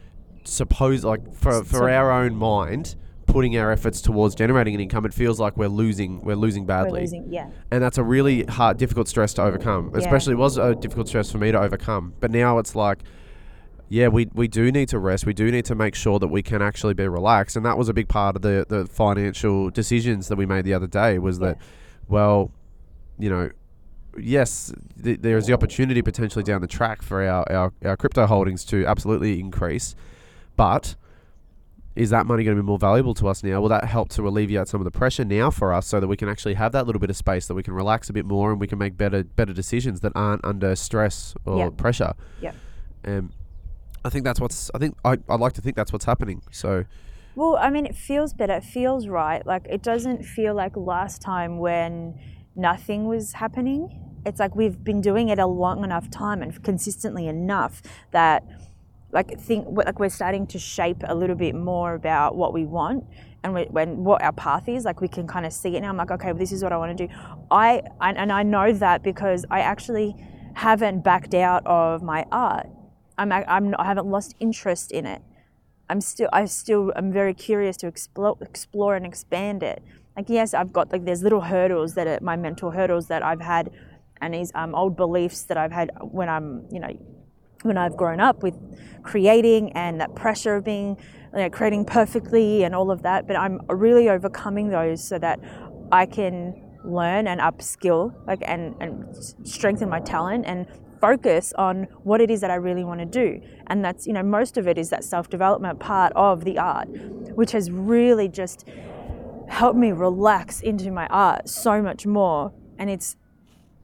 suppose 0.44 1.04
like 1.04 1.34
for 1.34 1.64
for 1.64 1.90
our 1.90 2.12
own 2.12 2.36
mind, 2.36 2.96
putting 3.28 3.58
our 3.58 3.72
efforts 3.72 4.02
towards 4.02 4.34
generating 4.34 4.74
an 4.74 4.82
income, 4.82 5.06
it 5.06 5.14
feels 5.14 5.40
like 5.40 5.56
we're 5.58 5.68
losing 5.68 6.22
we're 6.22 6.36
losing 6.36 6.64
we're 6.64 6.68
badly, 6.68 7.02
losing 7.02 7.32
yeah 7.32 7.50
and 7.70 7.84
that's 7.84 7.98
a 8.00 8.04
really 8.04 8.44
hard, 8.46 8.78
difficult 8.78 9.08
stress 9.08 9.34
to 9.36 9.44
overcome. 9.44 9.92
Yeah. 9.94 10.00
Especially 10.00 10.34
it 10.34 10.38
was 10.38 10.58
a 10.58 10.74
difficult 10.76 11.08
stress 11.08 11.32
for 11.32 11.38
me 11.38 11.52
to 11.52 11.60
overcome, 11.60 12.14
but 12.20 12.32
now 12.32 12.58
it's 12.58 12.76
like. 12.76 13.00
Yeah, 13.90 14.10
we, 14.10 14.28
we 14.34 14.50
do 14.50 14.70
need 14.70 14.90
to 14.90 15.00
rest. 15.00 15.26
We 15.26 15.34
do 15.34 15.50
need 15.50 15.64
to 15.64 15.74
make 15.74 15.96
sure 15.96 16.20
that 16.20 16.28
we 16.28 16.44
can 16.44 16.62
actually 16.62 16.94
be 16.94 17.08
relaxed, 17.08 17.56
and 17.56 17.66
that 17.66 17.78
was 17.78 17.88
a 17.88 17.94
big 17.94 18.10
part 18.10 18.36
of 18.36 18.42
the, 18.42 18.66
the 18.68 18.86
financial 18.86 19.70
decisions 19.70 20.28
that 20.28 20.36
we 20.36 20.46
made 20.46 20.66
the 20.66 20.74
other 20.74 20.88
day. 20.88 21.18
Was 21.20 21.40
Yeah. 21.40 21.46
that, 21.54 21.58
well, 22.10 22.52
you 23.18 23.30
know, 23.30 23.50
yes, 24.18 24.74
th- 25.02 25.22
there 25.22 25.38
is 25.38 25.46
the 25.48 25.54
opportunity 25.54 26.02
potentially 26.02 26.44
down 26.44 26.60
the 26.60 26.68
track 26.68 27.02
for 27.02 27.24
our, 27.26 27.50
our, 27.50 27.72
our 27.86 27.96
crypto 27.96 28.26
holdings 28.26 28.66
to 28.66 28.86
absolutely 28.86 29.40
increase, 29.40 29.96
but 30.58 30.96
is 31.98 32.10
that 32.12 32.26
money 32.26 32.44
going 32.44 32.56
to 32.56 32.62
be 32.64 32.66
more 32.66 32.78
valuable 32.78 33.14
to 33.16 33.28
us 33.28 33.44
now? 33.44 33.60
Will 33.60 33.70
that 33.70 33.86
help 33.86 34.10
to 34.10 34.28
alleviate 34.28 34.68
some 34.68 34.80
of 34.82 34.86
the 34.86 34.92
pressure 34.92 35.26
now 35.26 35.50
for 35.50 35.74
us, 35.74 35.88
so 35.88 36.00
that 36.00 36.08
we 36.08 36.16
can 36.16 36.30
actually 36.30 36.54
have 36.54 36.72
that 36.74 36.86
little 36.86 37.00
bit 37.00 37.10
of 37.10 37.18
space, 37.18 37.48
that 37.48 37.56
we 37.56 37.64
can 37.64 37.74
relax 37.74 38.10
a 38.10 38.14
bit 38.14 38.26
more, 38.26 38.52
and 38.52 38.60
we 38.62 38.68
can 38.68 38.78
make 38.78 38.96
better 38.98 39.24
better 39.24 39.54
decisions 39.54 40.00
that 40.02 40.12
aren't 40.16 40.44
under 40.46 40.76
stress 40.76 41.36
or 41.46 41.58
Yeah. 41.58 41.70
pressure? 41.72 42.14
Yeah. 42.42 42.52
Um, 43.06 43.32
I 44.06 44.10
think 44.10 44.24
that's 44.24 44.40
what's. 44.40 44.72
I 44.76 44.78
think 44.78 44.96
I 45.04 45.18
I 45.28 45.36
like 45.36 45.54
to 45.54 45.62
think 45.62 45.76
that's 45.76 45.92
what's 45.92 46.06
happening. 46.06 46.42
So 46.52 46.86
Well, 47.36 47.58
I 47.58 47.70
mean, 47.70 47.86
it 47.86 47.96
feels 47.96 48.34
better. 48.34 48.54
It 48.54 48.64
feels 48.64 49.08
right. 49.08 49.46
Like 49.46 49.66
it 49.70 49.82
doesn't 49.84 50.24
feel 50.24 50.54
like 50.56 50.76
last 50.78 51.22
time 51.22 51.60
when 51.60 52.20
nothing 52.56 53.06
was 53.08 53.34
happening. 53.34 54.04
It's 54.26 54.40
like 54.40 54.56
we've 54.56 54.84
been 54.84 55.02
doing 55.02 55.30
it 55.30 55.40
a 55.40 55.46
long 55.46 55.84
enough 55.84 56.10
time 56.10 56.42
and 56.42 56.62
consistently 56.64 57.28
enough 57.28 57.82
that, 58.12 58.44
like, 59.12 59.40
think 59.40 59.68
like 59.70 60.00
we're 60.00 60.10
starting 60.10 60.46
to 60.48 60.60
shape 60.60 61.04
a 61.08 61.16
little 61.16 61.36
bit 61.36 61.56
more 61.56 61.94
about 61.94 62.36
what 62.36 62.54
we 62.54 62.66
want 62.66 63.06
and 63.44 63.54
we, 63.54 63.64
when 63.64 64.04
what 64.04 64.22
our 64.22 64.34
path 64.34 64.68
is. 64.68 64.86
Like 64.86 65.02
we 65.02 65.08
can 65.08 65.28
kind 65.28 65.46
of 65.46 65.54
see 65.54 65.76
it 65.76 65.82
now. 65.82 65.90
I'm 65.90 65.98
like, 65.98 66.12
okay, 66.12 66.28
well, 66.28 66.40
this 66.40 66.52
is 66.52 66.64
what 66.64 66.72
I 66.72 66.78
want 66.78 66.98
to 66.98 67.08
do. 67.08 67.14
I 67.50 67.82
and, 68.02 68.32
I 68.32 68.44
know 68.44 68.74
that 68.74 69.04
because 69.04 69.46
I 69.50 69.62
actually 69.62 70.16
haven't 70.56 71.04
backed 71.04 71.34
out 71.34 71.66
of 71.66 72.04
my 72.04 72.26
art. 72.32 72.68
I'm 73.18 73.32
I'm 73.32 73.76
I 73.80 73.86
haven't 73.86 74.08
lost 74.08 74.36
interest 74.40 74.92
in 74.92 75.06
it. 75.06 75.22
I'm 75.90 76.02
still 76.02 76.30
I 76.34 76.46
still 76.46 76.92
am 76.96 77.12
very 77.12 77.34
curious 77.34 77.78
to 77.78 77.88
explore 77.88 78.38
explore 78.42 78.96
and 78.96 79.06
expand 79.06 79.64
it. 79.64 79.82
Like 80.16 80.30
yes, 80.30 80.54
I've 80.54 80.74
got 80.74 80.92
like 80.92 81.06
there's 81.06 81.24
little 81.24 81.42
hurdles 81.42 81.94
that 81.94 82.08
are 82.08 82.20
my 82.22 82.36
mental 82.36 82.72
hurdles 82.72 83.08
that 83.08 83.24
I've 83.24 83.42
had 83.42 83.72
and 84.22 84.34
these 84.34 84.52
um, 84.56 84.76
old 84.76 84.96
beliefs 84.96 85.44
that 85.44 85.58
I've 85.58 85.72
had 85.72 85.92
when 86.02 86.30
I'm, 86.30 86.66
you 86.72 86.80
know, 86.80 86.98
when 87.68 87.78
I've 87.78 87.96
grown 87.96 88.20
up 88.20 88.44
with 88.44 88.56
creating 89.04 89.72
and 89.74 90.02
that 90.02 90.16
pressure 90.16 90.56
of 90.56 90.64
being, 90.66 90.98
you 91.34 91.40
know, 91.40 91.50
creating 91.50 91.86
perfectly 91.86 92.64
and 92.64 92.74
all 92.74 92.92
of 92.92 93.04
that. 93.04 93.28
But 93.28 93.38
I'm 93.38 93.62
really 93.70 94.10
overcoming 94.10 94.70
those 94.70 95.04
so 95.04 95.20
that 95.20 95.40
I 95.92 96.06
can 96.06 96.62
learn 96.84 97.28
and 97.28 97.40
upskill, 97.42 98.14
like 98.26 98.42
and 98.46 98.76
and 98.80 99.16
strengthen 99.44 99.90
my 99.90 100.00
talent 100.00 100.46
and 100.48 100.66
focus 101.00 101.54
on 101.58 101.84
what 102.04 102.22
it 102.22 102.32
is 102.32 102.42
that 102.42 102.52
I 102.52 102.56
really 102.56 102.84
want 102.84 103.00
to 103.00 103.06
do. 103.06 103.42
And 103.68 103.84
that's, 103.84 104.08
you 104.08 104.14
know, 104.14 104.24
most 104.24 104.58
of 104.58 104.68
it 104.68 104.78
is 104.78 104.90
that 104.90 105.04
self 105.04 105.30
development 105.30 105.80
part 105.80 106.14
of 106.16 106.44
the 106.44 106.58
art, 106.58 106.88
which 107.36 107.52
has 107.52 107.72
really 107.72 108.28
just 108.28 108.68
helped 109.48 109.78
me 109.78 109.92
relax 109.92 110.62
into 110.62 110.92
my 110.92 111.08
art 111.08 111.48
so 111.48 111.82
much 111.82 112.06
more. 112.06 112.54
And 112.78 112.90
it's, 112.90 113.16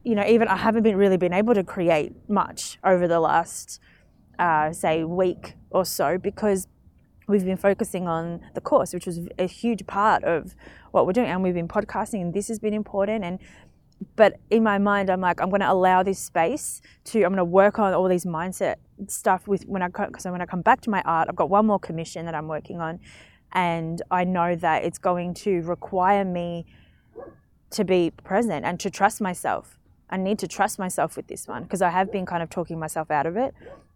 you 0.04 0.16
know, 0.16 0.26
even 0.26 0.48
I 0.48 0.58
haven't 0.58 0.84
been 0.84 0.98
really 0.98 1.18
been 1.18 1.34
able 1.34 1.54
to 1.54 1.64
create 1.64 2.14
much 2.30 2.78
over 2.84 3.08
the 3.08 3.20
last, 3.20 3.80
uh, 4.38 4.74
say, 4.74 5.04
week 5.04 5.56
or 5.72 5.86
so 5.86 6.18
because 6.18 6.68
we've 7.28 7.46
been 7.46 7.58
focusing 7.58 8.08
on 8.08 8.42
the 8.54 8.62
course, 8.62 8.94
which 8.94 9.06
was 9.06 9.22
a 9.40 9.48
huge 9.48 9.88
part 9.88 10.24
of 10.24 10.56
what 10.92 11.06
we're 11.06 11.14
doing. 11.14 11.30
And 11.30 11.42
we've 11.42 11.54
been 11.54 11.68
podcasting, 11.68 12.22
and 12.22 12.34
this 12.34 12.48
has 12.50 12.60
been 12.60 12.74
important. 12.74 13.24
And 13.24 13.40
but 14.18 14.40
in 14.50 14.64
my 14.64 14.78
mind, 14.78 15.10
I'm 15.10 15.22
like, 15.22 15.42
I'm 15.42 15.50
going 15.50 15.62
to 15.62 15.72
allow 15.72 16.04
this 16.04 16.20
space 16.20 16.82
to. 17.06 17.24
I'm 17.24 17.30
going 17.30 17.38
to 17.38 17.46
work 17.46 17.80
on 17.80 17.94
all 17.94 18.10
these 18.10 18.26
mindset 18.26 18.76
stuff 19.08 19.48
with 19.48 19.64
when 19.64 19.82
I 19.82 19.88
because 19.88 20.26
when 20.26 20.42
I 20.42 20.46
come 20.46 20.62
back 20.62 20.82
to 20.82 20.90
my 20.90 21.02
art, 21.04 21.30
I've 21.30 21.36
got 21.38 21.50
one 21.50 21.66
more 21.66 21.80
commission 21.80 22.26
that 22.26 22.36
I'm 22.36 22.50
working 22.50 22.82
on, 22.82 23.00
and 23.54 24.02
I 24.12 24.26
know 24.26 24.56
that 24.56 24.84
it's 24.84 24.98
going 24.98 25.34
to 25.36 25.62
require 25.62 26.26
me 26.26 26.66
to 27.70 27.86
be 27.86 28.12
present 28.12 28.66
and 28.66 28.80
to 28.82 28.90
trust 28.90 29.22
myself. 29.22 29.80
I 30.10 30.18
need 30.18 30.40
to 30.40 30.48
trust 30.48 30.80
myself 30.80 31.18
with 31.18 31.28
this 31.28 31.48
one 31.48 31.64
because 31.64 31.82
I 31.82 31.90
have 31.90 32.12
been 32.12 32.26
kind 32.26 32.44
of 32.44 32.50
talking 32.50 32.80
myself 32.80 33.10
out 33.10 33.26
of 33.26 33.38
it, 33.38 33.54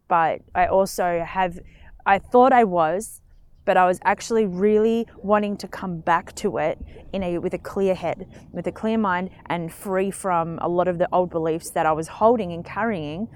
but 0.08 0.42
I 0.56 0.68
also 0.68 1.24
have. 1.26 1.60
I 2.06 2.20
thought 2.20 2.54
I 2.54 2.64
was, 2.64 3.22
but 3.66 3.76
I 3.76 3.86
was 3.86 4.00
actually 4.06 4.46
really 4.46 5.06
wanting 5.18 5.58
to 5.58 5.68
come 5.68 6.00
back 6.00 6.34
to 6.36 6.58
it 6.58 6.80
in 7.12 7.22
a 7.22 7.38
with 7.38 7.54
a 7.54 7.58
clear 7.58 7.94
head, 7.94 8.26
with 8.52 8.66
a 8.66 8.72
clear 8.72 8.98
mind, 8.98 9.30
and 9.48 9.72
free 9.72 10.10
from 10.10 10.58
a 10.60 10.70
lot 10.70 10.88
of 10.88 10.98
the 10.98 11.08
old 11.12 11.30
beliefs 11.30 11.70
that 11.72 11.86
I 11.86 11.92
was 11.92 12.08
holding 12.08 12.54
and 12.54 12.66
carrying. 12.66 13.28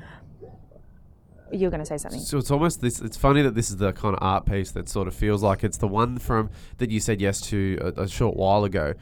You're 1.51 1.69
going 1.69 1.81
to 1.81 1.85
say 1.85 1.97
something. 1.97 2.21
So 2.21 2.37
it's 2.37 2.49
almost 2.49 2.79
this. 2.79 3.01
It's 3.01 3.17
funny 3.17 3.41
that 3.41 3.55
this 3.55 3.69
is 3.69 3.75
the 3.75 3.91
kind 3.91 4.15
of 4.15 4.23
art 4.23 4.45
piece 4.45 4.71
that 4.71 4.87
sort 4.87 5.09
of 5.09 5.13
feels 5.13 5.43
like 5.43 5.65
it's 5.65 5.77
the 5.77 5.87
one 5.87 6.17
from 6.17 6.49
that 6.77 6.89
you 6.89 7.01
said 7.01 7.19
yes 7.19 7.41
to 7.49 7.77
a, 7.81 8.03
a 8.03 8.07
short 8.07 8.37
while 8.37 8.63
ago, 8.63 8.93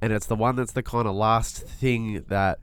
and 0.00 0.10
it's 0.10 0.26
the 0.26 0.36
one 0.36 0.56
that's 0.56 0.72
the 0.72 0.82
kind 0.82 1.06
of 1.06 1.14
last 1.14 1.66
thing 1.66 2.24
that 2.28 2.60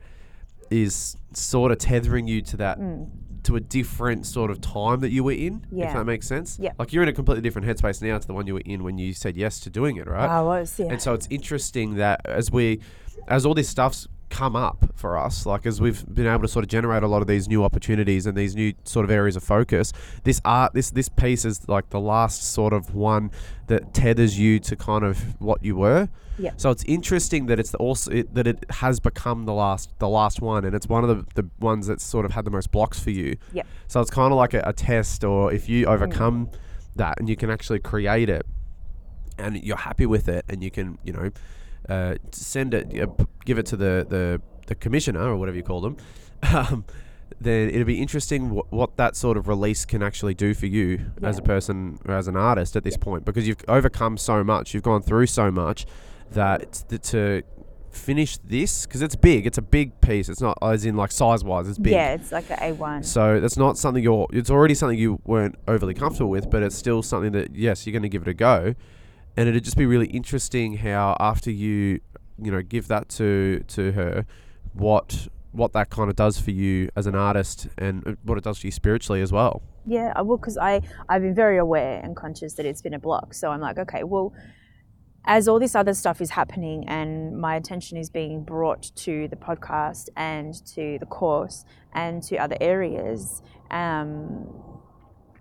is 0.84 1.16
sort 1.34 1.72
of 1.72 1.78
tethering 1.78 2.28
you 2.28 2.42
to 2.42 2.58
that 2.58 2.80
Mm. 2.80 3.08
to 3.44 3.56
a 3.56 3.60
different 3.60 4.26
sort 4.26 4.50
of 4.50 4.60
time 4.60 5.00
that 5.02 5.12
you 5.12 5.24
were 5.24 5.32
in. 5.32 5.66
Yeah. 5.72 5.88
If 5.90 5.94
that 5.94 6.06
makes 6.06 6.28
sense. 6.28 6.58
Yeah. 6.60 6.72
Like 6.80 6.92
you're 6.94 7.04
in 7.04 7.10
a 7.10 7.14
completely 7.14 7.42
different 7.44 7.68
headspace 7.68 8.02
now 8.02 8.18
to 8.18 8.26
the 8.28 8.34
one 8.34 8.48
you 8.48 8.56
were 8.56 8.64
in 8.66 8.84
when 8.84 8.98
you 8.98 9.14
said 9.14 9.38
yes 9.38 9.60
to 9.62 9.70
doing 9.70 9.98
it, 9.98 10.08
right? 10.08 10.28
I 10.30 10.42
was, 10.42 10.80
yeah. 10.80 10.88
And 10.90 11.00
so 11.02 11.14
it's 11.14 11.28
interesting 11.30 11.96
that 11.96 12.22
as 12.26 12.52
we, 12.52 12.80
as 13.28 13.46
all 13.46 13.54
this 13.54 13.70
stuff's 13.70 14.08
come 14.36 14.54
up 14.54 14.92
for 14.96 15.18
us, 15.18 15.46
like 15.46 15.66
as 15.66 15.80
we've 15.80 16.06
been 16.14 16.28
able 16.28 16.42
to 16.42 16.48
sort 16.50 16.66
of 16.66 16.70
generate 16.70 17.04
a 17.04 17.08
lot 17.08 17.22
of 17.22 17.28
these 17.28 17.48
new 17.48 17.64
opportunities 17.64 18.26
and 18.26 18.38
these 18.38 18.54
new 18.54 18.74
sort 18.84 19.06
of 19.06 19.10
areas 19.10 19.38
of 19.38 19.44
focus, 19.44 19.94
this 20.26 20.42
art, 20.44 20.74
this 20.74 20.92
this 20.92 21.08
piece 21.08 21.46
is 21.46 21.70
like 21.70 21.90
the 21.92 22.02
last 22.02 22.44
sort 22.44 22.74
of 22.74 22.94
one 22.94 23.32
that 23.68 23.94
tethers 23.94 24.38
you 24.38 24.60
to 24.60 24.76
kind 24.76 25.06
of 25.06 25.40
what 25.40 25.64
you 25.64 25.78
were. 25.78 26.10
Yeah. 26.38 26.52
So 26.58 26.70
it's 26.70 26.84
interesting 26.84 27.46
that 27.46 27.62
it's 27.62 27.72
the 27.72 27.78
also 27.78 28.12
it, 28.12 28.34
that 28.34 28.46
it 28.46 28.66
has 28.72 29.00
become 29.00 29.46
the 29.46 29.54
last 29.54 29.98
the 30.00 30.10
last 30.10 30.42
one, 30.42 30.66
and 30.66 30.76
it's 30.76 30.90
one 30.90 31.06
of 31.06 31.10
the, 31.10 31.42
the 31.42 31.50
ones 31.62 31.88
that's 31.88 32.04
sort 32.04 32.26
of 32.26 32.34
had 32.34 32.44
the 32.44 32.52
most 32.52 32.72
blocks 32.72 33.00
for 33.00 33.12
you. 33.12 33.38
Yep. 33.54 33.66
So 33.88 34.02
it's 34.02 34.12
kind 34.12 34.34
of 34.34 34.38
like 34.38 34.54
a, 34.54 34.64
a 34.66 34.74
test, 34.74 35.24
or 35.24 35.54
if 35.54 35.70
you 35.70 35.86
mm. 35.86 35.94
overcome 35.94 36.50
that 36.98 37.22
and 37.22 37.30
you 37.30 37.38
can 37.38 37.50
actually 37.50 37.80
create 37.80 38.30
it, 38.30 38.46
and 39.38 39.64
you're 39.64 39.78
happy 39.78 40.06
with 40.06 40.28
it, 40.28 40.44
and 40.50 40.62
you 40.62 40.72
can 40.72 40.98
you 41.06 41.14
know 41.14 41.32
uh, 41.90 42.16
send 42.32 42.74
it, 42.74 42.90
p- 42.90 43.26
give 43.46 43.58
it 43.58 43.66
to 43.68 43.78
the, 43.78 44.06
the 44.10 44.42
the 44.68 44.76
commissioner 44.76 45.22
or 45.22 45.38
whatever 45.38 45.58
you 45.58 45.64
call 45.64 45.82
them. 45.82 45.98
Um, 46.54 46.86
then 47.42 47.70
it'll 47.70 47.86
be 47.86 48.02
interesting 48.02 48.52
what, 48.52 48.72
what 48.72 48.98
that 48.98 49.16
sort 49.16 49.36
of 49.36 49.48
release 49.48 49.84
can 49.84 50.04
actually 50.04 50.36
do 50.36 50.54
for 50.54 50.68
you 50.68 51.12
as 51.24 51.40
a 51.40 51.42
person 51.42 51.98
or 52.06 52.14
as 52.14 52.28
an 52.28 52.38
artist 52.38 52.76
at 52.76 52.84
this 52.84 52.98
point 52.98 53.26
because 53.26 53.48
you've 53.48 53.64
overcome 53.68 54.18
so 54.18 54.44
much, 54.44 54.74
you've 54.74 54.84
gone 54.84 55.02
through 55.02 55.26
so 55.26 55.50
much 55.50 55.88
that 56.32 56.84
th- 56.88 57.02
to 57.02 57.42
finish 57.92 58.38
this 58.38 58.86
because 58.86 59.02
it's 59.02 59.16
big, 59.16 59.48
it's 59.48 59.58
a 59.58 59.62
big 59.62 60.00
piece. 60.02 60.30
It's 60.30 60.42
not 60.42 60.58
as 60.62 60.86
in 60.86 60.96
like 60.96 61.12
size 61.12 61.44
wise, 61.44 61.68
it's 61.68 61.80
big. 61.80 61.94
Yeah, 61.94 62.14
it's 62.14 62.32
like 62.32 62.50
a 62.50 62.58
A1. 62.58 63.04
So 63.06 63.40
that's 63.40 63.58
not 63.58 63.78
something 63.78 64.04
you're. 64.04 64.28
It's 64.32 64.50
already 64.50 64.76
something 64.76 65.00
you 65.00 65.20
weren't 65.26 65.56
overly 65.68 65.94
comfortable 65.94 66.30
with, 66.30 66.50
but 66.50 66.62
it's 66.62 66.76
still 66.76 67.02
something 67.02 67.32
that 67.32 67.56
yes, 67.56 67.86
you're 67.86 67.94
going 67.94 68.04
to 68.04 68.10
give 68.10 68.22
it 68.22 68.28
a 68.28 68.34
go, 68.34 68.76
and 69.38 69.50
it'd 69.50 69.64
just 69.64 69.78
be 69.78 69.86
really 69.86 70.08
interesting 70.08 70.78
how 70.78 71.16
after 71.20 71.52
you, 71.52 72.00
you 72.42 72.52
know, 72.52 72.62
give 72.62 72.88
that 72.88 73.10
to 73.10 73.64
to 73.68 73.92
her, 73.92 74.26
what 74.74 75.28
what 75.52 75.72
that 75.74 75.90
kind 75.90 76.10
of 76.10 76.16
does 76.16 76.40
for 76.40 76.52
you 76.52 76.90
as 76.96 77.08
an 77.08 77.16
artist 77.16 77.68
and 77.78 78.06
uh, 78.06 78.12
what 78.24 78.38
it 78.38 78.44
does 78.44 78.60
for 78.60 78.68
you 78.68 78.72
spiritually 78.72 79.22
as 79.22 79.32
well. 79.32 79.62
Yeah, 79.86 80.12
I 80.16 80.22
will 80.22 80.38
because 80.38 80.58
I 80.58 80.82
I've 81.10 81.22
been 81.22 81.36
very 81.36 81.58
aware 81.58 82.00
and 82.04 82.16
conscious 82.16 82.54
that 82.56 82.66
it's 82.66 82.82
been 82.82 82.94
a 82.94 83.00
block. 83.00 83.34
So 83.34 83.52
I'm 83.52 83.62
like, 83.62 83.78
okay, 83.78 84.04
well, 84.04 84.34
as 85.26 85.48
all 85.48 85.60
this 85.60 85.76
other 85.76 85.94
stuff 85.94 86.22
is 86.22 86.30
happening 86.32 86.88
and 86.88 87.38
my 87.38 87.56
attention 87.56 87.98
is 87.98 88.10
being 88.10 88.44
brought 88.44 88.92
to 88.96 89.28
the 89.28 89.36
podcast 89.36 90.10
and 90.16 90.54
to 90.68 90.98
the 91.00 91.06
course 91.06 91.66
and 91.94 92.22
to 92.24 92.38
other 92.38 92.58
areas, 92.62 93.42
um, 93.72 94.48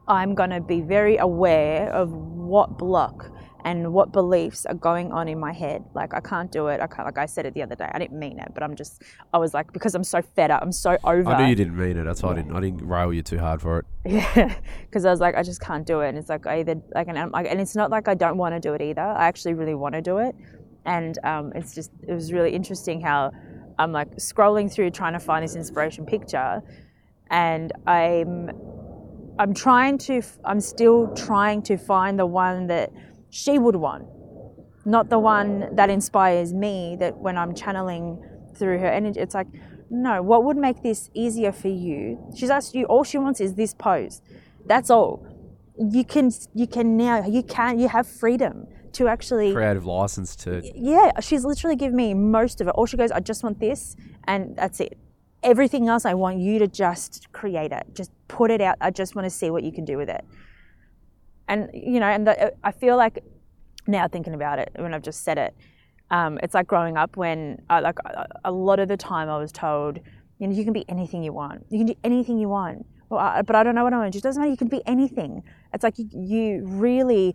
I'm 0.06 0.34
gonna 0.34 0.60
be 0.60 0.80
very 0.80 1.16
aware 1.16 1.90
of 1.90 2.12
what 2.12 2.78
block 2.78 3.30
and 3.64 3.94
what 3.94 4.12
beliefs 4.12 4.66
are 4.66 4.74
going 4.74 5.10
on 5.10 5.26
in 5.26 5.40
my 5.40 5.52
head. 5.52 5.82
Like 5.94 6.12
I 6.12 6.20
can't 6.20 6.52
do 6.52 6.66
it. 6.68 6.80
I 6.80 6.86
can't. 6.86 7.06
Like 7.06 7.18
I 7.18 7.26
said 7.26 7.46
it 7.46 7.54
the 7.54 7.62
other 7.62 7.74
day. 7.74 7.88
I 7.92 7.98
didn't 7.98 8.18
mean 8.18 8.38
it, 8.38 8.52
but 8.52 8.62
I'm 8.62 8.76
just. 8.76 9.02
I 9.32 9.38
was 9.38 9.54
like 9.54 9.72
because 9.72 9.94
I'm 9.94 10.04
so 10.04 10.20
fed 10.20 10.50
up. 10.50 10.62
I'm 10.62 10.72
so 10.72 10.98
over. 11.02 11.30
I 11.30 11.42
knew 11.42 11.48
you 11.48 11.54
didn't 11.54 11.76
mean 11.76 11.96
it. 11.96 12.04
That's 12.04 12.22
why 12.22 12.32
I 12.32 12.34
didn't. 12.34 12.54
I 12.54 12.60
didn't 12.60 12.86
rail 12.86 13.12
you 13.12 13.22
too 13.22 13.38
hard 13.38 13.60
for 13.62 13.80
it. 13.80 13.86
Yeah, 14.06 14.54
because 14.82 15.06
I 15.06 15.10
was 15.10 15.20
like, 15.20 15.34
I 15.34 15.42
just 15.42 15.62
can't 15.62 15.86
do 15.86 16.02
it, 16.02 16.10
and 16.10 16.18
it's 16.18 16.28
like 16.28 16.46
I 16.46 16.60
either 16.60 16.76
like, 16.94 17.08
and, 17.08 17.18
I'm 17.18 17.30
like, 17.30 17.46
and 17.48 17.58
it's 17.58 17.74
not 17.74 17.90
like 17.90 18.06
I 18.06 18.14
don't 18.14 18.36
want 18.36 18.54
to 18.54 18.60
do 18.60 18.74
it 18.74 18.82
either. 18.82 19.00
I 19.00 19.26
actually 19.26 19.54
really 19.54 19.74
want 19.74 19.94
to 19.94 20.02
do 20.02 20.18
it, 20.18 20.34
and 20.84 21.18
um, 21.24 21.52
it's 21.54 21.74
just 21.74 21.90
it 22.06 22.12
was 22.12 22.30
really 22.30 22.50
interesting 22.50 23.00
how 23.00 23.32
I'm 23.78 23.92
like 23.92 24.14
scrolling 24.16 24.70
through 24.70 24.90
trying 24.90 25.14
to 25.14 25.18
find 25.18 25.42
this 25.42 25.56
inspiration 25.56 26.04
picture, 26.04 26.62
and 27.30 27.72
I'm 27.86 28.50
I'm 29.38 29.54
trying 29.54 29.96
to 29.98 30.20
I'm 30.44 30.60
still 30.60 31.14
trying 31.14 31.62
to 31.62 31.78
find 31.78 32.18
the 32.18 32.26
one 32.26 32.66
that 32.66 32.92
she 33.34 33.58
would 33.58 33.76
want, 33.76 34.06
not 34.84 35.10
the 35.10 35.18
one 35.18 35.74
that 35.74 35.90
inspires 35.90 36.52
me. 36.52 36.96
That 37.00 37.18
when 37.18 37.36
I'm 37.36 37.54
channeling 37.54 38.22
through 38.56 38.78
her 38.78 38.86
energy, 38.86 39.20
it's 39.20 39.34
like 39.34 39.48
no, 39.90 40.22
what 40.22 40.44
would 40.44 40.56
make 40.56 40.82
this 40.82 41.10
easier 41.14 41.52
for 41.52 41.68
you? 41.68 42.32
She's 42.36 42.50
asked 42.50 42.74
you, 42.74 42.84
all 42.86 43.04
she 43.04 43.18
wants 43.18 43.40
is 43.40 43.54
this 43.54 43.74
pose. 43.74 44.22
That's 44.66 44.90
all. 44.90 45.26
You 45.78 46.04
can, 46.04 46.30
you 46.54 46.66
can 46.66 46.96
now, 46.96 47.26
you 47.26 47.42
can, 47.42 47.78
you 47.78 47.88
have 47.88 48.06
freedom 48.06 48.66
to 48.92 49.08
actually, 49.08 49.52
Creative 49.52 49.84
license 49.84 50.36
to. 50.36 50.62
yeah, 50.74 51.20
she's 51.20 51.44
literally 51.44 51.76
given 51.76 51.96
me 51.96 52.14
most 52.14 52.60
of 52.60 52.68
it. 52.68 52.70
All 52.70 52.86
she 52.86 52.96
goes, 52.96 53.10
I 53.10 53.20
just 53.20 53.42
want 53.42 53.60
this, 53.60 53.96
and 54.24 54.56
that's 54.56 54.80
it. 54.80 54.96
Everything 55.42 55.88
else, 55.88 56.04
I 56.04 56.14
want 56.14 56.38
you 56.38 56.58
to 56.60 56.68
just 56.68 57.30
create 57.32 57.72
it, 57.72 57.86
just 57.92 58.10
put 58.28 58.50
it 58.50 58.60
out. 58.60 58.76
I 58.80 58.90
just 58.90 59.14
want 59.14 59.26
to 59.26 59.30
see 59.30 59.50
what 59.50 59.62
you 59.64 59.72
can 59.72 59.84
do 59.84 59.96
with 59.96 60.08
it. 60.08 60.24
And, 61.48 61.70
you 61.72 62.00
know, 62.00 62.06
and 62.06 62.26
the, 62.26 62.54
I 62.62 62.72
feel 62.72 62.96
like 62.96 63.22
now 63.86 64.08
thinking 64.08 64.34
about 64.34 64.58
it, 64.58 64.70
when 64.76 64.94
I've 64.94 65.02
just 65.02 65.24
said 65.24 65.38
it, 65.38 65.54
um, 66.10 66.38
it's 66.42 66.54
like 66.54 66.66
growing 66.66 66.96
up 66.96 67.16
when, 67.16 67.62
I, 67.68 67.80
like, 67.80 67.98
a, 68.04 68.26
a 68.44 68.52
lot 68.52 68.78
of 68.78 68.88
the 68.88 68.96
time 68.96 69.28
I 69.28 69.38
was 69.38 69.52
told, 69.52 69.98
you 70.38 70.46
know, 70.46 70.54
you 70.54 70.64
can 70.64 70.72
be 70.72 70.84
anything 70.88 71.22
you 71.22 71.32
want. 71.32 71.66
You 71.70 71.78
can 71.78 71.86
do 71.86 71.94
anything 72.04 72.38
you 72.38 72.48
want. 72.48 72.86
Well, 73.08 73.20
I, 73.20 73.42
but 73.42 73.54
I 73.54 73.62
don't 73.62 73.74
know 73.74 73.84
what 73.84 73.92
I 73.92 73.98
want. 73.98 74.14
It 74.16 74.22
doesn't 74.22 74.40
matter. 74.40 74.50
You 74.50 74.56
can 74.56 74.68
be 74.68 74.82
anything. 74.86 75.42
It's 75.72 75.84
like 75.84 75.98
you, 75.98 76.08
you 76.12 76.66
really 76.66 77.34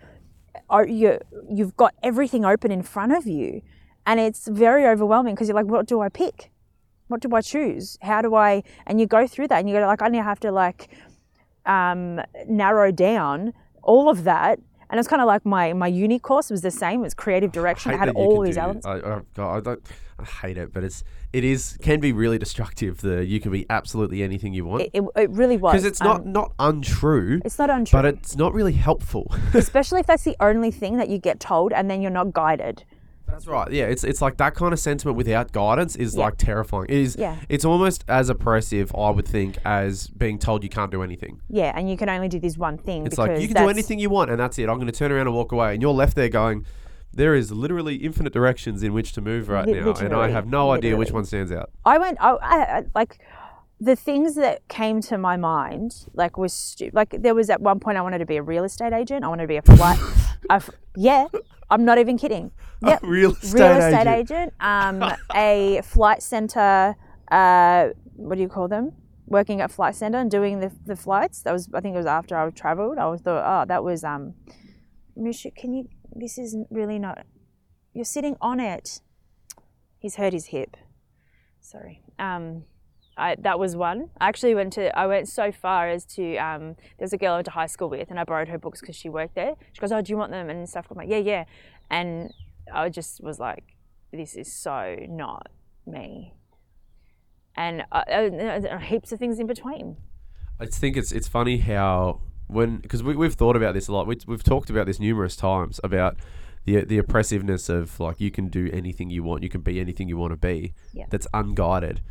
are. 0.70 0.86
You 0.86 1.20
you've 1.50 1.78
got 1.78 1.94
everything 2.04 2.44
open 2.44 2.72
in 2.72 2.82
front 2.82 3.14
of 3.14 3.28
you, 3.28 3.62
and 4.06 4.20
it's 4.20 4.48
very 4.48 4.86
overwhelming 4.86 5.36
because 5.36 5.48
you're 5.48 5.56
like, 5.56 5.68
what 5.68 5.86
do 5.86 6.02
I 6.02 6.10
pick? 6.10 6.52
What 7.08 7.22
do 7.22 7.34
I 7.36 7.42
choose? 7.42 7.98
How 8.02 8.22
do 8.22 8.36
I? 8.36 8.64
And 8.88 9.00
you 9.00 9.08
go 9.08 9.28
through 9.28 9.48
that, 9.50 9.60
and 9.60 9.70
you 9.70 9.76
go 9.76 9.86
like, 9.86 10.02
I 10.02 10.08
now 10.10 10.24
have 10.24 10.40
to 10.42 10.52
like 10.52 10.90
um, 11.66 12.20
narrow 12.48 12.92
down 12.92 13.54
all 13.84 14.10
of 14.10 14.24
that. 14.26 14.60
And 14.92 14.98
it's 14.98 15.08
kind 15.08 15.22
of 15.22 15.28
like 15.28 15.46
my 15.46 15.72
my 15.74 15.86
uni 15.88 16.18
course 16.18 16.50
was 16.50 16.62
the 16.62 16.72
same. 16.72 17.02
It 17.02 17.04
was 17.04 17.14
creative 17.14 17.52
direction. 17.52 17.92
It 17.92 18.00
hate 18.00 18.08
had 18.08 18.16
all 18.16 18.42
these 18.42 18.56
do- 18.56 18.62
elements. 18.62 18.88
I, 18.88 18.96
I, 18.98 19.22
God, 19.36 19.58
I 19.58 19.60
don't. 19.60 19.86
I 20.18 20.24
hate 20.24 20.58
it, 20.58 20.74
but 20.74 20.84
it's 20.84 21.04
it 21.32 21.44
is 21.44 21.78
can 21.82 22.00
be 22.00 22.12
really 22.12 22.40
destructive. 22.40 23.00
The 23.02 23.24
you 23.24 23.40
can 23.40 23.52
be 23.52 23.68
absolutely 23.70 24.24
anything 24.24 24.54
you 24.54 24.66
want 24.66 24.82
It, 24.82 24.90
it, 24.96 25.04
it 25.16 25.30
really 25.30 25.58
was 25.58 25.74
because 25.74 25.86
it's 25.86 26.02
not 26.02 26.22
Um, 26.22 26.32
not 26.34 26.54
untrue, 26.60 27.40
it's 27.46 27.60
not 27.60 27.70
untrue. 27.70 27.98
but 28.00 28.06
it's 28.06 28.36
not 28.36 28.52
really 28.54 28.74
helpful. 28.74 29.32
especially 29.54 30.00
if 30.00 30.08
that's 30.08 30.24
the 30.24 30.36
only 30.40 30.72
thing 30.72 30.98
that 30.98 31.08
you 31.08 31.20
get 31.20 31.40
told 31.40 31.72
and 31.72 31.90
then 31.90 32.02
you're 32.02 32.10
not 32.12 32.34
guided 32.34 32.84
That's 33.32 33.48
right. 33.48 33.72
Yeah, 33.72 33.86
it's 33.86 34.04
it's 34.04 34.22
like 34.22 34.38
that 34.38 34.56
kind 34.56 34.74
of 34.74 34.80
sentiment 34.80 35.18
without 35.18 35.52
guidance 35.52 35.96
is 35.96 36.16
Yeah. 36.16 36.24
like 36.26 36.38
terrifying. 36.38 36.86
It 36.90 36.98
is 36.98 37.16
Yeah. 37.18 37.36
it's 37.48 37.66
almost 37.66 38.04
as 38.08 38.30
oppressive, 38.30 38.92
I 38.96 39.10
would 39.12 39.28
think, 39.28 39.58
as 39.66 40.08
being 40.08 40.40
told 40.40 40.64
you 40.64 40.70
can't 40.70 40.92
do 40.92 41.04
anything. 41.04 41.40
Yeah, 41.50 41.72
and 41.76 41.90
you 41.90 41.98
can 41.98 42.10
only 42.10 42.28
do 42.28 42.40
this 42.40 42.58
one 42.58 42.78
thing. 42.78 43.06
It's 43.06 43.18
like 43.18 43.40
you 43.40 43.48
can 43.48 43.64
do 43.64 43.70
anything 43.70 44.00
you 44.00 44.10
want 44.10 44.30
and 44.32 44.40
that's 44.40 44.58
it. 44.60 44.68
I'm 44.70 44.76
going 44.76 44.88
to 44.88 44.92
turn 44.92 45.12
around 45.12 45.28
and 45.28 45.36
walk 45.36 45.52
away 45.52 45.74
and 45.74 45.82
you're 45.82 45.94
left 45.94 46.16
there 46.16 46.30
going 46.30 46.66
there 47.12 47.34
is 47.34 47.52
literally 47.52 47.96
infinite 47.96 48.32
directions 48.32 48.84
in 48.84 48.94
which 48.94 49.14
to 49.14 49.20
move 49.22 49.50
right 49.50 49.68
now, 49.68 49.94
and 49.94 50.14
I 50.14 50.30
have 50.30 50.46
no 50.46 50.72
idea 50.72 50.96
which 50.96 51.12
one 51.12 51.26
stands 51.26 51.52
out. 51.52 51.72
I 51.84 51.98
went. 51.98 52.20
I, 52.22 52.30
I 52.36 52.84
like 52.94 53.18
the 53.82 53.96
things 53.96 54.36
that 54.36 54.68
came 54.68 55.02
to 55.02 55.18
my 55.18 55.38
mind. 55.38 56.06
Like 56.14 56.38
was 56.38 56.54
stu- 56.54 56.92
like 56.94 57.16
there 57.22 57.36
was 57.36 57.50
at 57.50 57.62
one 57.62 57.80
point 57.80 57.98
I 57.98 58.02
wanted 58.02 58.20
to 58.20 58.26
be 58.26 58.38
a 58.38 58.44
real 58.44 58.64
estate 58.64 58.94
agent. 58.94 59.24
I 59.24 59.28
wanted 59.28 59.44
to 59.44 59.48
be 59.48 59.58
a 59.58 59.62
flight. 59.62 60.00
a 60.50 60.54
f- 60.56 60.70
yeah, 60.96 61.28
I'm 61.70 61.86
not 61.86 61.98
even 61.98 62.18
kidding. 62.18 62.52
Yep, 62.86 63.00
Real 63.04 63.32
estate, 63.32 63.54
real 63.60 63.72
estate 63.78 64.08
agent. 64.08 64.32
agent. 64.32 64.54
Um, 64.60 65.04
a 65.36 65.82
flight 65.84 66.22
center. 66.24 66.96
Uh, 67.32 67.90
what 68.16 68.36
do 68.36 68.42
you 68.42 68.50
call 68.50 68.68
them? 68.68 68.94
Working 69.28 69.62
at 69.62 69.70
flight 69.72 69.96
center 69.96 70.18
and 70.18 70.32
doing 70.32 70.60
the, 70.60 70.72
the 70.86 70.96
flights. 70.96 71.44
That 71.44 71.54
was 71.54 71.70
I 71.74 71.82
think 71.82 71.94
it 71.94 71.98
was 71.98 72.06
after 72.08 72.36
I 72.38 72.50
traveled. 72.50 72.98
I 72.98 73.06
was 73.08 73.22
thought, 73.22 73.44
oh, 73.46 73.66
that 73.68 73.84
was 73.84 74.04
um. 74.04 74.34
Misha, 75.16 75.52
can 75.52 75.74
you? 75.74 75.88
This 76.16 76.38
is 76.38 76.56
really 76.70 76.98
not. 77.00 77.26
You're 77.94 78.06
sitting 78.06 78.36
on 78.42 78.60
it. 78.60 79.02
He's 80.00 80.16
hurt 80.16 80.34
his 80.34 80.48
hip. 80.48 80.78
Sorry. 81.60 82.02
Um, 82.18 82.64
I, 83.20 83.36
that 83.40 83.60
was 83.60 83.76
one. 83.76 84.10
I 84.20 84.28
actually 84.28 84.56
went 84.56 84.74
to. 84.74 84.98
I 84.98 85.08
went 85.08 85.28
so 85.28 85.52
far 85.52 85.90
as 85.90 86.06
to. 86.16 86.38
Um, 86.38 86.76
there's 86.98 87.14
a 87.14 87.18
girl 87.18 87.34
I 87.34 87.36
went 87.38 87.46
to 87.46 87.52
high 87.52 87.66
school 87.68 87.90
with, 87.90 88.10
and 88.10 88.20
I 88.20 88.24
borrowed 88.24 88.48
her 88.48 88.58
books 88.58 88.80
because 88.82 88.96
she 88.96 89.10
worked 89.10 89.36
there. 89.36 89.56
She 89.74 89.82
goes, 89.82 89.92
"Oh, 89.92 90.02
do 90.02 90.12
you 90.12 90.18
want 90.18 90.32
them?" 90.32 90.50
and 90.50 90.68
stuff. 90.68 90.88
I'm 90.90 90.98
like, 90.98 91.10
"Yeah, 91.10 91.18
yeah," 91.18 91.44
and 91.90 92.34
I 92.74 92.90
just 92.90 93.22
was 93.22 93.40
like, 93.40 93.76
"This 94.12 94.36
is 94.36 94.52
so 94.52 94.96
not 95.10 95.48
me." 95.86 96.34
And 97.56 97.84
uh, 97.92 98.04
uh, 98.08 98.78
heaps 98.80 99.12
of 99.12 99.20
things 99.20 99.40
in 99.40 99.48
between. 99.48 99.98
I 100.60 100.66
think 100.66 100.98
it's 100.98 101.12
it's 101.12 101.28
funny 101.28 101.58
how 101.58 102.22
when 102.48 102.78
because 102.78 103.04
we, 103.04 103.16
we've 103.16 103.34
thought 103.34 103.56
about 103.56 103.74
this 103.74 103.88
a 103.88 103.94
lot. 103.94 104.08
We, 104.08 104.18
we've 104.28 104.44
talked 104.44 104.70
about 104.70 104.86
this 104.86 105.00
numerous 105.00 105.36
times 105.36 105.80
about 105.84 106.18
the 106.66 106.84
the 106.84 106.98
oppressiveness 106.98 107.70
of 107.70 108.00
like 108.00 108.20
you 108.20 108.32
can 108.32 108.48
do 108.48 108.70
anything 108.74 109.10
you 109.10 109.24
want, 109.24 109.44
you 109.44 109.50
can 109.50 109.62
be 109.62 109.80
anything 109.80 110.10
you 110.10 110.18
want 110.18 110.32
to 110.32 110.38
be. 110.38 110.74
Yeah. 110.94 111.06
That's 111.10 111.28
unguided, 111.34 112.02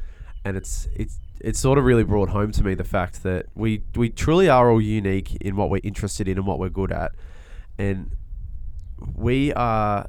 and 0.44 0.56
it's 0.56 0.88
it's 0.94 1.18
it's 1.40 1.58
sort 1.58 1.78
of 1.78 1.84
really 1.84 2.04
brought 2.04 2.30
home 2.30 2.50
to 2.52 2.64
me 2.64 2.74
the 2.74 2.84
fact 2.84 3.22
that 3.22 3.46
we 3.54 3.82
we 3.94 4.10
truly 4.10 4.48
are 4.48 4.70
all 4.70 4.80
unique 4.80 5.36
in 5.36 5.56
what 5.56 5.70
we're 5.70 5.80
interested 5.84 6.28
in 6.28 6.36
and 6.38 6.46
what 6.46 6.58
we're 6.58 6.68
good 6.68 6.92
at, 6.92 7.12
and 7.78 8.10
we 9.14 9.52
are 9.52 10.08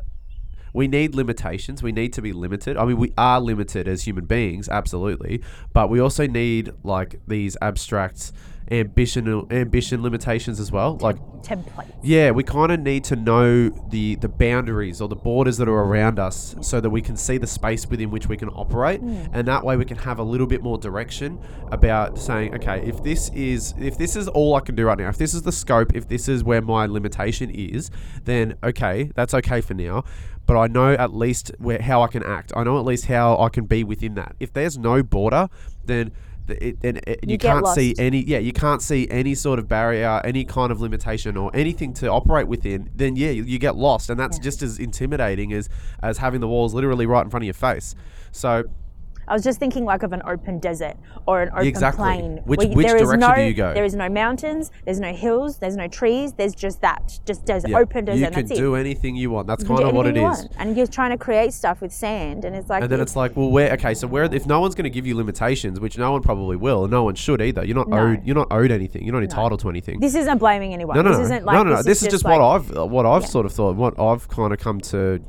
we 0.73 0.87
need 0.87 1.15
limitations. 1.15 1.81
We 1.81 1.91
need 1.91 2.13
to 2.13 2.21
be 2.21 2.31
limited. 2.31 2.77
I 2.77 2.85
mean, 2.85 2.97
we 2.97 3.13
are 3.17 3.41
limited 3.41 3.87
as 3.87 4.03
human 4.03 4.25
beings, 4.25 4.69
absolutely, 4.69 5.41
but 5.73 5.89
we 5.89 5.99
also 5.99 6.27
need 6.27 6.71
like 6.83 7.19
these 7.27 7.57
abstract 7.61 8.31
ambition 8.71 9.47
ambition 9.51 10.03
limitations 10.03 10.59
as 10.59 10.71
well. 10.71 10.97
Like, 11.01 11.17
Template. 11.41 11.91
yeah, 12.03 12.31
we 12.31 12.43
kind 12.43 12.71
of 12.71 12.79
need 12.79 13.03
to 13.05 13.15
know 13.15 13.69
the 13.69 14.15
the 14.15 14.29
boundaries 14.29 15.01
or 15.01 15.07
the 15.07 15.15
borders 15.15 15.57
that 15.57 15.67
are 15.67 15.83
around 15.83 16.19
us, 16.19 16.55
so 16.61 16.79
that 16.79 16.89
we 16.89 17.01
can 17.01 17.17
see 17.17 17.37
the 17.37 17.47
space 17.47 17.87
within 17.87 18.11
which 18.11 18.27
we 18.27 18.37
can 18.37 18.49
operate, 18.49 19.01
mm. 19.01 19.29
and 19.33 19.47
that 19.47 19.63
way 19.63 19.77
we 19.77 19.85
can 19.85 19.97
have 19.97 20.19
a 20.19 20.23
little 20.23 20.47
bit 20.47 20.61
more 20.61 20.77
direction 20.77 21.39
about 21.71 22.17
saying, 22.19 22.53
okay, 22.55 22.81
if 22.85 23.03
this 23.03 23.29
is 23.29 23.73
if 23.79 23.97
this 23.97 24.15
is 24.15 24.27
all 24.27 24.55
I 24.55 24.59
can 24.59 24.75
do 24.75 24.85
right 24.85 24.97
now, 24.97 25.09
if 25.09 25.17
this 25.17 25.33
is 25.33 25.41
the 25.41 25.51
scope, 25.51 25.95
if 25.95 26.07
this 26.07 26.27
is 26.27 26.43
where 26.43 26.61
my 26.61 26.85
limitation 26.85 27.49
is, 27.49 27.89
then 28.25 28.55
okay, 28.63 29.11
that's 29.15 29.33
okay 29.33 29.61
for 29.61 29.73
now. 29.73 30.03
But 30.45 30.57
I 30.57 30.65
know 30.65 30.93
at 30.93 31.13
least 31.13 31.51
where 31.59 31.79
how 31.81 32.01
I 32.01 32.07
can 32.07 32.23
act. 32.23 32.51
I 32.55 32.63
know 32.63 32.79
at 32.79 32.85
least 32.85 33.05
how 33.05 33.37
I 33.37 33.49
can 33.49 33.65
be 33.65 33.83
within 33.83 34.15
that. 34.15 34.35
If 34.39 34.51
there's 34.51 34.77
no 34.77 35.03
border, 35.03 35.47
then 35.85 36.07
the- 36.07 36.13
it, 36.51 36.77
and 36.83 36.97
it, 36.97 37.07
uh, 37.07 37.11
you, 37.23 37.31
You 37.33 37.37
can't 37.37 37.67
see 37.67 37.95
any 37.97 38.21
yeah 38.23 38.39
you 38.39 38.53
can't 38.53 38.81
see 38.81 39.07
any 39.09 39.35
sort 39.35 39.59
of 39.59 39.67
barrier 39.67 40.21
any 40.23 40.45
kind 40.45 40.71
of 40.71 40.81
limitation 40.81 41.37
or 41.37 41.51
anything 41.53 41.93
to 41.95 42.07
operate 42.11 42.47
within 42.47 42.89
then 42.95 43.15
yeah 43.15 43.29
you, 43.29 43.43
you 43.43 43.59
get 43.59 43.75
lost. 43.75 44.09
And 44.09 44.19
that's 44.19 44.37
Yeah. 44.37 44.43
just 44.43 44.61
as 44.61 44.79
intimidating 44.79 45.53
as 45.53 45.69
as 46.01 46.17
having 46.17 46.41
the 46.41 46.47
walls 46.47 46.73
literally 46.73 47.05
right 47.05 47.23
in 47.23 47.29
front 47.29 47.43
of 47.43 47.47
your 47.47 47.53
face. 47.53 47.95
So 48.31 48.63
I 49.29 49.33
was 49.33 49.43
just 49.43 49.59
thinking 49.59 49.85
like 49.85 50.03
of 50.03 50.11
an 50.13 50.21
open 50.25 50.59
desert 50.59 50.95
or 51.27 51.41
an 51.43 51.49
open 51.49 51.67
Exactly. 51.67 52.03
plain. 52.03 52.37
Which- 52.45 52.59
where 52.59 52.67
which 52.69 52.87
there 52.87 52.95
is 52.97 53.01
direction 53.03 53.19
no, 53.19 53.35
do 53.35 53.41
you 53.43 53.53
go? 53.53 53.73
There 53.73 53.85
is 53.85 53.95
no 53.95 54.09
mountains, 54.09 54.71
there's 54.85 54.99
no 54.99 55.13
hills, 55.13 55.57
there's 55.59 55.75
no 55.77 55.87
trees, 55.87 56.33
there's 56.33 56.55
just 56.55 56.81
that. 56.81 57.19
Just 57.25 57.45
desert, 57.45 57.69
yeah, 57.69 57.77
open 57.79 58.05
desert, 58.05 58.25
you 58.35 58.43
can 58.43 58.45
do 58.47 58.75
it. 58.75 58.79
anything 58.81 59.15
you 59.15 59.29
want 59.31 59.47
that's 59.47 59.63
You 59.63 59.69
kind 59.69 59.83
of 59.83 59.93
what 59.95 60.07
it 60.07 60.15
you 60.15 60.23
want. 60.23 60.47
And 60.57 60.75
you're 60.75 60.87
trying 60.87 61.11
to 61.11 61.17
create 61.17 61.53
stuff 61.53 61.81
with 61.81 61.93
sand 61.93 62.43
and 62.45 62.55
it's 62.55 62.69
like 62.69 62.81
and 62.83 62.91
then 62.91 62.99
it's 63.01 63.15
like 63.15 63.35
well 63.35 63.49
where 63.51 63.71
okay 63.73 63.93
so 63.93 64.07
where 64.07 64.23
if 64.23 64.45
no 64.47 64.59
one's 64.59 64.75
going 64.75 64.83
to 64.85 64.89
give 64.89 65.05
you 65.05 65.15
limitations 65.15 65.79
which 65.79 65.97
no 65.97 66.11
one 66.11 66.21
probably 66.21 66.55
will 66.55 66.83
and 66.85 66.91
no 66.91 67.03
one 67.03 67.15
should 67.15 67.41
either 67.41 67.63
you're 67.65 67.75
not 67.75 67.87
No. 67.89 67.97
owed 67.99 68.25
you're 68.25 68.35
not 68.35 68.47
owed 68.51 68.71
anything 68.71 69.03
you're 69.03 69.13
not 69.13 69.23
entitled 69.23 69.59
to 69.61 69.69
anything 69.69 69.99
this 69.99 70.15
isn't 70.15 70.37
blaming 70.39 70.73
anyone. 70.73 70.95
No, 70.95 71.01
no, 71.03 71.09
this 71.09 71.17
no, 71.19 71.23
isn't 71.25 71.45
like 71.45 71.53
no, 71.55 71.63
no, 71.63 71.69
no. 71.71 71.75
this, 71.77 71.85
This 71.85 72.01
is 72.03 72.07
just 72.09 72.23
like, 72.25 72.39
what 72.39 72.55
I've 72.55 72.91
what 72.91 73.05
I've 73.05 73.21
Yeah. 73.23 73.27
sort 73.27 73.45
of 73.45 73.51
thought, 73.51 73.75
what 73.75 73.99
I've 73.99 74.27
kind 74.27 74.51
of 74.53 74.59
come 74.59 74.79
to 74.81 75.19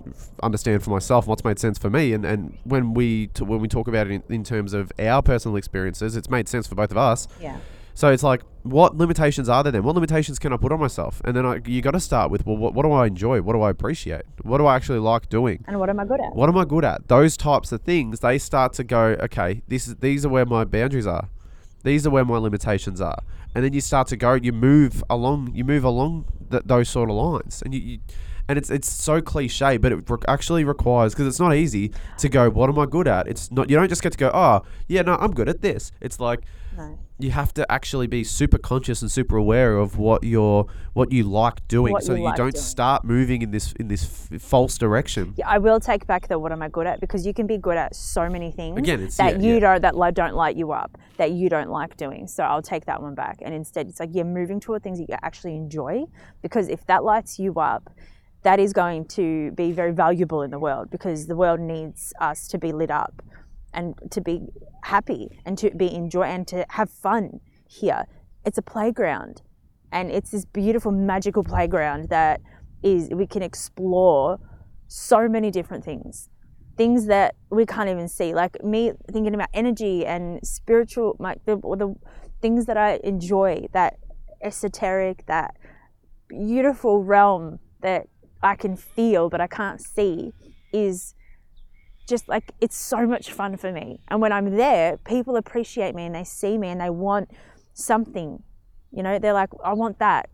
understand 0.43 0.83
for 0.83 0.91
myself, 0.91 1.27
what's 1.27 1.45
made 1.45 1.59
sense 1.59 1.79
for 1.79 1.91
me, 1.91 2.13
and, 2.13 2.25
and 2.25 2.57
when 2.65 2.95
we 2.95 3.27
t- 3.29 3.45
when 3.45 3.61
we 3.61 3.69
talk 3.69 3.89
about 3.90 4.07
it 4.07 4.12
in, 4.14 4.22
in 4.35 4.44
terms 4.44 4.72
of 4.72 4.90
our 4.98 5.20
personal 5.22 5.57
experiences, 5.57 6.16
it's 6.16 6.31
made 6.31 6.48
sense 6.48 6.66
for 6.66 6.74
both 6.74 6.90
of 6.90 6.96
us. 6.96 7.29
Yeah. 7.40 7.59
So 7.92 8.11
it's 8.11 8.22
like, 8.22 8.42
what 8.62 8.96
limitations 8.96 9.48
are 9.50 9.62
there 9.62 9.72
then? 9.72 9.83
What 9.83 9.94
limitations 9.94 10.38
can 10.38 10.55
I 10.55 10.57
put 10.57 10.72
on 10.72 10.81
myself? 10.81 11.20
And 11.24 11.37
then 11.37 11.44
I, 11.44 11.61
you 11.66 11.83
got 11.83 11.90
to 11.90 12.00
start 12.00 12.31
with, 12.31 12.46
well, 12.46 12.57
what, 12.57 12.72
what 12.72 12.85
do 12.85 12.92
I 12.92 13.07
enjoy? 13.07 13.42
What 13.42 13.53
do 13.53 13.61
I 13.61 13.68
appreciate? 13.68 14.22
What 14.42 14.59
do 14.59 14.64
I 14.66 14.76
actually 14.76 15.00
like 15.00 15.29
doing? 15.29 15.64
And 15.68 15.79
what 15.79 15.90
am 15.90 16.00
I 16.00 16.07
good 16.07 16.20
at? 16.20 16.35
What 16.35 16.48
am 16.48 16.57
I 16.57 16.64
good 16.64 16.85
at? 16.85 17.09
Those 17.09 17.37
types 17.37 17.72
of 17.72 17.83
things, 17.83 18.20
they 18.20 18.38
start 18.38 18.72
to 18.74 18.85
go, 18.85 19.16
okay, 19.20 19.62
this 19.68 19.87
is 19.87 19.96
these 19.96 20.24
are 20.24 20.31
where 20.31 20.46
my 20.46 20.64
boundaries 20.64 21.07
are. 21.07 21.29
These 21.83 22.07
are 22.07 22.11
where 22.11 22.24
my 22.24 22.38
limitations 22.38 23.00
are. 23.00 23.18
And 23.55 23.64
then 23.64 23.72
you 23.72 23.81
start 23.81 24.07
to 24.09 24.16
go, 24.16 24.35
you 24.35 24.53
move 24.53 25.03
along, 25.11 25.53
you 25.55 25.64
move 25.64 25.85
along 25.85 26.26
th- 26.50 26.62
those 26.64 26.88
sort 26.88 27.11
of 27.11 27.16
lines. 27.16 27.62
And 27.62 27.74
you, 27.74 27.81
you 27.81 27.98
and 28.51 28.59
it's 28.59 28.69
it's 28.69 28.91
so 28.93 29.21
cliche, 29.23 29.77
but 29.77 29.93
it 29.93 30.11
re- 30.11 30.19
actually 30.27 30.65
requires 30.65 31.15
because 31.15 31.29
it's 31.29 31.39
not 31.39 31.55
easy 31.55 31.93
to 32.19 32.29
go. 32.29 32.51
What 32.51 32.69
am 32.69 32.79
I 32.81 32.87
good 32.87 33.07
at? 33.07 33.29
It's 33.29 33.49
not. 33.53 33.71
You 33.71 33.77
don't 33.77 33.89
just 33.89 34.03
get 34.03 34.11
to 34.13 34.19
go. 34.19 34.31
Oh, 34.35 34.63
yeah, 34.89 35.03
no, 35.03 35.15
I'm 35.15 35.31
good 35.33 35.49
at 35.49 35.63
this. 35.63 35.93
It's 36.01 36.19
like 36.19 36.41
No. 36.77 36.99
you 37.19 37.31
have 37.31 37.53
to 37.55 37.71
actually 37.71 38.09
be 38.09 38.25
super 38.25 38.59
conscious 38.59 39.03
and 39.03 39.11
super 39.11 39.37
aware 39.37 39.77
of 39.77 39.99
what 39.99 40.25
you're 40.25 40.67
what 40.95 41.13
you 41.13 41.23
like 41.25 41.67
doing, 41.69 41.93
What 41.93 42.03
so 42.03 42.13
you 42.13 42.17
that 42.17 42.21
you 42.21 42.25
like 42.27 42.37
don't 42.37 42.55
doing. 42.55 42.63
start 42.75 43.05
moving 43.05 43.43
in 43.43 43.53
this 43.53 43.73
in 43.75 43.87
this 43.87 44.03
f- 44.33 44.43
false 44.43 44.77
direction. 44.79 45.35
Yeah, 45.37 45.49
I 45.49 45.59
will 45.59 45.79
take 45.79 46.07
back 46.09 46.27
the 46.27 46.37
what 46.41 46.51
am 46.51 46.61
I 46.63 46.69
good 46.69 46.89
at 46.89 47.01
because 47.01 47.25
you 47.25 47.33
can 47.33 47.47
be 47.47 47.57
good 47.57 47.77
at 47.77 47.95
so 47.95 48.29
many 48.29 48.51
things 48.51 48.77
Again, 48.79 49.09
that 49.19 49.35
yeah, 49.37 49.47
you 49.47 49.55
yeah. 49.55 49.61
don't 49.61 49.83
that 49.83 49.97
li- 49.97 50.11
don't 50.13 50.35
light 50.35 50.57
you 50.57 50.73
up 50.73 50.99
that 51.19 51.31
you 51.33 51.49
don't 51.49 51.71
like 51.71 51.97
doing. 51.97 52.27
So 52.27 52.43
I'll 52.43 52.63
take 52.63 52.87
that 52.87 53.01
one 53.01 53.15
back 53.15 53.39
and 53.43 53.55
instead 53.55 53.89
it's 53.89 54.01
like 54.01 54.11
you're 54.13 54.25
moving 54.41 54.59
toward 54.59 54.83
things 54.83 54.99
that 54.99 55.09
you 55.09 55.17
actually 55.23 55.55
enjoy 55.55 56.05
because 56.43 56.69
if 56.69 56.85
that 56.87 57.05
lights 57.05 57.39
you 57.39 57.53
up, 57.61 57.91
that 58.42 58.59
is 58.59 58.72
going 58.72 59.05
to 59.07 59.50
be 59.53 59.72
very 59.72 59.92
valuable 59.92 60.42
in 60.42 60.50
the 60.50 60.59
world 60.59 60.90
because 60.90 61.26
the 61.26 61.37
world 61.37 61.61
needs 61.61 62.12
us 62.20 62.48
to 62.48 62.59
be 62.59 62.72
lit 62.72 62.90
up 62.90 63.22
and 63.72 63.94
to 64.11 64.20
be 64.20 64.48
happy 64.85 65.40
and 65.44 65.59
to 65.59 65.70
be 65.70 65.92
enjoy 65.94 66.22
and 66.22 66.48
to 66.48 66.64
have 66.70 66.90
fun 66.90 67.40
here. 67.68 68.07
It's 68.44 68.59
a 68.59 68.62
playground 68.62 69.42
and 69.92 70.11
it's 70.11 70.31
this 70.31 70.44
beautiful 70.44 70.92
magical 70.92 71.44
playground 71.44 72.09
that 72.09 72.40
is 72.83 73.11
we 73.11 73.26
can 73.26 73.42
explore 73.42 74.38
so 74.88 75.29
many 75.29 75.50
different 75.50 75.85
things 75.85 76.29
things 76.76 77.07
that 77.07 77.35
we 77.50 77.66
can't 77.66 77.88
even 77.88 78.09
see 78.09 78.33
like 78.35 78.62
me 78.64 78.92
thinking 79.12 79.35
about 79.35 79.48
energy 79.53 80.07
and 80.07 80.40
spiritual 80.42 81.16
like 81.18 81.44
the, 81.44 81.57
the 81.57 81.94
things 82.40 82.66
that 82.66 82.76
i 82.76 82.98
enjoy 83.05 83.64
that 83.72 83.98
esoteric 84.42 85.26
that 85.26 85.55
beautiful 86.29 87.05
realm 87.05 87.59
that 87.83 88.07
i 88.42 88.55
can 88.55 88.76
feel 88.76 89.29
but 89.29 89.40
i 89.40 89.46
can't 89.46 89.81
see 89.81 90.33
is 90.72 91.14
just 92.11 92.29
like 92.29 92.53
it's 92.61 92.76
so 92.76 93.07
much 93.07 93.33
fun 93.33 93.57
for 93.57 93.72
me. 93.72 94.00
And 94.09 94.20
when 94.20 94.33
i'm 94.33 94.57
there 94.57 94.98
people 94.98 95.37
appreciate 95.37 95.94
me 95.94 96.05
and 96.07 96.14
they 96.14 96.24
see 96.24 96.59
me 96.59 96.68
and 96.68 96.81
they 96.81 96.90
want 96.90 97.31
something 97.72 98.42
you 98.92 99.03
know? 99.05 99.18
They're 99.18 99.33
like 99.33 99.50
i 99.64 99.72
want 99.72 99.98
that. 100.00 100.29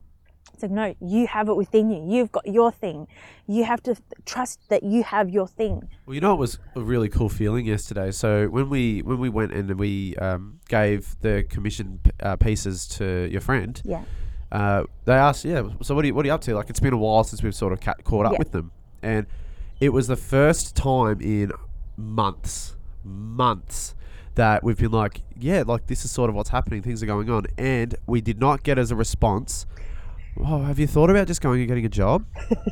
It's 0.54 0.62
like 0.62 0.72
no 0.72 0.94
you 1.00 1.26
have 1.26 1.48
it 1.48 1.56
within 1.56 1.90
you. 1.90 2.02
You've 2.08 2.32
got 2.32 2.46
your 2.46 2.72
thing. 2.72 3.08
You 3.46 3.64
have 3.64 3.82
to 3.82 3.94
trust 4.24 4.60
that 4.70 4.82
you 4.82 5.02
have 5.02 5.28
your 5.28 5.46
thing. 5.46 5.82
Well, 6.06 6.14
you 6.14 6.20
know, 6.20 6.32
it 6.32 6.38
was 6.38 6.58
a 6.74 6.80
really 6.80 7.10
cool 7.10 7.28
feeling 7.28 7.66
yesterday. 7.66 8.10
So 8.10 8.46
when 8.46 8.70
we 8.70 9.02
when 9.02 9.18
we 9.18 9.28
went 9.28 9.52
and 9.52 9.78
we 9.78 10.16
um, 10.16 10.60
gave 10.68 11.16
the 11.20 11.44
commission 11.50 12.00
p- 12.02 12.10
uh, 12.20 12.36
pieces 12.36 12.86
to 12.96 13.28
your 13.30 13.42
friend, 13.42 13.82
yeah 13.84 14.04
uh, 14.52 14.84
they 15.04 15.14
asked, 15.14 15.44
"Yeah, 15.44 15.68
so 15.82 15.94
what 15.94 16.04
are 16.04 16.08
you 16.08 16.14
what 16.14 16.24
are 16.24 16.28
you 16.28 16.34
up 16.34 16.40
to?" 16.42 16.54
Like 16.54 16.70
it's 16.70 16.80
been 16.80 16.92
a 16.92 16.98
while 16.98 17.24
since 17.24 17.42
we've 17.42 17.54
sort 17.54 17.72
of 17.72 17.80
ca- 17.80 17.94
caught 18.04 18.26
up 18.26 18.32
Yeah. 18.32 18.38
with 18.38 18.52
them, 18.52 18.72
and 19.02 19.26
it 19.80 19.90
was 19.90 20.06
the 20.06 20.16
first 20.16 20.74
time 20.76 21.20
in 21.20 21.52
months, 21.96 22.76
months 23.04 23.94
that 24.34 24.62
we've 24.62 24.78
been 24.78 24.90
like, 24.92 25.22
"Yeah, 25.38 25.64
like 25.66 25.86
this 25.86 26.04
is 26.04 26.10
sort 26.10 26.28
of 26.30 26.36
what's 26.36 26.50
happening. 26.50 26.82
Things 26.82 27.02
are 27.02 27.06
going 27.06 27.30
on," 27.30 27.46
and 27.58 27.94
we 28.06 28.20
did 28.20 28.38
not 28.40 28.62
get 28.62 28.78
as 28.78 28.90
a 28.90 28.96
response 28.96 29.66
oh, 30.38 30.60
have 30.64 30.78
you 30.78 30.86
thought 30.86 31.08
about 31.08 31.26
just 31.26 31.40
going 31.40 31.60
and 31.60 31.66
getting 31.68 31.86
a 31.86 31.88
job? 31.88 32.22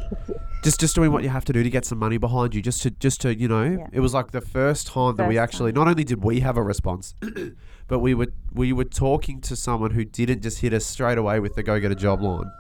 just 0.62 0.78
just 0.78 0.94
doing 0.94 1.10
what 1.10 1.22
you 1.22 1.30
have 1.30 1.46
to 1.46 1.52
do 1.52 1.62
to 1.62 1.70
get 1.70 1.84
some 1.86 1.98
money 1.98 2.18
behind 2.18 2.54
you, 2.54 2.60
just 2.60 2.82
to 2.82 2.90
just 2.90 3.22
to 3.22 3.34
you 3.34 3.48
know. 3.48 3.64
Yeah. 3.64 3.86
It 3.90 4.00
was 4.00 4.12
like 4.12 4.32
the 4.32 4.42
first 4.42 4.86
time 4.86 5.16
that 5.16 5.26
we 5.28 5.36
First 5.36 5.42
actually 5.54 5.72
not 5.72 5.88
only 5.88 6.04
did 6.04 6.22
we 6.22 6.40
have 6.40 6.58
a 6.58 6.62
response, 6.62 7.14
but 7.88 7.98
we 8.00 8.14
were 8.14 8.28
we 8.52 8.72
were 8.72 8.84
talking 8.84 9.40
to 9.42 9.56
someone 9.56 9.90
who 9.92 10.04
didn't 10.04 10.42
just 10.42 10.60
hit 10.60 10.72
us 10.72 10.84
straight 10.86 11.18
away 11.18 11.40
with 11.40 11.54
the 11.54 11.62
go 11.62 11.78
get 11.80 11.90
a 11.92 11.94
job 11.96 12.20
line. 12.22 12.50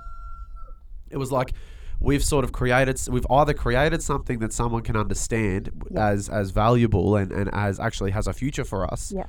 It 1.10 1.16
was 1.16 1.30
like 1.32 1.52
we've 2.00 2.24
sort 2.24 2.44
of 2.44 2.52
created 2.52 3.00
we've 3.10 3.26
either 3.30 3.54
created 3.54 4.02
something 4.02 4.38
that 4.40 4.52
someone 4.52 4.82
can 4.82 4.96
understand 4.96 5.70
Yeah. 5.90 6.08
as 6.08 6.28
as 6.28 6.50
valuable 6.50 7.16
and 7.16 7.30
and 7.32 7.48
as 7.54 7.78
actually 7.78 8.10
has 8.10 8.26
a 8.26 8.32
future 8.32 8.64
for 8.64 8.84
us 8.92 9.12
Yeah. 9.12 9.26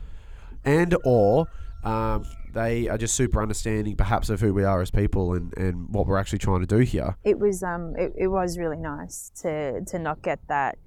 and 0.64 0.96
or 1.06 1.48
um, 1.84 2.26
they 2.52 2.88
are 2.90 2.98
just 2.98 3.14
super 3.14 3.40
understanding 3.44 3.96
perhaps 3.96 4.32
of 4.32 4.40
who 4.42 4.52
we 4.56 4.64
are 4.64 4.82
as 4.82 4.90
people 4.90 5.34
and, 5.36 5.56
and 5.56 5.88
what 5.90 6.08
we're 6.08 6.18
actually 6.18 6.40
trying 6.40 6.62
to 6.62 6.66
do 6.66 6.80
here 6.80 7.16
it 7.24 7.38
was 7.38 7.62
um 7.62 7.96
it, 7.96 8.12
it 8.18 8.28
was 8.30 8.58
really 8.58 8.78
nice 8.78 9.30
to 9.42 9.82
to 9.86 10.00
not 10.00 10.24
get 10.24 10.40
that 10.48 10.80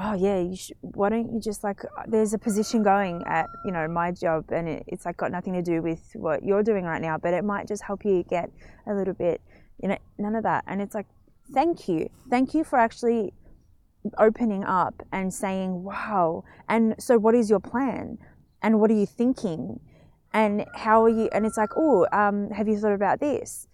oh 0.00 0.14
yeah 0.14 0.44
why 0.80 1.08
don't 1.08 1.32
you 1.32 1.40
just 1.40 1.64
like 1.64 1.84
uh, 1.84 2.02
there's 2.06 2.32
a 2.32 2.38
position 2.38 2.82
going 2.82 3.22
at 3.26 3.46
you 3.64 3.72
know 3.72 3.86
my 3.88 4.12
job 4.12 4.44
and 4.50 4.68
it, 4.68 4.84
it's 4.86 5.04
like 5.04 5.16
got 5.16 5.32
nothing 5.32 5.52
to 5.52 5.62
do 5.62 5.82
with 5.82 6.00
what 6.14 6.42
you're 6.42 6.62
doing 6.62 6.84
right 6.84 7.02
now 7.02 7.18
but 7.18 7.34
it 7.34 7.44
might 7.44 7.66
just 7.66 7.82
help 7.82 8.04
you 8.04 8.24
get 8.30 8.50
a 8.86 8.94
little 8.94 9.14
bit 9.14 9.40
you 9.82 9.88
know 9.88 9.98
none 10.18 10.34
of 10.34 10.42
that. 10.42 10.64
And 10.66 10.80
it's 10.82 10.94
like 10.94 11.06
thank 11.52 11.88
you. 11.88 12.10
Thank 12.28 12.54
you 12.54 12.64
for 12.64 12.78
actually 12.78 13.32
opening 14.18 14.64
up 14.64 15.02
and 15.12 15.32
saying 15.32 15.82
wow. 15.82 16.44
And 16.68 16.94
so 16.98 17.18
what 17.18 17.34
is 17.34 17.48
your 17.50 17.60
plan? 17.60 18.18
And 18.62 18.80
what 18.80 18.90
are 18.90 18.94
you 18.94 19.06
thinking? 19.06 19.80
And 20.32 20.66
how 20.74 21.04
are 21.04 21.08
you 21.08 21.28
and 21.32 21.46
it's 21.46 21.56
like 21.56 21.70
oh 21.76 22.06
um, 22.12 22.50
have 22.50 22.68
you 22.68 22.78
thought 22.78 22.92
about 22.92 23.20
this? 23.20 23.66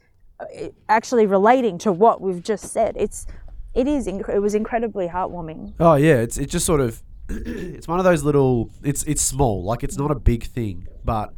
Actually 0.88 1.26
relating 1.26 1.78
to 1.78 1.92
what 1.92 2.20
we've 2.20 2.42
just 2.42 2.72
said. 2.72 2.96
It's 2.98 3.26
it 3.74 3.86
is 3.86 4.06
inc- 4.06 4.28
it 4.28 4.40
was 4.40 4.54
incredibly 4.54 5.08
heartwarming. 5.08 5.74
oh 5.80 5.94
yeah 5.94 6.16
it's 6.16 6.38
it 6.38 6.46
just 6.46 6.66
sort 6.66 6.80
of 6.80 7.02
it's 7.28 7.88
one 7.88 7.98
of 7.98 8.04
those 8.04 8.22
little 8.22 8.70
it's 8.82 9.02
it's 9.04 9.22
small 9.22 9.62
like 9.64 9.82
it's 9.82 9.96
not 9.96 10.10
a 10.10 10.14
big 10.14 10.44
thing 10.44 10.86
but 11.04 11.32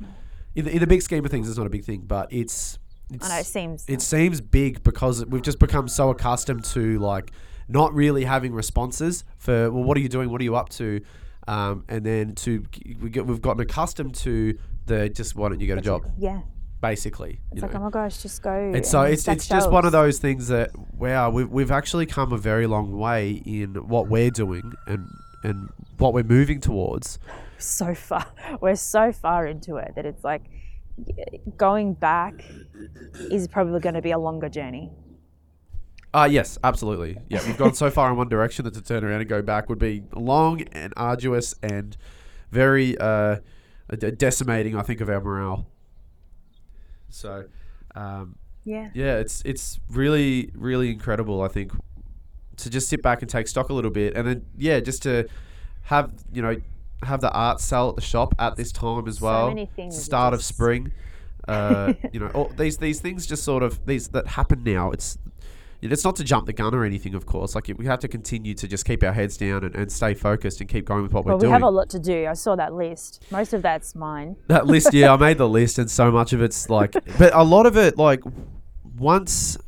in 0.55 0.65
the, 0.65 0.71
in 0.73 0.79
the 0.81 0.87
big 0.87 1.03
scheme 1.03 1.25
of 1.25 1.31
things 1.31 1.49
it's 1.49 1.59
not 1.59 1.67
a 1.67 1.71
big 1.71 1.85
thing 1.85 2.03
but 2.07 2.33
it's 2.33 2.79
it's 3.13 3.25
I 3.25 3.29
know 3.29 3.41
it 3.41 3.47
seems 3.47 3.85
it 3.89 4.03
seems 4.03 4.41
big 4.41 4.83
because 4.83 5.25
we've 5.27 5.43
just 5.43 5.59
become 5.61 5.87
so 5.87 6.11
accustomed 6.11 6.65
to 6.67 6.99
like 6.99 7.31
not 7.69 7.95
really 7.95 8.25
having 8.25 8.53
responses 8.53 9.25
for 9.39 9.71
well 9.71 9.85
what 9.85 9.97
are 9.97 10.01
you 10.01 10.09
doing? 10.09 10.31
What 10.31 10.41
are 10.41 10.45
you 10.45 10.57
up 10.57 10.69
to? 10.71 11.01
Um, 11.49 11.85
and 11.89 12.05
then 12.05 12.35
to 12.37 12.65
we 13.01 13.11
get, 13.11 13.25
we've 13.27 13.41
gotten 13.41 13.61
accustomed 13.63 14.17
to 14.17 14.59
the 14.87 15.09
just 15.09 15.37
why 15.37 15.49
don't 15.49 15.61
you 15.61 15.67
get 15.69 15.79
a 15.79 15.83
job? 15.83 16.03
Yeah. 16.19 16.41
Basically 16.91 17.41
It's 17.53 17.63
like 17.63 17.73
know. 17.73 17.81
oh 17.81 17.85
my 17.85 17.91
gosh, 17.91 18.23
just 18.23 18.43
go. 18.43 18.51
And 18.53 18.85
so 18.85 19.03
and 19.03 19.13
it's 19.13 19.27
it's 19.29 19.49
just 19.49 19.71
one 19.71 19.85
of 19.85 19.93
those 19.93 20.19
things 20.19 20.49
that 20.49 20.71
wow 20.95 21.31
we've 21.31 21.51
we've 21.51 21.71
actually 21.71 22.07
come 22.07 22.33
a 22.33 22.39
very 22.39 22.67
long 22.67 22.97
way 22.97 23.43
in 23.45 23.89
what 23.89 24.09
we're 24.09 24.31
doing 24.31 24.73
and 24.87 25.07
and 25.43 25.69
what 25.99 26.13
we're 26.15 26.25
moving 26.25 26.61
towards. 26.61 27.19
so 27.59 27.95
far. 27.95 28.27
We're 28.61 28.77
so 28.77 29.13
far 29.13 29.47
into 29.47 29.77
it 29.77 29.93
that 29.97 30.05
it's 30.05 30.25
like 30.25 30.43
going 31.57 31.95
back 31.95 32.35
is 33.31 33.49
probably 33.49 33.81
going 33.81 33.95
to 33.95 34.03
be 34.03 34.11
a 34.11 34.19
longer 34.19 34.49
journey. 34.49 34.91
Uh 36.15 36.29
yes, 36.31 36.59
absolutely. 36.65 37.19
Yeah, 37.29 37.45
we've 37.47 37.59
gone 37.59 37.75
so 37.75 37.91
far 37.91 38.11
in 38.11 38.17
one 38.17 38.29
direction 38.29 38.65
that 38.65 38.75
to 38.75 38.83
turn 38.83 39.05
around 39.05 39.21
and 39.21 39.29
go 39.29 39.43
back 39.43 39.69
would 39.69 39.79
be 39.79 40.05
long 40.15 40.63
and 40.73 40.93
arduous 40.97 41.55
and 41.63 41.97
very 42.51 42.97
uh, 42.99 43.37
decimating. 44.17 44.77
I 44.77 44.83
think 44.83 45.01
of 45.01 45.09
our 45.09 45.21
morale. 45.21 45.67
So, 47.09 47.45
um, 47.95 48.37
Yeah. 48.65 48.91
yeah, 48.95 49.17
it's 49.19 49.43
it's 49.45 49.81
really 49.91 50.51
really 50.55 50.91
incredible. 50.91 51.43
I 51.43 51.49
think 51.49 51.73
to 52.57 52.71
just 52.71 52.89
sit 52.89 53.03
back 53.03 53.23
and 53.23 53.31
take 53.31 53.49
stock 53.49 53.69
a 53.69 53.73
little 53.75 53.91
bit, 53.91 54.17
and 54.17 54.27
then 54.27 54.47
yeah, 54.57 54.81
just 54.81 55.03
to 55.05 55.29
have 55.83 56.13
you 56.33 56.43
know 56.43 56.57
have 57.03 57.21
the 57.21 57.31
art 57.33 57.61
sell 57.61 57.91
at 57.91 57.97
the 57.97 58.01
shop 58.03 58.35
at 58.39 58.57
this 58.57 58.73
time 58.73 59.07
as 59.07 59.19
So 59.19 59.25
well. 59.27 59.49
many 59.49 59.69
Start 59.91 60.33
of 60.35 60.43
spring. 60.43 60.93
Uh, 61.47 61.93
you 62.13 62.19
know, 62.21 62.29
all 62.29 62.51
these 62.57 62.79
these 62.79 63.01
things 63.01 63.27
just 63.27 63.45
sort 63.45 63.63
of 63.63 63.85
these 63.87 64.09
that 64.09 64.27
happen 64.29 64.63
now. 64.65 64.91
It's 64.91 65.19
it's 65.83 66.05
not 66.05 66.17
to 66.17 66.25
jump 66.25 66.47
the 66.47 66.53
gun 66.53 66.75
or 66.75 66.85
anything, 66.85 67.15
of 67.15 67.27
course. 67.27 67.55
Like 67.55 67.71
we 67.77 67.87
have 67.87 67.99
to 68.01 68.09
continue 68.09 68.55
to 68.55 68.67
just 68.69 68.85
keep 68.85 69.03
our 69.03 69.13
heads 69.13 69.37
down 69.37 69.65
and, 69.65 69.75
and 69.75 69.91
stay 69.93 70.15
focused 70.15 70.61
and 70.61 70.69
keep 70.69 70.85
going 70.87 71.03
with 71.03 71.13
what 71.13 71.25
Well, 71.25 71.35
we're 71.35 71.39
we 71.39 71.41
doing. 71.43 71.51
We 71.53 71.55
have 71.55 71.63
a 71.63 71.71
lot 71.71 71.89
to 71.91 71.99
do. 71.99 72.27
I 72.27 72.33
saw 72.35 72.57
that 72.57 72.75
list. 72.75 73.25
Most 73.31 73.53
of 73.53 73.63
that's 73.63 73.95
mine. 73.95 74.37
that 74.49 74.67
list, 74.67 74.93
yeah, 74.95 75.13
I 75.13 75.17
made 75.17 75.39
the 75.39 75.49
list, 75.49 75.79
and 75.79 75.91
so 75.91 76.11
much 76.11 76.33
of 76.33 76.43
it's 76.43 76.69
like, 76.71 76.93
but 77.19 77.35
a 77.35 77.45
lot 77.45 77.67
of 77.67 77.77
it, 77.77 77.97
like, 77.99 78.23
once 78.97 79.59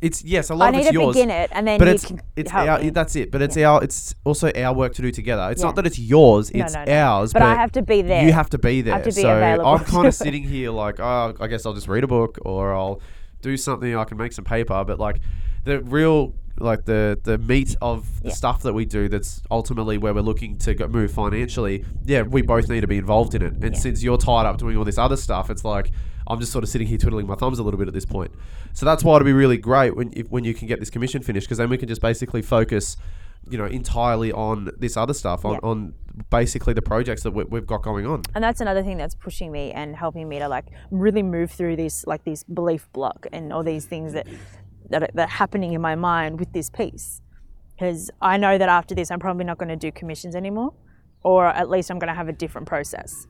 it's 0.00 0.24
yes, 0.24 0.50
a 0.50 0.54
lot 0.56 0.66
I 0.66 0.68
of 0.70 0.74
need 0.74 0.80
it's 0.80 0.88
to 0.88 0.94
yours. 0.94 1.14
begin 1.14 1.30
it, 1.30 1.50
and 1.52 1.64
then 1.66 1.78
but 1.78 1.86
you 1.86 1.94
it's 1.94 2.04
can 2.04 2.20
it's 2.34 2.52
our 2.52 2.90
that's 2.90 3.14
it. 3.14 3.30
But 3.30 3.40
it's 3.40 3.56
our 3.56 3.84
it's 3.84 4.16
also 4.24 4.50
our 4.56 4.74
work 4.74 4.94
to 4.94 5.02
do 5.02 5.12
together. 5.12 5.48
It's 5.52 5.60
Yeah. 5.62 5.66
not 5.68 5.76
that 5.76 5.86
it's 5.86 5.98
yours; 5.98 6.50
it's 6.50 6.74
no, 6.74 6.84
no. 6.84 6.92
ours. 6.92 7.32
But 7.32 7.42
I 7.42 7.54
have 7.54 7.70
to 7.72 7.82
be 7.82 8.02
there. 8.02 8.24
You 8.24 8.32
have 8.32 8.50
to 8.50 8.58
be 8.58 8.82
there. 8.82 8.94
have 8.94 9.04
to 9.04 9.10
be 9.10 9.22
so 9.22 9.36
available. 9.36 9.70
I'm 9.70 9.84
kind 9.84 10.08
of 10.08 10.14
sitting 10.26 10.42
here 10.42 10.72
like, 10.72 10.98
oh, 10.98 11.34
I 11.38 11.46
guess 11.46 11.64
I'll 11.64 11.72
just 11.72 11.86
read 11.86 12.02
a 12.02 12.08
book 12.08 12.38
or 12.42 12.74
I'll 12.74 13.00
do 13.42 13.56
something. 13.56 13.96
I 13.96 14.02
can 14.02 14.18
make 14.18 14.32
some 14.32 14.44
paper. 14.44 14.82
But 14.84 14.98
like 14.98 15.20
the 15.64 15.80
real 15.82 16.34
like 16.58 16.84
the 16.84 17.18
the 17.24 17.38
meat 17.38 17.74
of 17.80 18.20
the 18.22 18.28
Yeah. 18.28 18.34
stuff 18.34 18.62
that 18.62 18.74
we 18.74 18.84
do 18.84 19.08
that's 19.08 19.42
ultimately 19.50 19.96
where 19.98 20.12
we're 20.12 20.20
looking 20.20 20.58
to 20.58 20.74
go, 20.74 20.86
move 20.86 21.10
financially 21.10 21.84
yeah 22.04 22.22
we 22.22 22.42
both 22.42 22.68
need 22.68 22.82
to 22.82 22.86
be 22.86 22.98
involved 22.98 23.34
in 23.34 23.42
it 23.42 23.52
and 23.54 23.74
Yeah. 23.74 23.80
since 23.80 24.02
you're 24.02 24.18
tied 24.18 24.44
up 24.46 24.58
doing 24.58 24.76
all 24.76 24.84
this 24.84 24.98
other 24.98 25.16
stuff 25.16 25.48
it's 25.48 25.64
like 25.64 25.90
i'm 26.26 26.38
just 26.40 26.52
sort 26.52 26.62
of 26.62 26.68
sitting 26.70 26.86
here 26.86 26.98
twiddling 26.98 27.26
my 27.26 27.34
thumbs 27.36 27.58
a 27.58 27.62
little 27.62 27.78
bit 27.78 27.88
at 27.88 27.94
this 27.94 28.04
point 28.04 28.30
so 28.74 28.84
that's 28.84 29.02
why 29.02 29.16
it'd 29.16 29.24
be 29.26 29.32
really 29.32 29.56
great 29.56 29.96
when 29.96 30.12
if, 30.14 30.28
when 30.30 30.44
you 30.44 30.52
can 30.52 30.68
get 30.68 30.78
this 30.78 30.90
commission 30.90 31.22
finished 31.22 31.46
because 31.46 31.58
then 31.58 31.70
we 31.70 31.78
can 31.78 31.88
just 31.88 32.02
basically 32.02 32.42
focus 32.42 32.96
you 33.48 33.56
know 33.58 33.64
entirely 33.66 34.30
on 34.30 34.70
this 34.78 34.96
other 34.96 35.14
stuff 35.14 35.44
on, 35.46 35.54
Yeah. 35.54 35.58
on 35.62 35.94
basically 36.30 36.74
the 36.74 36.82
projects 36.82 37.22
that 37.22 37.30
we, 37.32 37.44
we've 37.44 37.66
got 37.66 37.82
going 37.82 38.06
on 38.06 38.22
and 38.34 38.44
that's 38.44 38.60
another 38.60 38.82
thing 38.82 38.98
that's 38.98 39.14
pushing 39.14 39.50
me 39.50 39.72
and 39.72 39.96
helping 39.96 40.28
me 40.28 40.38
to 40.38 40.48
like 40.48 40.66
really 40.90 41.22
move 41.22 41.50
through 41.50 41.76
this 41.76 42.06
like 42.06 42.24
this 42.24 42.44
belief 42.44 42.88
block 42.92 43.26
and 43.32 43.52
all 43.52 43.62
these 43.64 43.86
things 43.86 44.12
that 44.12 44.26
that 44.90 45.10
that 45.14 45.28
happening 45.28 45.72
in 45.72 45.80
my 45.80 45.94
mind 45.94 46.38
with 46.38 46.52
this 46.52 46.70
piece 46.70 47.20
because 47.74 48.10
i 48.20 48.36
know 48.36 48.58
that 48.58 48.68
after 48.68 48.94
this 48.94 49.10
i'm 49.10 49.20
probably 49.20 49.44
not 49.44 49.58
going 49.58 49.68
to 49.68 49.76
do 49.76 49.90
commissions 49.92 50.34
anymore 50.34 50.72
or 51.22 51.46
at 51.46 51.68
least 51.68 51.90
i'm 51.90 51.98
going 51.98 52.08
to 52.08 52.14
have 52.14 52.28
a 52.28 52.32
different 52.32 52.66
process 52.66 53.26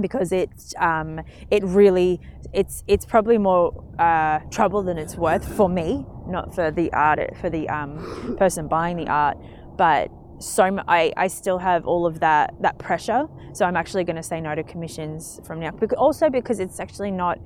because 0.00 0.32
it's 0.32 0.74
um, 0.78 1.20
it 1.50 1.62
really 1.64 2.20
it's 2.52 2.82
it's 2.86 3.04
probably 3.04 3.38
more 3.38 3.84
uh, 3.98 4.38
trouble 4.50 4.82
than 4.82 4.98
it's 4.98 5.16
worth 5.16 5.46
for 5.56 5.68
me, 5.68 6.06
not 6.26 6.54
for 6.54 6.70
the 6.70 6.92
art 6.92 7.20
for 7.40 7.50
the 7.50 7.68
um, 7.68 8.36
person 8.38 8.68
buying 8.68 8.96
the 8.96 9.08
art, 9.08 9.36
but 9.76 10.10
so 10.38 10.78
I, 10.88 11.12
I 11.16 11.28
still 11.28 11.58
have 11.58 11.86
all 11.86 12.06
of 12.06 12.20
that 12.20 12.54
that 12.60 12.78
pressure. 12.78 13.26
So 13.52 13.64
I'm 13.66 13.76
actually 13.76 14.04
going 14.04 14.16
to 14.16 14.22
say 14.22 14.40
no 14.40 14.54
to 14.54 14.62
commissions 14.62 15.40
from 15.44 15.60
now. 15.60 15.70
Also 15.98 16.30
because 16.30 16.58
it's 16.58 16.80
actually 16.80 17.10
not 17.10 17.38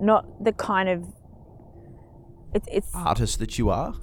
not 0.00 0.44
the 0.44 0.52
kind 0.52 0.88
of 0.88 1.06
it's 2.54 2.68
it's 2.70 2.94
artist 2.94 3.38
that 3.38 3.58
you 3.58 3.70
are 3.70 3.94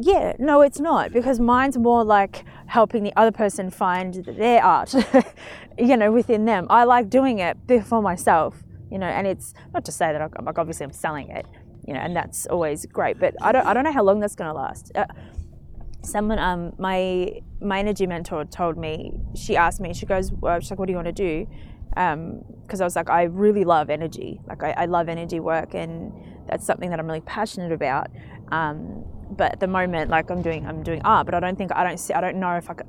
yeah, 0.00 0.32
no, 0.38 0.62
it's 0.62 0.80
not 0.80 1.12
because 1.12 1.38
mine's 1.38 1.76
more 1.76 2.02
like 2.02 2.44
helping 2.66 3.02
the 3.02 3.12
other 3.16 3.30
person 3.30 3.70
find 3.70 4.14
their 4.24 4.64
art, 4.64 4.94
you 5.78 5.96
know, 5.96 6.10
within 6.10 6.46
them. 6.46 6.66
I 6.70 6.84
like 6.84 7.10
doing 7.10 7.40
it 7.40 7.66
before 7.66 8.00
myself, 8.00 8.62
you 8.90 8.98
know, 8.98 9.06
and 9.06 9.26
it's 9.26 9.52
not 9.74 9.84
to 9.84 9.92
say 9.92 10.12
that 10.12 10.22
I'm 10.22 10.44
like 10.44 10.58
obviously 10.58 10.84
I'm 10.84 10.92
selling 10.92 11.28
it, 11.28 11.46
you 11.86 11.92
know, 11.92 12.00
and 12.00 12.16
that's 12.16 12.46
always 12.46 12.86
great, 12.86 13.18
but 13.18 13.34
I 13.42 13.52
don't 13.52 13.66
I 13.66 13.74
don't 13.74 13.84
know 13.84 13.92
how 13.92 14.02
long 14.02 14.20
that's 14.20 14.34
going 14.34 14.48
to 14.48 14.54
last. 14.54 14.92
Uh, 14.94 15.04
someone 16.04 16.38
um 16.38 16.72
my 16.78 17.40
my 17.60 17.78
energy 17.78 18.08
mentor 18.08 18.44
told 18.44 18.76
me 18.76 19.12
she 19.36 19.56
asked 19.56 19.80
me 19.80 19.94
she 19.94 20.04
goes 20.04 20.32
well, 20.32 20.58
she's 20.58 20.68
like 20.68 20.78
what 20.78 20.86
do 20.86 20.92
you 20.92 20.96
want 20.96 21.06
to 21.06 21.12
do 21.12 21.46
because 21.90 22.80
I 22.80 22.84
was 22.84 22.96
like 22.96 23.08
I 23.08 23.24
really 23.24 23.62
love 23.62 23.88
energy 23.88 24.40
like 24.48 24.64
I, 24.64 24.72
I 24.72 24.84
love 24.86 25.08
energy 25.08 25.38
work 25.38 25.74
and 25.74 26.12
that's 26.46 26.66
something 26.66 26.90
that 26.90 26.98
I'm 26.98 27.06
really 27.06 27.20
passionate 27.20 27.72
about 27.72 28.08
um, 28.48 29.04
but 29.30 29.52
at 29.52 29.60
the 29.60 29.66
moment 29.66 30.10
like 30.10 30.30
I'm 30.30 30.42
doing 30.42 30.66
I'm 30.66 30.82
doing 30.82 31.00
art 31.04 31.26
but 31.26 31.34
I 31.34 31.40
don't 31.40 31.56
think 31.56 31.72
I 31.74 31.84
don't 31.84 31.98
see 31.98 32.14
I 32.14 32.20
don't 32.20 32.36
know 32.36 32.56
if 32.56 32.70
I 32.70 32.74
could, 32.74 32.86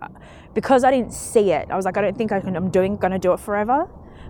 because 0.53 0.83
I 0.83 0.91
didn't 0.91 1.13
see 1.13 1.51
it 1.51 1.69
I 1.69 1.75
was 1.75 1.85
like 1.85 1.97
I 1.97 2.01
don't 2.01 2.17
think 2.17 2.31
I 2.31 2.39
can 2.39 2.55
I'm 2.55 2.69
doing 2.69 2.97
gonna 2.97 3.19
do 3.19 3.33
it 3.33 3.39
forever 3.39 3.89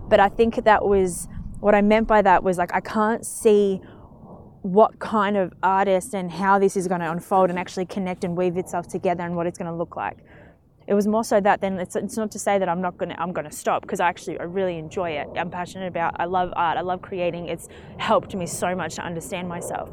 but 0.10 0.20
I 0.20 0.30
think 0.30 0.64
that 0.64 0.86
was 0.86 1.28
what 1.60 1.74
I 1.74 1.82
meant 1.82 2.08
by 2.08 2.22
that 2.22 2.44
was 2.44 2.58
like 2.58 2.74
I 2.74 2.82
can't 2.82 3.26
see 3.26 3.82
what 4.64 4.98
kind 5.00 5.36
of 5.36 5.54
artist 5.62 6.16
and 6.16 6.32
how 6.32 6.58
this 6.58 6.78
is 6.78 6.88
going 6.88 7.02
to 7.02 7.12
unfold 7.12 7.50
and 7.50 7.60
actually 7.60 7.86
connect 7.86 8.24
and 8.24 8.36
weave 8.36 8.56
itself 8.56 8.88
together 8.88 9.24
and 9.24 9.36
what 9.36 9.46
it's 9.46 9.58
going 9.58 9.70
to 9.70 9.76
look 9.76 9.98
like. 9.98 10.18
It 10.86 10.94
was 10.94 11.08
more 11.08 11.24
so 11.24 11.40
that 11.40 11.62
then 11.62 11.80
it's, 11.80 11.96
it's 11.96 12.18
not 12.18 12.32
to 12.32 12.40
say 12.40 12.60
that 12.60 12.68
I'm 12.68 12.82
not 12.82 13.00
to 13.00 13.22
I'm 13.22 13.34
to 13.34 13.52
stop 13.52 13.82
because 13.84 14.00
I 14.00 14.08
actually 14.08 14.40
I 14.40 14.44
really 14.44 14.78
enjoy 14.78 15.12
it. 15.12 15.28
I'm 15.38 15.50
passionate 15.50 15.88
about 15.88 16.16
I 16.20 16.26
love 16.26 16.52
art. 16.56 16.78
I 16.78 16.82
love 16.82 17.02
creating. 17.02 17.48
It's 17.48 17.70
helped 17.98 18.36
me 18.36 18.46
so 18.46 18.76
much 18.76 18.96
to 18.96 19.02
understand 19.02 19.48
myself. 19.48 19.90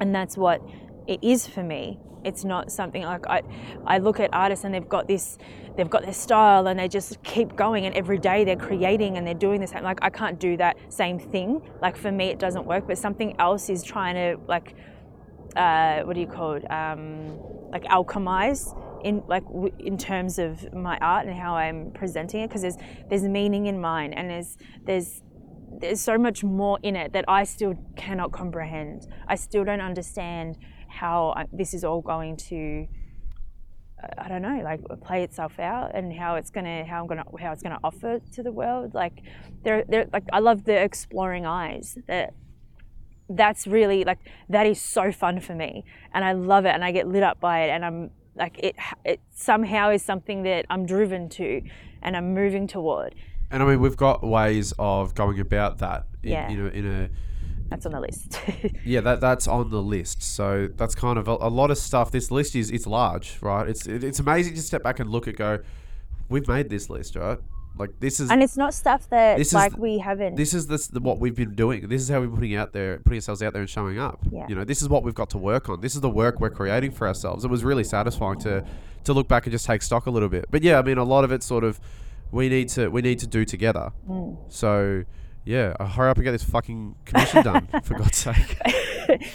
And 0.00 0.14
that's 0.14 0.36
what 0.36 0.62
it 1.06 1.18
is 1.22 1.46
for 1.46 1.64
me. 1.64 1.98
It's 2.24 2.44
not 2.44 2.70
something 2.70 3.02
like 3.02 3.26
I, 3.26 3.42
I 3.86 3.98
look 3.98 4.20
at 4.20 4.30
artists 4.32 4.64
and 4.64 4.74
they've 4.74 4.88
got 4.88 5.08
this, 5.08 5.38
they've 5.76 5.88
got 5.88 6.02
their 6.02 6.12
style 6.12 6.66
and 6.66 6.78
they 6.78 6.88
just 6.88 7.22
keep 7.22 7.56
going 7.56 7.86
and 7.86 7.94
every 7.94 8.18
day 8.18 8.44
they're 8.44 8.56
creating 8.56 9.16
and 9.16 9.26
they're 9.26 9.34
doing 9.34 9.60
the 9.60 9.66
same. 9.66 9.82
Like 9.82 9.98
I 10.02 10.10
can't 10.10 10.38
do 10.38 10.56
that 10.58 10.76
same 10.92 11.18
thing. 11.18 11.62
Like 11.80 11.96
for 11.96 12.12
me, 12.12 12.26
it 12.26 12.38
doesn't 12.38 12.66
work. 12.66 12.86
But 12.86 12.98
something 12.98 13.36
else 13.40 13.70
is 13.70 13.82
trying 13.82 14.14
to 14.14 14.40
like, 14.46 14.74
uh, 15.56 16.02
what 16.02 16.14
do 16.14 16.20
you 16.20 16.26
call 16.26 16.54
it? 16.54 16.70
Um, 16.70 17.38
like 17.70 17.84
alchemize 17.84 18.74
in 19.04 19.22
like 19.26 19.44
w- 19.44 19.74
in 19.78 19.96
terms 19.98 20.38
of 20.38 20.72
my 20.72 20.98
art 20.98 21.26
and 21.26 21.36
how 21.36 21.54
I'm 21.54 21.90
presenting 21.92 22.40
it 22.40 22.48
because 22.48 22.62
there's 22.62 22.76
there's 23.08 23.22
meaning 23.22 23.66
in 23.66 23.80
mine 23.80 24.12
and 24.12 24.30
there's 24.30 24.56
there's 24.84 25.22
there's 25.80 26.00
so 26.00 26.18
much 26.18 26.42
more 26.42 26.78
in 26.82 26.96
it 26.96 27.12
that 27.12 27.24
I 27.28 27.44
still 27.44 27.74
cannot 27.96 28.32
comprehend. 28.32 29.06
I 29.26 29.36
still 29.36 29.64
don't 29.64 29.80
understand 29.80 30.58
how 30.88 31.34
I, 31.36 31.44
this 31.52 31.74
is 31.74 31.84
all 31.84 32.00
going 32.00 32.36
to 32.48 32.86
uh, 34.02 34.06
I 34.16 34.28
don't 34.28 34.42
know, 34.42 34.60
like 34.62 34.80
play 35.02 35.22
itself 35.22 35.58
out 35.58 35.94
and 35.94 36.12
how 36.12 36.36
it's 36.36 36.50
gonna 36.50 36.84
how 36.84 37.00
I'm 37.00 37.06
gonna 37.06 37.24
how 37.40 37.52
it's 37.52 37.62
gonna 37.62 37.80
offer 37.84 38.20
to 38.32 38.42
the 38.42 38.52
world. 38.52 38.94
Like 38.94 39.22
there 39.62 39.84
there 39.88 40.06
like 40.12 40.24
I 40.32 40.40
love 40.40 40.64
the 40.64 40.76
exploring 40.80 41.46
eyes 41.46 41.98
that 42.06 42.34
that's 43.30 43.66
really 43.66 44.04
like 44.04 44.18
that 44.48 44.66
is 44.66 44.80
so 44.80 45.12
fun 45.12 45.38
for 45.40 45.54
me 45.54 45.84
and 46.14 46.24
I 46.24 46.32
love 46.32 46.64
it 46.64 46.70
and 46.70 46.82
I 46.82 46.92
get 46.92 47.06
lit 47.06 47.22
up 47.22 47.38
by 47.40 47.64
it 47.64 47.70
and 47.70 47.84
I'm 47.84 48.10
like 48.38 48.58
it 48.58 48.76
it 49.04 49.20
somehow 49.34 49.90
is 49.90 50.02
something 50.02 50.42
that 50.44 50.66
I'm 50.70 50.86
driven 50.86 51.28
to 51.30 51.62
and 52.02 52.16
I'm 52.16 52.34
moving 52.34 52.66
toward. 52.66 53.14
And 53.50 53.62
I 53.62 53.66
mean, 53.66 53.80
we've 53.80 53.96
got 53.96 54.22
ways 54.22 54.72
of 54.78 55.14
going 55.14 55.40
about 55.40 55.78
that. 55.78 56.06
In, 56.22 56.30
Yeah. 56.30 56.50
You 56.50 56.56
know, 56.58 56.68
in 56.68 56.86
a 56.86 57.10
That's 57.70 57.86
on 57.86 57.92
the 57.92 58.00
list. 58.00 58.40
yeah, 58.84 59.00
that 59.00 59.20
that's 59.20 59.48
on 59.48 59.70
the 59.70 59.82
list. 59.82 60.22
So 60.22 60.68
that's 60.76 60.94
kind 60.94 61.18
of 61.18 61.28
a, 61.28 61.32
a 61.32 61.50
lot 61.50 61.70
of 61.70 61.78
stuff. 61.78 62.10
This 62.10 62.30
list 62.30 62.54
is 62.54 62.70
it's 62.70 62.86
large, 62.86 63.38
right? 63.40 63.68
It's 63.68 63.86
it, 63.86 64.04
it's 64.04 64.20
amazing 64.20 64.54
to 64.54 64.62
step 64.62 64.82
back 64.82 65.00
and 65.00 65.10
look 65.10 65.28
at 65.28 65.36
go. 65.36 65.60
We've 66.28 66.46
made 66.46 66.68
this 66.68 66.90
list, 66.90 67.16
right? 67.16 67.38
Like 67.78 68.00
this 68.00 68.20
is 68.20 68.30
and 68.30 68.42
it's 68.42 68.56
not 68.56 68.74
stuff 68.74 69.08
that 69.10 69.38
This 69.38 69.52
like 69.52 69.72
th- 69.72 69.80
we 69.80 69.98
haven't 69.98 70.34
this 70.34 70.52
is 70.52 70.66
this 70.66 70.88
the, 70.88 71.00
what 71.00 71.20
we've 71.20 71.36
been 71.36 71.54
doing. 71.54 71.88
This 71.88 72.02
is 72.02 72.08
how 72.08 72.20
we're 72.20 72.28
putting 72.28 72.56
out 72.56 72.72
there, 72.72 72.98
putting 72.98 73.18
ourselves 73.18 73.42
out 73.42 73.52
there 73.52 73.62
and 73.62 73.70
showing 73.70 73.98
up. 73.98 74.18
Yeah. 74.30 74.46
You 74.48 74.54
know, 74.54 74.64
this 74.64 74.82
is 74.82 74.88
what 74.88 75.04
we've 75.04 75.14
got 75.14 75.30
to 75.30 75.38
work 75.38 75.68
on. 75.68 75.80
This 75.80 75.94
is 75.94 76.00
the 76.00 76.10
work 76.10 76.40
we're 76.40 76.50
creating 76.50 76.90
for 76.90 77.06
ourselves. 77.06 77.44
It 77.44 77.50
was 77.50 77.64
really 77.64 77.84
satisfying 77.84 78.40
to 78.40 78.64
to 79.04 79.12
look 79.12 79.28
back 79.28 79.46
and 79.46 79.52
just 79.52 79.66
take 79.66 79.82
stock 79.82 80.06
a 80.06 80.10
little 80.10 80.28
bit. 80.28 80.46
But 80.50 80.62
yeah, 80.62 80.78
I 80.78 80.82
mean, 80.82 80.98
a 80.98 81.04
lot 81.04 81.24
of 81.24 81.32
it 81.32 81.42
sort 81.42 81.64
of 81.64 81.80
we 82.30 82.48
need 82.48 82.68
to 82.70 82.88
we 82.88 83.02
need 83.02 83.18
to 83.20 83.26
do 83.26 83.44
together. 83.44 83.92
Mm. 84.08 84.38
So 84.48 85.04
yeah, 85.44 85.74
uh, 85.80 85.86
hurry 85.86 86.10
up 86.10 86.16
and 86.18 86.24
get 86.24 86.32
this 86.32 86.44
fucking 86.44 86.94
commission 87.06 87.42
done 87.42 87.68
for 87.82 87.94
God's 87.94 88.18
sake. 88.18 88.58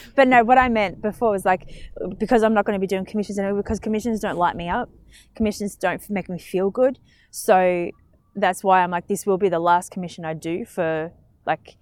but 0.15 0.27
no, 0.27 0.43
what 0.43 0.59
I 0.59 0.69
meant 0.69 1.01
before 1.01 1.31
was 1.31 1.43
like 1.43 1.91
because 2.19 2.43
I'm 2.43 2.53
not 2.53 2.65
going 2.65 2.75
to 2.75 2.79
be 2.79 2.87
doing 2.87 3.05
commissions 3.05 3.39
anymore 3.39 3.63
because 3.63 3.79
commissions 3.79 4.19
don't 4.19 4.37
light 4.37 4.55
me 4.55 4.69
up. 4.69 4.89
Commissions 5.35 5.75
don't 5.75 6.07
make 6.09 6.29
me 6.29 6.37
feel 6.37 6.69
good. 6.69 6.99
So 7.31 7.89
that's 8.35 8.63
why 8.63 8.83
I'm 8.83 8.91
like 8.91 9.07
this 9.07 9.25
will 9.25 9.37
be 9.37 9.49
the 9.49 9.59
last 9.59 9.91
commission 9.91 10.25
I 10.25 10.33
do 10.33 10.65
for 10.65 11.11
like 11.45 11.77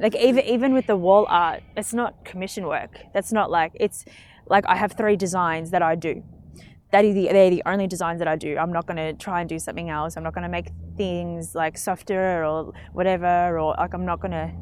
like 0.00 0.14
even 0.14 0.44
even 0.44 0.74
with 0.74 0.86
the 0.86 0.96
wall 0.96 1.26
art, 1.28 1.62
it's 1.76 1.92
not 1.92 2.24
commission 2.24 2.66
work. 2.66 2.98
That's 3.12 3.32
not 3.32 3.50
like 3.50 3.72
it's 3.74 4.04
like 4.46 4.64
I 4.66 4.76
have 4.76 4.92
three 4.92 5.16
designs 5.16 5.70
that 5.70 5.82
I 5.82 5.94
do. 5.94 6.22
That 6.92 7.04
is 7.04 7.14
the 7.14 7.28
they're 7.32 7.50
the 7.50 7.62
only 7.66 7.86
designs 7.86 8.18
that 8.18 8.28
I 8.28 8.36
do. 8.36 8.56
I'm 8.58 8.72
not 8.72 8.86
going 8.86 8.98
to 8.98 9.12
try 9.14 9.40
and 9.40 9.48
do 9.48 9.58
something 9.58 9.88
else. 9.90 10.16
I'm 10.16 10.22
not 10.22 10.34
going 10.34 10.44
to 10.44 10.50
make 10.50 10.68
things 10.96 11.54
like 11.54 11.78
softer 11.78 12.44
or 12.44 12.72
whatever 12.92 13.58
or 13.58 13.74
like 13.78 13.94
I'm 13.94 14.04
not 14.04 14.20
going 14.20 14.32
to 14.32 14.52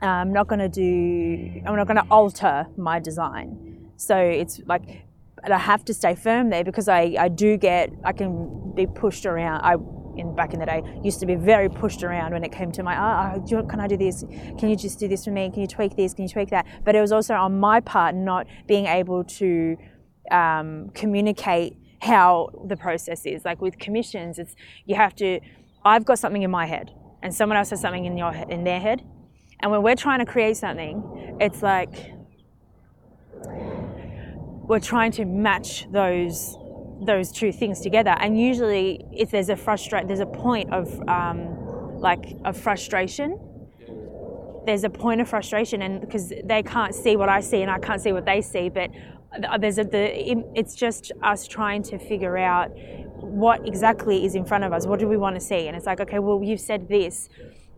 I'm 0.00 0.32
not 0.32 0.46
going 0.46 0.60
to 0.60 0.68
do, 0.68 1.60
I'm 1.66 1.74
not 1.74 1.86
going 1.86 1.96
to 1.96 2.06
alter 2.10 2.66
my 2.76 3.00
design. 3.00 3.90
So 3.96 4.16
it's 4.16 4.60
like, 4.66 5.02
but 5.42 5.52
I 5.52 5.58
have 5.58 5.84
to 5.86 5.94
stay 5.94 6.14
firm 6.14 6.50
there 6.50 6.64
because 6.64 6.88
I, 6.88 7.14
I 7.18 7.28
do 7.28 7.56
get, 7.56 7.90
I 8.04 8.12
can 8.12 8.72
be 8.74 8.86
pushed 8.86 9.26
around. 9.26 9.60
I, 9.62 9.76
in 10.16 10.34
back 10.34 10.52
in 10.52 10.58
the 10.58 10.66
day, 10.66 10.82
used 11.02 11.20
to 11.20 11.26
be 11.26 11.36
very 11.36 11.68
pushed 11.68 12.02
around 12.02 12.32
when 12.32 12.42
it 12.42 12.50
came 12.50 12.72
to 12.72 12.82
my, 12.82 12.96
oh, 12.98 13.44
you, 13.46 13.62
can 13.68 13.78
I 13.78 13.86
do 13.86 13.96
this? 13.96 14.24
Can 14.58 14.68
you 14.68 14.76
just 14.76 14.98
do 14.98 15.06
this 15.06 15.24
for 15.24 15.30
me? 15.30 15.50
Can 15.50 15.60
you 15.60 15.68
tweak 15.68 15.96
this? 15.96 16.12
Can 16.12 16.24
you 16.24 16.28
tweak 16.28 16.50
that? 16.50 16.66
But 16.84 16.96
it 16.96 17.00
was 17.00 17.12
also 17.12 17.34
on 17.34 17.60
my 17.60 17.80
part 17.80 18.14
not 18.14 18.46
being 18.66 18.86
able 18.86 19.22
to 19.24 19.76
um, 20.32 20.90
communicate 20.94 21.76
how 22.00 22.50
the 22.66 22.76
process 22.76 23.26
is. 23.26 23.44
Like 23.44 23.60
with 23.60 23.78
commissions, 23.78 24.38
it's, 24.38 24.56
you 24.86 24.96
have 24.96 25.14
to, 25.16 25.40
I've 25.84 26.04
got 26.04 26.18
something 26.18 26.42
in 26.42 26.50
my 26.50 26.66
head 26.66 26.92
and 27.22 27.32
someone 27.34 27.56
else 27.56 27.70
has 27.70 27.80
something 27.80 28.04
in 28.04 28.16
your 28.16 28.32
in 28.32 28.64
their 28.64 28.80
head 28.80 29.02
and 29.60 29.72
when 29.72 29.82
we're 29.82 29.96
trying 29.96 30.20
to 30.20 30.26
create 30.26 30.56
something, 30.56 31.36
it's 31.40 31.62
like 31.62 32.12
we're 34.68 34.80
trying 34.80 35.10
to 35.12 35.24
match 35.24 35.90
those 35.90 36.56
those 37.00 37.30
two 37.30 37.52
things 37.52 37.80
together. 37.80 38.14
And 38.18 38.38
usually, 38.38 39.04
if 39.12 39.30
there's 39.30 39.48
a 39.48 39.56
frustrate, 39.56 40.08
there's 40.08 40.20
a 40.20 40.26
point 40.26 40.72
of 40.72 40.86
um, 41.08 41.98
like 41.98 42.36
of 42.44 42.56
frustration. 42.56 43.38
There's 44.66 44.84
a 44.84 44.90
point 44.90 45.20
of 45.20 45.28
frustration, 45.28 45.82
and 45.82 46.00
because 46.00 46.32
they 46.44 46.62
can't 46.62 46.94
see 46.94 47.16
what 47.16 47.28
I 47.28 47.40
see 47.40 47.62
and 47.62 47.70
I 47.70 47.78
can't 47.78 48.00
see 48.00 48.12
what 48.12 48.26
they 48.26 48.42
see, 48.42 48.68
but 48.68 48.90
there's 49.58 49.78
a 49.78 49.84
the 49.84 50.04
it's 50.54 50.74
just 50.74 51.12
us 51.22 51.46
trying 51.46 51.82
to 51.84 51.98
figure 51.98 52.36
out 52.36 52.70
what 53.20 53.66
exactly 53.66 54.24
is 54.24 54.34
in 54.34 54.44
front 54.44 54.64
of 54.64 54.72
us. 54.72 54.86
What 54.86 55.00
do 55.00 55.08
we 55.08 55.16
want 55.16 55.36
to 55.36 55.40
see? 55.40 55.66
And 55.66 55.76
it's 55.76 55.86
like, 55.86 56.00
okay, 56.00 56.18
well, 56.18 56.42
you've 56.42 56.60
said 56.60 56.88
this 56.88 57.28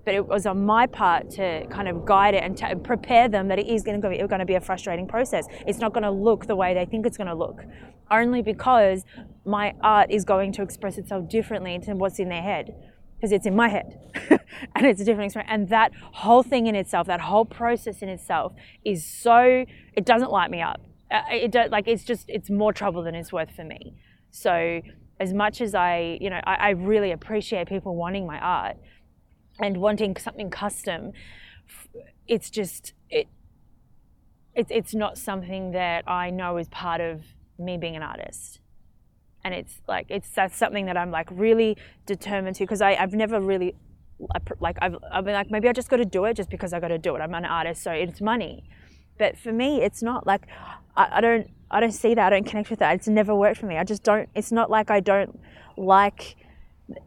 but 0.04 0.14
it 0.14 0.26
was 0.26 0.46
on 0.46 0.64
my 0.64 0.86
part 0.86 1.30
to 1.30 1.66
kind 1.68 1.88
of 1.88 2.04
guide 2.04 2.34
it 2.34 2.42
and 2.42 2.56
to 2.58 2.76
prepare 2.76 3.28
them 3.28 3.48
that 3.48 3.58
it 3.58 3.66
is 3.66 3.82
going 3.82 4.00
to 4.00 4.08
be 4.08 4.16
going 4.16 4.38
to 4.38 4.46
be 4.46 4.54
a 4.54 4.60
frustrating 4.60 5.06
process. 5.06 5.46
It's 5.66 5.78
not 5.78 5.92
going 5.92 6.04
to 6.04 6.10
look 6.10 6.46
the 6.46 6.56
way 6.56 6.74
they 6.74 6.84
think 6.84 7.06
it's 7.06 7.16
going 7.16 7.28
to 7.28 7.34
look, 7.34 7.62
only 8.10 8.42
because 8.42 9.04
my 9.44 9.74
art 9.82 10.10
is 10.10 10.24
going 10.24 10.52
to 10.52 10.62
express 10.62 10.98
itself 10.98 11.28
differently 11.28 11.78
to 11.80 11.94
what's 11.94 12.18
in 12.18 12.28
their 12.28 12.42
head, 12.42 12.74
because 13.16 13.32
it's 13.32 13.46
in 13.46 13.54
my 13.54 13.68
head, 13.68 13.98
and 14.74 14.86
it's 14.86 15.00
a 15.00 15.04
different 15.04 15.26
experience. 15.26 15.50
And 15.52 15.68
that 15.68 15.92
whole 16.12 16.42
thing 16.42 16.66
in 16.66 16.74
itself, 16.74 17.06
that 17.06 17.20
whole 17.20 17.44
process 17.44 18.02
in 18.02 18.08
itself, 18.08 18.52
is 18.84 19.04
so 19.04 19.64
it 19.94 20.04
doesn't 20.04 20.30
light 20.30 20.50
me 20.50 20.62
up. 20.62 20.80
Uh, 21.10 21.22
It 21.30 21.54
like 21.70 21.88
it's 21.88 22.04
just 22.04 22.26
it's 22.28 22.50
more 22.50 22.72
trouble 22.72 23.02
than 23.02 23.14
it's 23.14 23.32
worth 23.32 23.50
for 23.50 23.64
me. 23.64 23.94
So 24.30 24.80
as 25.18 25.34
much 25.34 25.60
as 25.60 25.74
I, 25.74 26.18
you 26.20 26.30
know, 26.30 26.40
I, 26.44 26.54
I 26.54 26.70
really 26.70 27.12
appreciate 27.12 27.68
people 27.68 27.94
wanting 27.94 28.26
my 28.26 28.38
art 28.38 28.76
and 29.60 29.76
wanting 29.76 30.16
something 30.16 30.50
custom 30.50 31.12
it's 32.26 32.50
just 32.50 32.94
it, 33.08 33.26
it 34.54 34.66
it's 34.70 34.94
not 34.94 35.18
something 35.18 35.72
that 35.72 36.04
i 36.08 36.30
know 36.30 36.56
is 36.56 36.68
part 36.68 37.00
of 37.00 37.22
me 37.60 37.76
being 37.76 37.96
an 37.96 38.02
artist. 38.02 38.60
And 39.44 39.54
it's 39.54 39.80
like 39.88 40.06
it's 40.10 40.28
that's 40.30 40.56
something 40.56 40.86
that 40.86 40.96
i'm 40.96 41.10
like 41.10 41.28
really 41.30 41.76
determined 42.04 42.56
to 42.56 42.64
because 42.64 42.82
i've 42.82 43.14
never 43.14 43.40
really 43.40 43.74
like 44.60 44.76
I've, 44.82 44.96
I've 45.10 45.24
been 45.24 45.32
like 45.32 45.50
maybe 45.50 45.66
i 45.66 45.72
just 45.72 45.88
got 45.88 45.96
to 45.96 46.04
do 46.04 46.26
it 46.26 46.34
just 46.34 46.50
because 46.50 46.74
i 46.74 46.80
got 46.80 46.88
to 46.88 46.98
do 46.98 47.16
it. 47.16 47.20
I'm 47.20 47.32
an 47.34 47.46
artist 47.46 47.82
so 47.82 47.90
it's 47.90 48.20
money. 48.20 48.64
But 49.18 49.38
for 49.38 49.50
me 49.50 49.82
it's 49.82 50.02
not 50.02 50.26
like 50.26 50.42
I, 50.94 51.08
I 51.12 51.20
don't 51.22 51.48
i 51.70 51.80
don't 51.80 51.92
see 51.92 52.14
that. 52.14 52.26
I 52.26 52.36
don't 52.36 52.46
connect 52.46 52.68
with 52.68 52.80
that. 52.80 52.94
It's 52.96 53.08
never 53.08 53.34
worked 53.34 53.58
for 53.58 53.66
me. 53.66 53.78
I 53.78 53.84
just 53.84 54.02
don't 54.02 54.28
it's 54.34 54.52
not 54.52 54.70
like 54.70 54.90
i 54.90 55.00
don't 55.00 55.40
like 55.78 56.36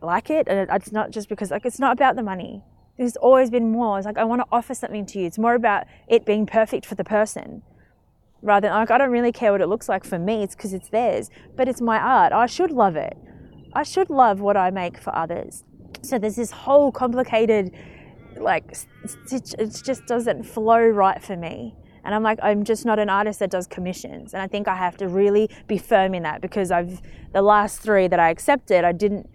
like 0.01 0.29
it 0.29 0.47
and 0.47 0.69
it's 0.71 0.91
not 0.91 1.11
just 1.11 1.29
because 1.29 1.51
like 1.51 1.65
it's 1.65 1.79
not 1.79 1.93
about 1.93 2.15
the 2.15 2.23
money. 2.23 2.63
There's 2.97 3.15
always 3.15 3.49
been 3.49 3.71
more. 3.71 3.97
It's 3.97 4.05
like 4.05 4.17
i 4.17 4.23
want 4.23 4.41
to 4.41 4.47
offer 4.51 4.73
something 4.73 5.05
to 5.07 5.19
you. 5.19 5.25
It's 5.25 5.39
more 5.39 5.55
about 5.55 5.85
it 6.07 6.25
being 6.25 6.45
perfect 6.45 6.85
for 6.85 6.95
the 6.95 7.03
person 7.03 7.63
rather 8.41 8.67
than 8.67 8.75
like 8.75 8.91
i 8.91 8.97
don't 8.97 9.11
really 9.11 9.31
care 9.31 9.53
what 9.53 9.61
it 9.61 9.67
looks 9.67 9.87
like 9.89 10.03
for 10.03 10.19
me. 10.19 10.43
It's 10.43 10.55
because 10.55 10.73
it's 10.73 10.89
theirs 10.89 11.29
but 11.55 11.67
it's 11.67 11.81
my 11.81 11.97
art. 11.97 12.33
I 12.33 12.45
should 12.45 12.71
love 12.71 12.95
it. 12.95 13.17
I 13.73 13.83
should 13.83 14.09
love 14.09 14.39
what 14.39 14.57
i 14.57 14.69
make 14.69 14.97
for 14.97 15.15
others. 15.15 15.63
So 16.01 16.19
there's 16.19 16.35
this 16.35 16.51
whole 16.51 16.91
complicated 16.91 17.71
like 18.37 18.75
it 19.31 19.81
just 19.83 20.05
doesn't 20.07 20.43
flow 20.43 20.81
right 20.87 21.21
for 21.21 21.35
me. 21.37 21.75
And 22.03 22.13
I'm 22.13 22.23
like, 22.23 22.39
I'm 22.41 22.63
just 22.63 22.85
not 22.85 22.99
an 22.99 23.09
artist 23.09 23.39
that 23.39 23.49
does 23.49 23.65
commissions. 23.65 24.33
And 24.33 24.41
I 24.41 24.47
think 24.47 24.67
I 24.67 24.75
have 24.75 24.97
to 24.97 25.07
really 25.07 25.49
be 25.67 25.77
firm 25.77 26.13
in 26.13 26.23
that 26.23 26.41
because 26.41 26.69
I've, 26.69 27.01
the 27.31 27.41
last 27.41 27.79
three 27.79 28.07
that 28.07 28.19
I 28.19 28.29
accepted, 28.29 28.83
I 28.83 28.91
didn't, 28.91 29.29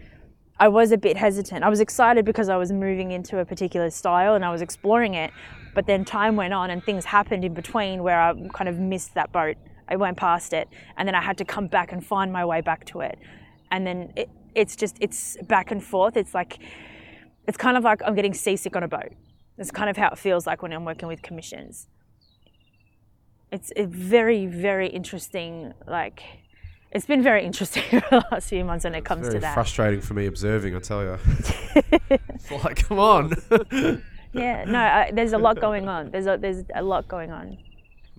I 0.61 0.69
was 0.69 0.91
a 0.93 0.99
bit 0.99 1.17
hesitant. 1.17 1.65
I 1.65 1.69
was 1.69 1.81
excited 1.81 2.25
because 2.25 2.49
I 2.49 2.57
was 2.57 2.73
moving 2.73 3.13
into 3.13 3.39
a 3.39 3.45
particular 3.45 3.91
style 3.91 4.35
and 4.35 4.45
I 4.45 4.51
was 4.51 4.61
exploring 4.61 5.15
it. 5.15 5.31
But 5.75 5.87
then 5.87 6.05
time 6.05 6.35
went 6.35 6.53
on 6.53 6.71
and 6.71 6.83
things 6.83 7.05
happened 7.05 7.45
in 7.45 7.55
between 7.55 8.03
where 8.03 8.21
I 8.21 8.35
kind 8.53 8.69
of 8.69 8.79
missed 8.79 9.15
that 9.15 9.31
boat. 9.33 9.57
I 9.89 9.97
went 9.97 10.17
past 10.17 10.53
it 10.53 10.69
and 10.97 11.07
then 11.07 11.15
I 11.15 11.23
had 11.23 11.39
to 11.39 11.45
come 11.45 11.69
back 11.69 11.93
and 11.93 12.05
find 12.05 12.33
my 12.33 12.45
way 12.45 12.61
back 12.61 12.85
to 12.87 13.01
it. 13.01 13.19
And 13.71 13.87
then 13.87 14.13
it, 14.17 14.29
it's 14.55 14.75
just, 14.75 14.97
it's 15.01 15.37
back 15.43 15.71
and 15.71 15.83
forth. 15.83 16.17
It's 16.17 16.35
like, 16.35 16.59
it's 17.47 17.57
kind 17.57 17.77
of 17.77 17.85
like 17.85 18.03
I'm 18.05 18.15
getting 18.15 18.35
seasick 18.35 18.75
on 18.75 18.83
a 18.83 18.89
boat. 18.89 19.13
That's 19.57 19.71
kind 19.71 19.89
of 19.89 19.97
how 19.97 20.09
it 20.09 20.19
feels 20.19 20.47
like 20.47 20.63
when 20.63 20.73
I'm 20.73 20.85
working 20.85 21.09
with 21.09 21.23
commissions 21.23 21.89
it's 23.51 23.73
a 23.77 23.85
very 23.87 24.47
very 24.47 24.89
interesting 24.89 25.73
like 25.87 26.23
it's 26.93 27.07
been 27.07 27.23
very 27.23 27.45
interesting 27.45 27.83
the 27.91 28.25
last 28.31 28.49
few 28.49 28.65
months 28.65 28.85
when 28.85 28.95
it 28.95 29.05
comes 29.05 29.23
Very 29.23 29.35
to 29.35 29.41
that 29.41 29.55
frustrating 29.55 30.01
for 30.01 30.15
me 30.15 30.27
observing, 30.27 30.75
I 30.75 30.81
tell 30.81 31.03
you. 31.03 31.19
it's 32.11 32.51
like, 32.51 32.89
come 32.89 32.99
on. 32.99 33.33
yeah 34.33 34.65
no 34.65 34.79
I, 34.79 35.11
there's 35.13 35.33
a 35.33 35.39
lot 35.39 35.59
going 35.67 35.89
on 35.89 36.11
there's 36.11 36.27
a 36.27 36.37
there's 36.37 36.65
a 36.75 36.83
lot 36.83 37.09
going 37.09 37.31
on 37.31 37.57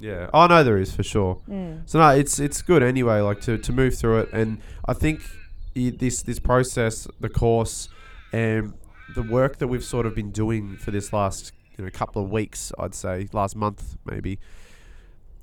Yeah. 0.01 0.29
Oh 0.33 0.47
no, 0.47 0.63
there 0.63 0.77
is 0.77 0.95
for 0.95 1.03
sure. 1.03 1.39
Mm. 1.49 1.81
So 1.85 1.99
no, 1.99 2.09
it's 2.09 2.39
it's 2.39 2.61
good 2.61 2.83
anyway. 2.83 3.19
Like 3.19 3.41
to, 3.41 3.57
to 3.57 3.71
move 3.73 3.95
through 3.95 4.19
it, 4.19 4.29
and 4.31 4.59
I 4.85 4.93
think 4.93 5.21
this 5.73 6.23
this 6.23 6.39
process, 6.39 7.07
the 7.19 7.29
course, 7.29 7.89
and 8.31 8.73
the 9.15 9.23
work 9.23 9.57
that 9.57 9.67
we've 9.67 9.83
sort 9.83 10.05
of 10.05 10.15
been 10.15 10.31
doing 10.31 10.77
for 10.77 10.91
this 10.91 11.11
last 11.11 11.51
you 11.77 11.83
know 11.83 11.91
couple 11.91 12.23
of 12.23 12.31
weeks, 12.31 12.71
I'd 12.79 12.95
say 12.95 13.27
last 13.33 13.55
month 13.55 13.97
maybe. 14.05 14.39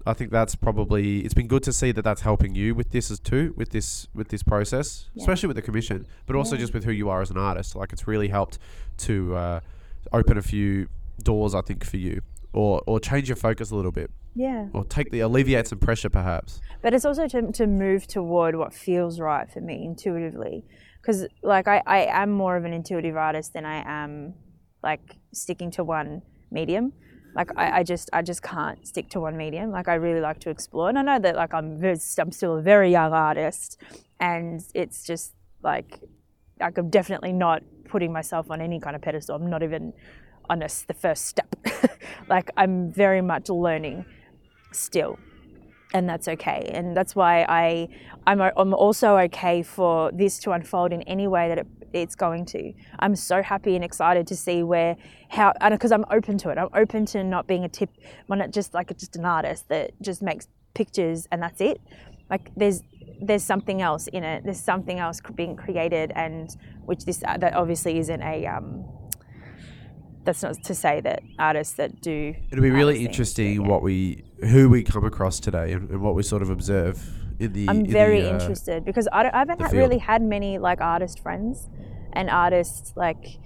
I 0.07 0.13
think 0.15 0.31
that's 0.31 0.55
probably 0.55 1.21
it's 1.21 1.35
been 1.35 1.49
good 1.49 1.65
to 1.65 1.73
see 1.73 1.91
that 1.93 2.03
that's 2.03 2.21
helping 2.23 2.55
you 2.55 2.75
with 2.75 2.91
this 2.91 3.11
as 3.11 3.19
too 3.19 3.53
with 3.57 3.71
this 3.71 4.07
with 4.15 4.29
this 4.29 4.43
process, 4.43 5.11
Yeah. 5.15 5.23
especially 5.23 5.49
with 5.49 5.57
the 5.57 5.63
commission, 5.63 6.07
but 6.27 6.37
also 6.37 6.55
Yeah. 6.55 6.61
just 6.61 6.75
with 6.75 6.85
who 6.85 6.93
you 6.93 7.09
are 7.11 7.21
as 7.21 7.31
an 7.31 7.37
artist. 7.39 7.75
Like 7.75 7.93
it's 7.93 8.07
really 8.07 8.29
helped 8.29 8.59
to 8.99 9.35
uh, 9.35 9.61
open 10.13 10.39
a 10.39 10.43
few 10.43 10.87
doors, 11.23 11.55
I 11.55 11.61
think, 11.63 11.85
for 11.85 11.97
you, 11.97 12.21
or 12.53 12.83
or 12.87 13.01
change 13.01 13.29
your 13.29 13.37
focus 13.37 13.71
a 13.73 13.77
little 13.77 13.91
bit, 13.91 14.11
Yeah. 14.37 14.69
or 14.73 14.85
take 14.85 15.11
the 15.11 15.21
alleviate 15.21 15.67
some 15.67 15.81
pressure, 15.81 16.09
perhaps. 16.11 16.61
But 16.83 16.95
it's 16.95 17.05
also 17.05 17.27
to, 17.27 17.51
to 17.53 17.67
move 17.67 18.07
toward 18.07 18.55
what 18.55 18.73
feels 18.73 19.19
right 19.19 19.51
for 19.51 19.61
me 19.61 19.85
intuitively. 19.85 20.65
Because, 21.03 21.27
like, 21.43 21.69
I, 21.69 21.83
I 21.87 21.99
am 22.23 22.31
more 22.33 22.57
of 22.57 22.65
an 22.65 22.73
intuitive 22.73 23.17
artist 23.17 23.53
than 23.53 23.65
I 23.65 23.83
am, 23.87 24.35
like, 24.83 25.17
sticking 25.33 25.71
to 25.73 25.85
one 25.85 26.23
medium. 26.51 26.93
Like, 27.37 27.51
I, 27.57 27.79
I 27.79 27.83
just 27.83 28.11
I 28.13 28.23
just 28.23 28.43
can't 28.43 28.85
stick 28.87 29.11
to 29.11 29.21
one 29.21 29.37
medium. 29.37 29.71
Like, 29.71 29.89
I 29.89 29.95
really 29.95 30.21
like 30.21 30.41
to 30.41 30.51
explore. 30.51 30.89
And 30.89 30.99
I 30.99 31.03
know 31.03 31.19
that, 31.19 31.37
like, 31.37 31.55
I'm, 31.55 31.83
I'm 31.85 32.33
still 32.33 32.57
a 32.57 32.63
very 32.63 32.91
young 32.91 33.13
artist. 33.13 33.79
And 34.19 34.65
it's 34.75 35.05
just, 35.05 35.35
like, 35.63 36.01
like, 36.59 36.79
I'm 36.79 36.91
definitely 36.91 37.33
not 37.33 37.63
putting 37.85 38.13
myself 38.13 38.51
on 38.51 38.61
any 38.61 38.81
kind 38.81 38.97
of 38.97 39.03
pedestal. 39.03 39.37
I'm 39.37 39.51
not 39.51 39.63
even 39.63 39.93
on 40.49 40.63
a 40.63 40.69
the 40.87 40.95
first 40.95 41.27
step. 41.27 41.55
like, 42.29 42.51
I'm 42.57 42.91
very 42.91 43.21
much 43.21 43.51
learning 43.51 44.07
still 44.73 45.19
and 45.95 46.09
that's 46.09 46.29
okay. 46.29 46.71
And 46.75 46.97
that's 46.97 47.15
why 47.15 47.45
I, 47.49 47.89
I'm, 48.27 48.41
I'm 48.41 48.75
also 48.75 49.17
okay 49.19 49.63
for 49.63 50.11
this 50.13 50.39
to 50.41 50.53
unfold 50.53 50.93
in 50.93 51.03
any 51.03 51.27
way 51.27 51.49
that 51.49 51.59
it, 51.59 51.67
it's 52.03 52.15
going 52.15 52.47
to. 52.47 52.73
I'm 52.99 53.17
so 53.17 53.43
happy 53.43 53.75
and 53.75 53.85
excited 53.85 54.27
to 54.29 54.37
see 54.37 54.63
where, 54.63 54.97
how, 55.31 55.53
and 55.61 55.73
because 55.73 55.93
I'm 55.93 56.05
open 56.11 56.39
to 56.39 56.51
it. 56.51 56.59
I'm 56.59 56.69
open 56.75 57.07
to 57.07 57.25
not 57.25 57.47
being 57.47 57.65
a 57.65 57.69
tip, 57.69 57.91
I'm 58.31 58.39
not 58.39 58.51
just 58.51 58.75
like 58.75 58.97
just 58.97 59.17
an 59.17 59.25
artist 59.25 59.69
that 59.69 59.93
just 60.01 60.23
makes 60.23 60.49
pictures 60.75 61.27
and 61.31 61.43
that's 61.43 61.61
it. 61.61 61.81
Like 62.29 62.51
there's, 62.57 62.83
there's 63.21 63.43
something 63.45 63.83
else 63.83 64.07
in 64.09 64.25
it. 64.25 64.45
There's 64.45 64.61
something 64.61 64.99
else 64.99 65.21
being 65.35 65.57
created, 65.57 66.13
and 66.15 66.55
which 66.85 67.05
this 67.05 67.19
that 67.19 67.55
obviously 67.55 67.99
isn't 67.99 68.23
a. 68.23 68.47
Um, 68.47 68.85
that's 70.25 70.43
not 70.43 70.63
to 70.65 70.75
say 70.75 71.01
that 71.01 71.23
artists 71.39 71.75
that 71.75 72.01
do. 72.01 72.35
It'll 72.51 72.63
be 72.63 72.71
really 72.71 73.05
interesting 73.05 73.67
what 73.67 73.83
we 73.83 74.25
who 74.41 74.69
we 74.69 74.83
come 74.83 75.05
across 75.05 75.41
today 75.41 75.73
and, 75.73 75.89
and 75.89 76.03
what 76.03 76.15
we 76.15 76.23
sort 76.23 76.43
of 76.43 76.51
observe 76.51 77.03
in 77.39 77.53
the. 77.53 77.69
I'm 77.69 77.79
in 77.79 77.83
the, 77.85 77.93
very 77.93 78.27
uh, 78.27 78.35
interested 78.35 78.85
because 78.85 79.09
I, 79.13 79.31
I 79.33 79.39
haven't 79.39 79.61
had- 79.61 79.73
really 79.73 79.99
had 79.99 80.23
many 80.23 80.59
like 80.59 80.81
artist 80.81 81.21
friends 81.21 81.69
and 82.17 82.31
artists 82.31 82.93
like 82.97 83.39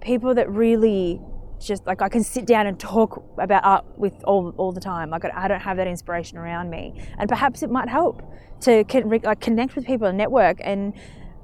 people 0.00 0.34
that 0.34 0.50
really 0.50 1.20
just 1.60 1.86
like 1.86 2.02
I 2.02 2.08
can 2.08 2.24
sit 2.24 2.46
down 2.46 2.66
and 2.66 2.78
talk 2.78 3.22
about 3.38 3.64
art 3.64 3.84
with 3.96 4.14
all 4.24 4.54
all 4.56 4.72
the 4.72 4.80
time. 4.80 5.10
Like 5.10 5.24
I 5.24 5.44
I 5.44 5.48
don't 5.48 5.60
have 5.60 5.76
that 5.76 5.86
inspiration 5.86 6.38
around 6.38 6.70
me, 6.70 7.00
and 7.18 7.28
perhaps 7.28 7.62
it 7.62 7.70
might 7.70 7.88
help 7.88 8.22
to 8.62 8.84
con- 8.84 9.08
re- 9.08 9.20
like 9.22 9.40
connect 9.40 9.76
with 9.76 9.86
people 9.86 10.06
and 10.06 10.18
network 10.18 10.58
and 10.62 10.94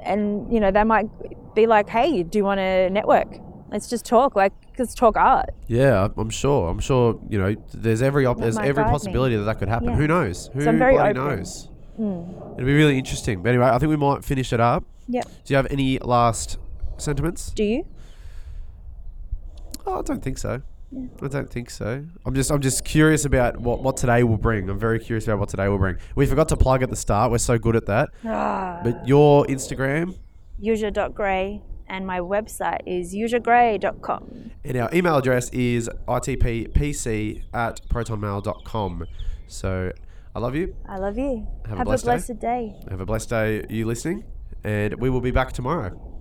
and 0.00 0.52
you 0.52 0.60
know 0.60 0.70
they 0.70 0.84
might 0.84 1.08
be 1.54 1.66
like, 1.66 1.88
hey, 1.88 2.22
do 2.22 2.38
you 2.38 2.44
want 2.44 2.58
to 2.58 2.90
network? 2.90 3.28
Let's 3.70 3.88
just 3.88 4.04
talk. 4.04 4.36
Like 4.36 4.52
let's 4.78 4.94
talk 4.94 5.16
art. 5.16 5.50
Yeah, 5.66 6.08
I'm 6.16 6.30
sure. 6.30 6.68
I'm 6.68 6.80
sure. 6.80 7.20
You 7.28 7.38
know, 7.38 7.56
there's 7.74 8.02
every 8.02 8.24
op- 8.26 8.38
there's 8.38 8.58
every 8.58 8.84
guide 8.84 8.86
me. 8.86 8.92
possibility 8.92 9.36
that 9.36 9.44
that 9.44 9.58
could 9.58 9.68
happen. 9.68 9.88
Yeah. 9.90 9.96
Who 9.96 10.06
knows? 10.06 10.50
Who 10.54 10.68
I'm 10.68 10.78
very 10.78 10.94
bloody 10.94 11.18
open. 11.18 11.22
Hmm. 11.22 11.36
knows? 11.36 11.68
It'll 12.54 12.66
be 12.66 12.74
really 12.74 12.98
interesting. 12.98 13.42
But 13.42 13.50
anyway, 13.50 13.66
I 13.66 13.78
think 13.78 13.90
we 13.90 13.96
might 13.96 14.24
finish 14.24 14.52
it 14.52 14.60
up. 14.60 14.84
Yep. 15.08 15.24
Do 15.44 15.52
you 15.52 15.56
have 15.56 15.66
any 15.70 15.98
last 15.98 16.58
sentiments? 16.98 17.50
Do 17.50 17.64
you? 17.64 17.86
Oh, 19.86 20.00
I 20.00 20.02
don't 20.02 20.22
think 20.22 20.38
so. 20.38 20.62
I 21.22 21.28
don't 21.28 21.50
think 21.50 21.70
so. 21.70 22.04
I'm 22.24 22.34
just 22.34 22.50
I'm 22.50 22.60
just 22.60 22.84
curious 22.84 23.24
about 23.24 23.58
what, 23.58 23.82
what 23.82 23.96
today 23.96 24.22
will 24.22 24.38
bring. 24.38 24.68
I'm 24.70 24.78
very 24.78 24.98
curious 25.00 25.24
about 25.26 25.38
what 25.40 25.48
today 25.48 25.68
will 25.68 25.78
bring. 25.78 25.96
We 26.14 26.26
forgot 26.26 26.48
to 26.50 26.56
plug 26.56 26.82
at 26.82 26.90
the 26.90 26.96
start. 26.96 27.30
We're 27.30 27.38
so 27.38 27.58
good 27.58 27.76
at 27.76 27.86
that. 27.86 28.10
Ah. 28.24 28.80
But 28.82 29.06
your 29.06 29.44
Instagram 29.46 30.16
Yuzha.gray 30.62 31.62
and 31.88 32.06
my 32.06 32.20
website 32.20 32.80
is 32.86 33.14
yuzhagray.com. 33.14 34.50
and 34.64 34.76
our 34.76 34.90
email 34.92 35.16
address 35.16 35.50
is 35.50 35.88
itppc 36.08 37.42
at 37.52 37.80
protonmail.com. 37.88 39.06
So 39.46 39.92
I 40.34 40.38
love 40.38 40.54
you. 40.54 40.74
I 40.88 40.98
love 40.98 41.18
you. 41.18 41.46
Have 41.68 41.80
a 41.80 41.84
blessed 41.84 42.04
a 42.04 42.06
day. 42.06 42.10
blessed 42.12 42.38
day. 42.40 42.74
Have 42.90 43.00
a 43.00 43.06
blessed 43.06 43.28
day, 43.28 43.66
you 43.68 43.86
listening, 43.86 44.24
and 44.66 44.94
we 44.96 45.08
will 45.08 45.20
be 45.20 45.30
back 45.30 45.52
tomorrow. 45.52 46.15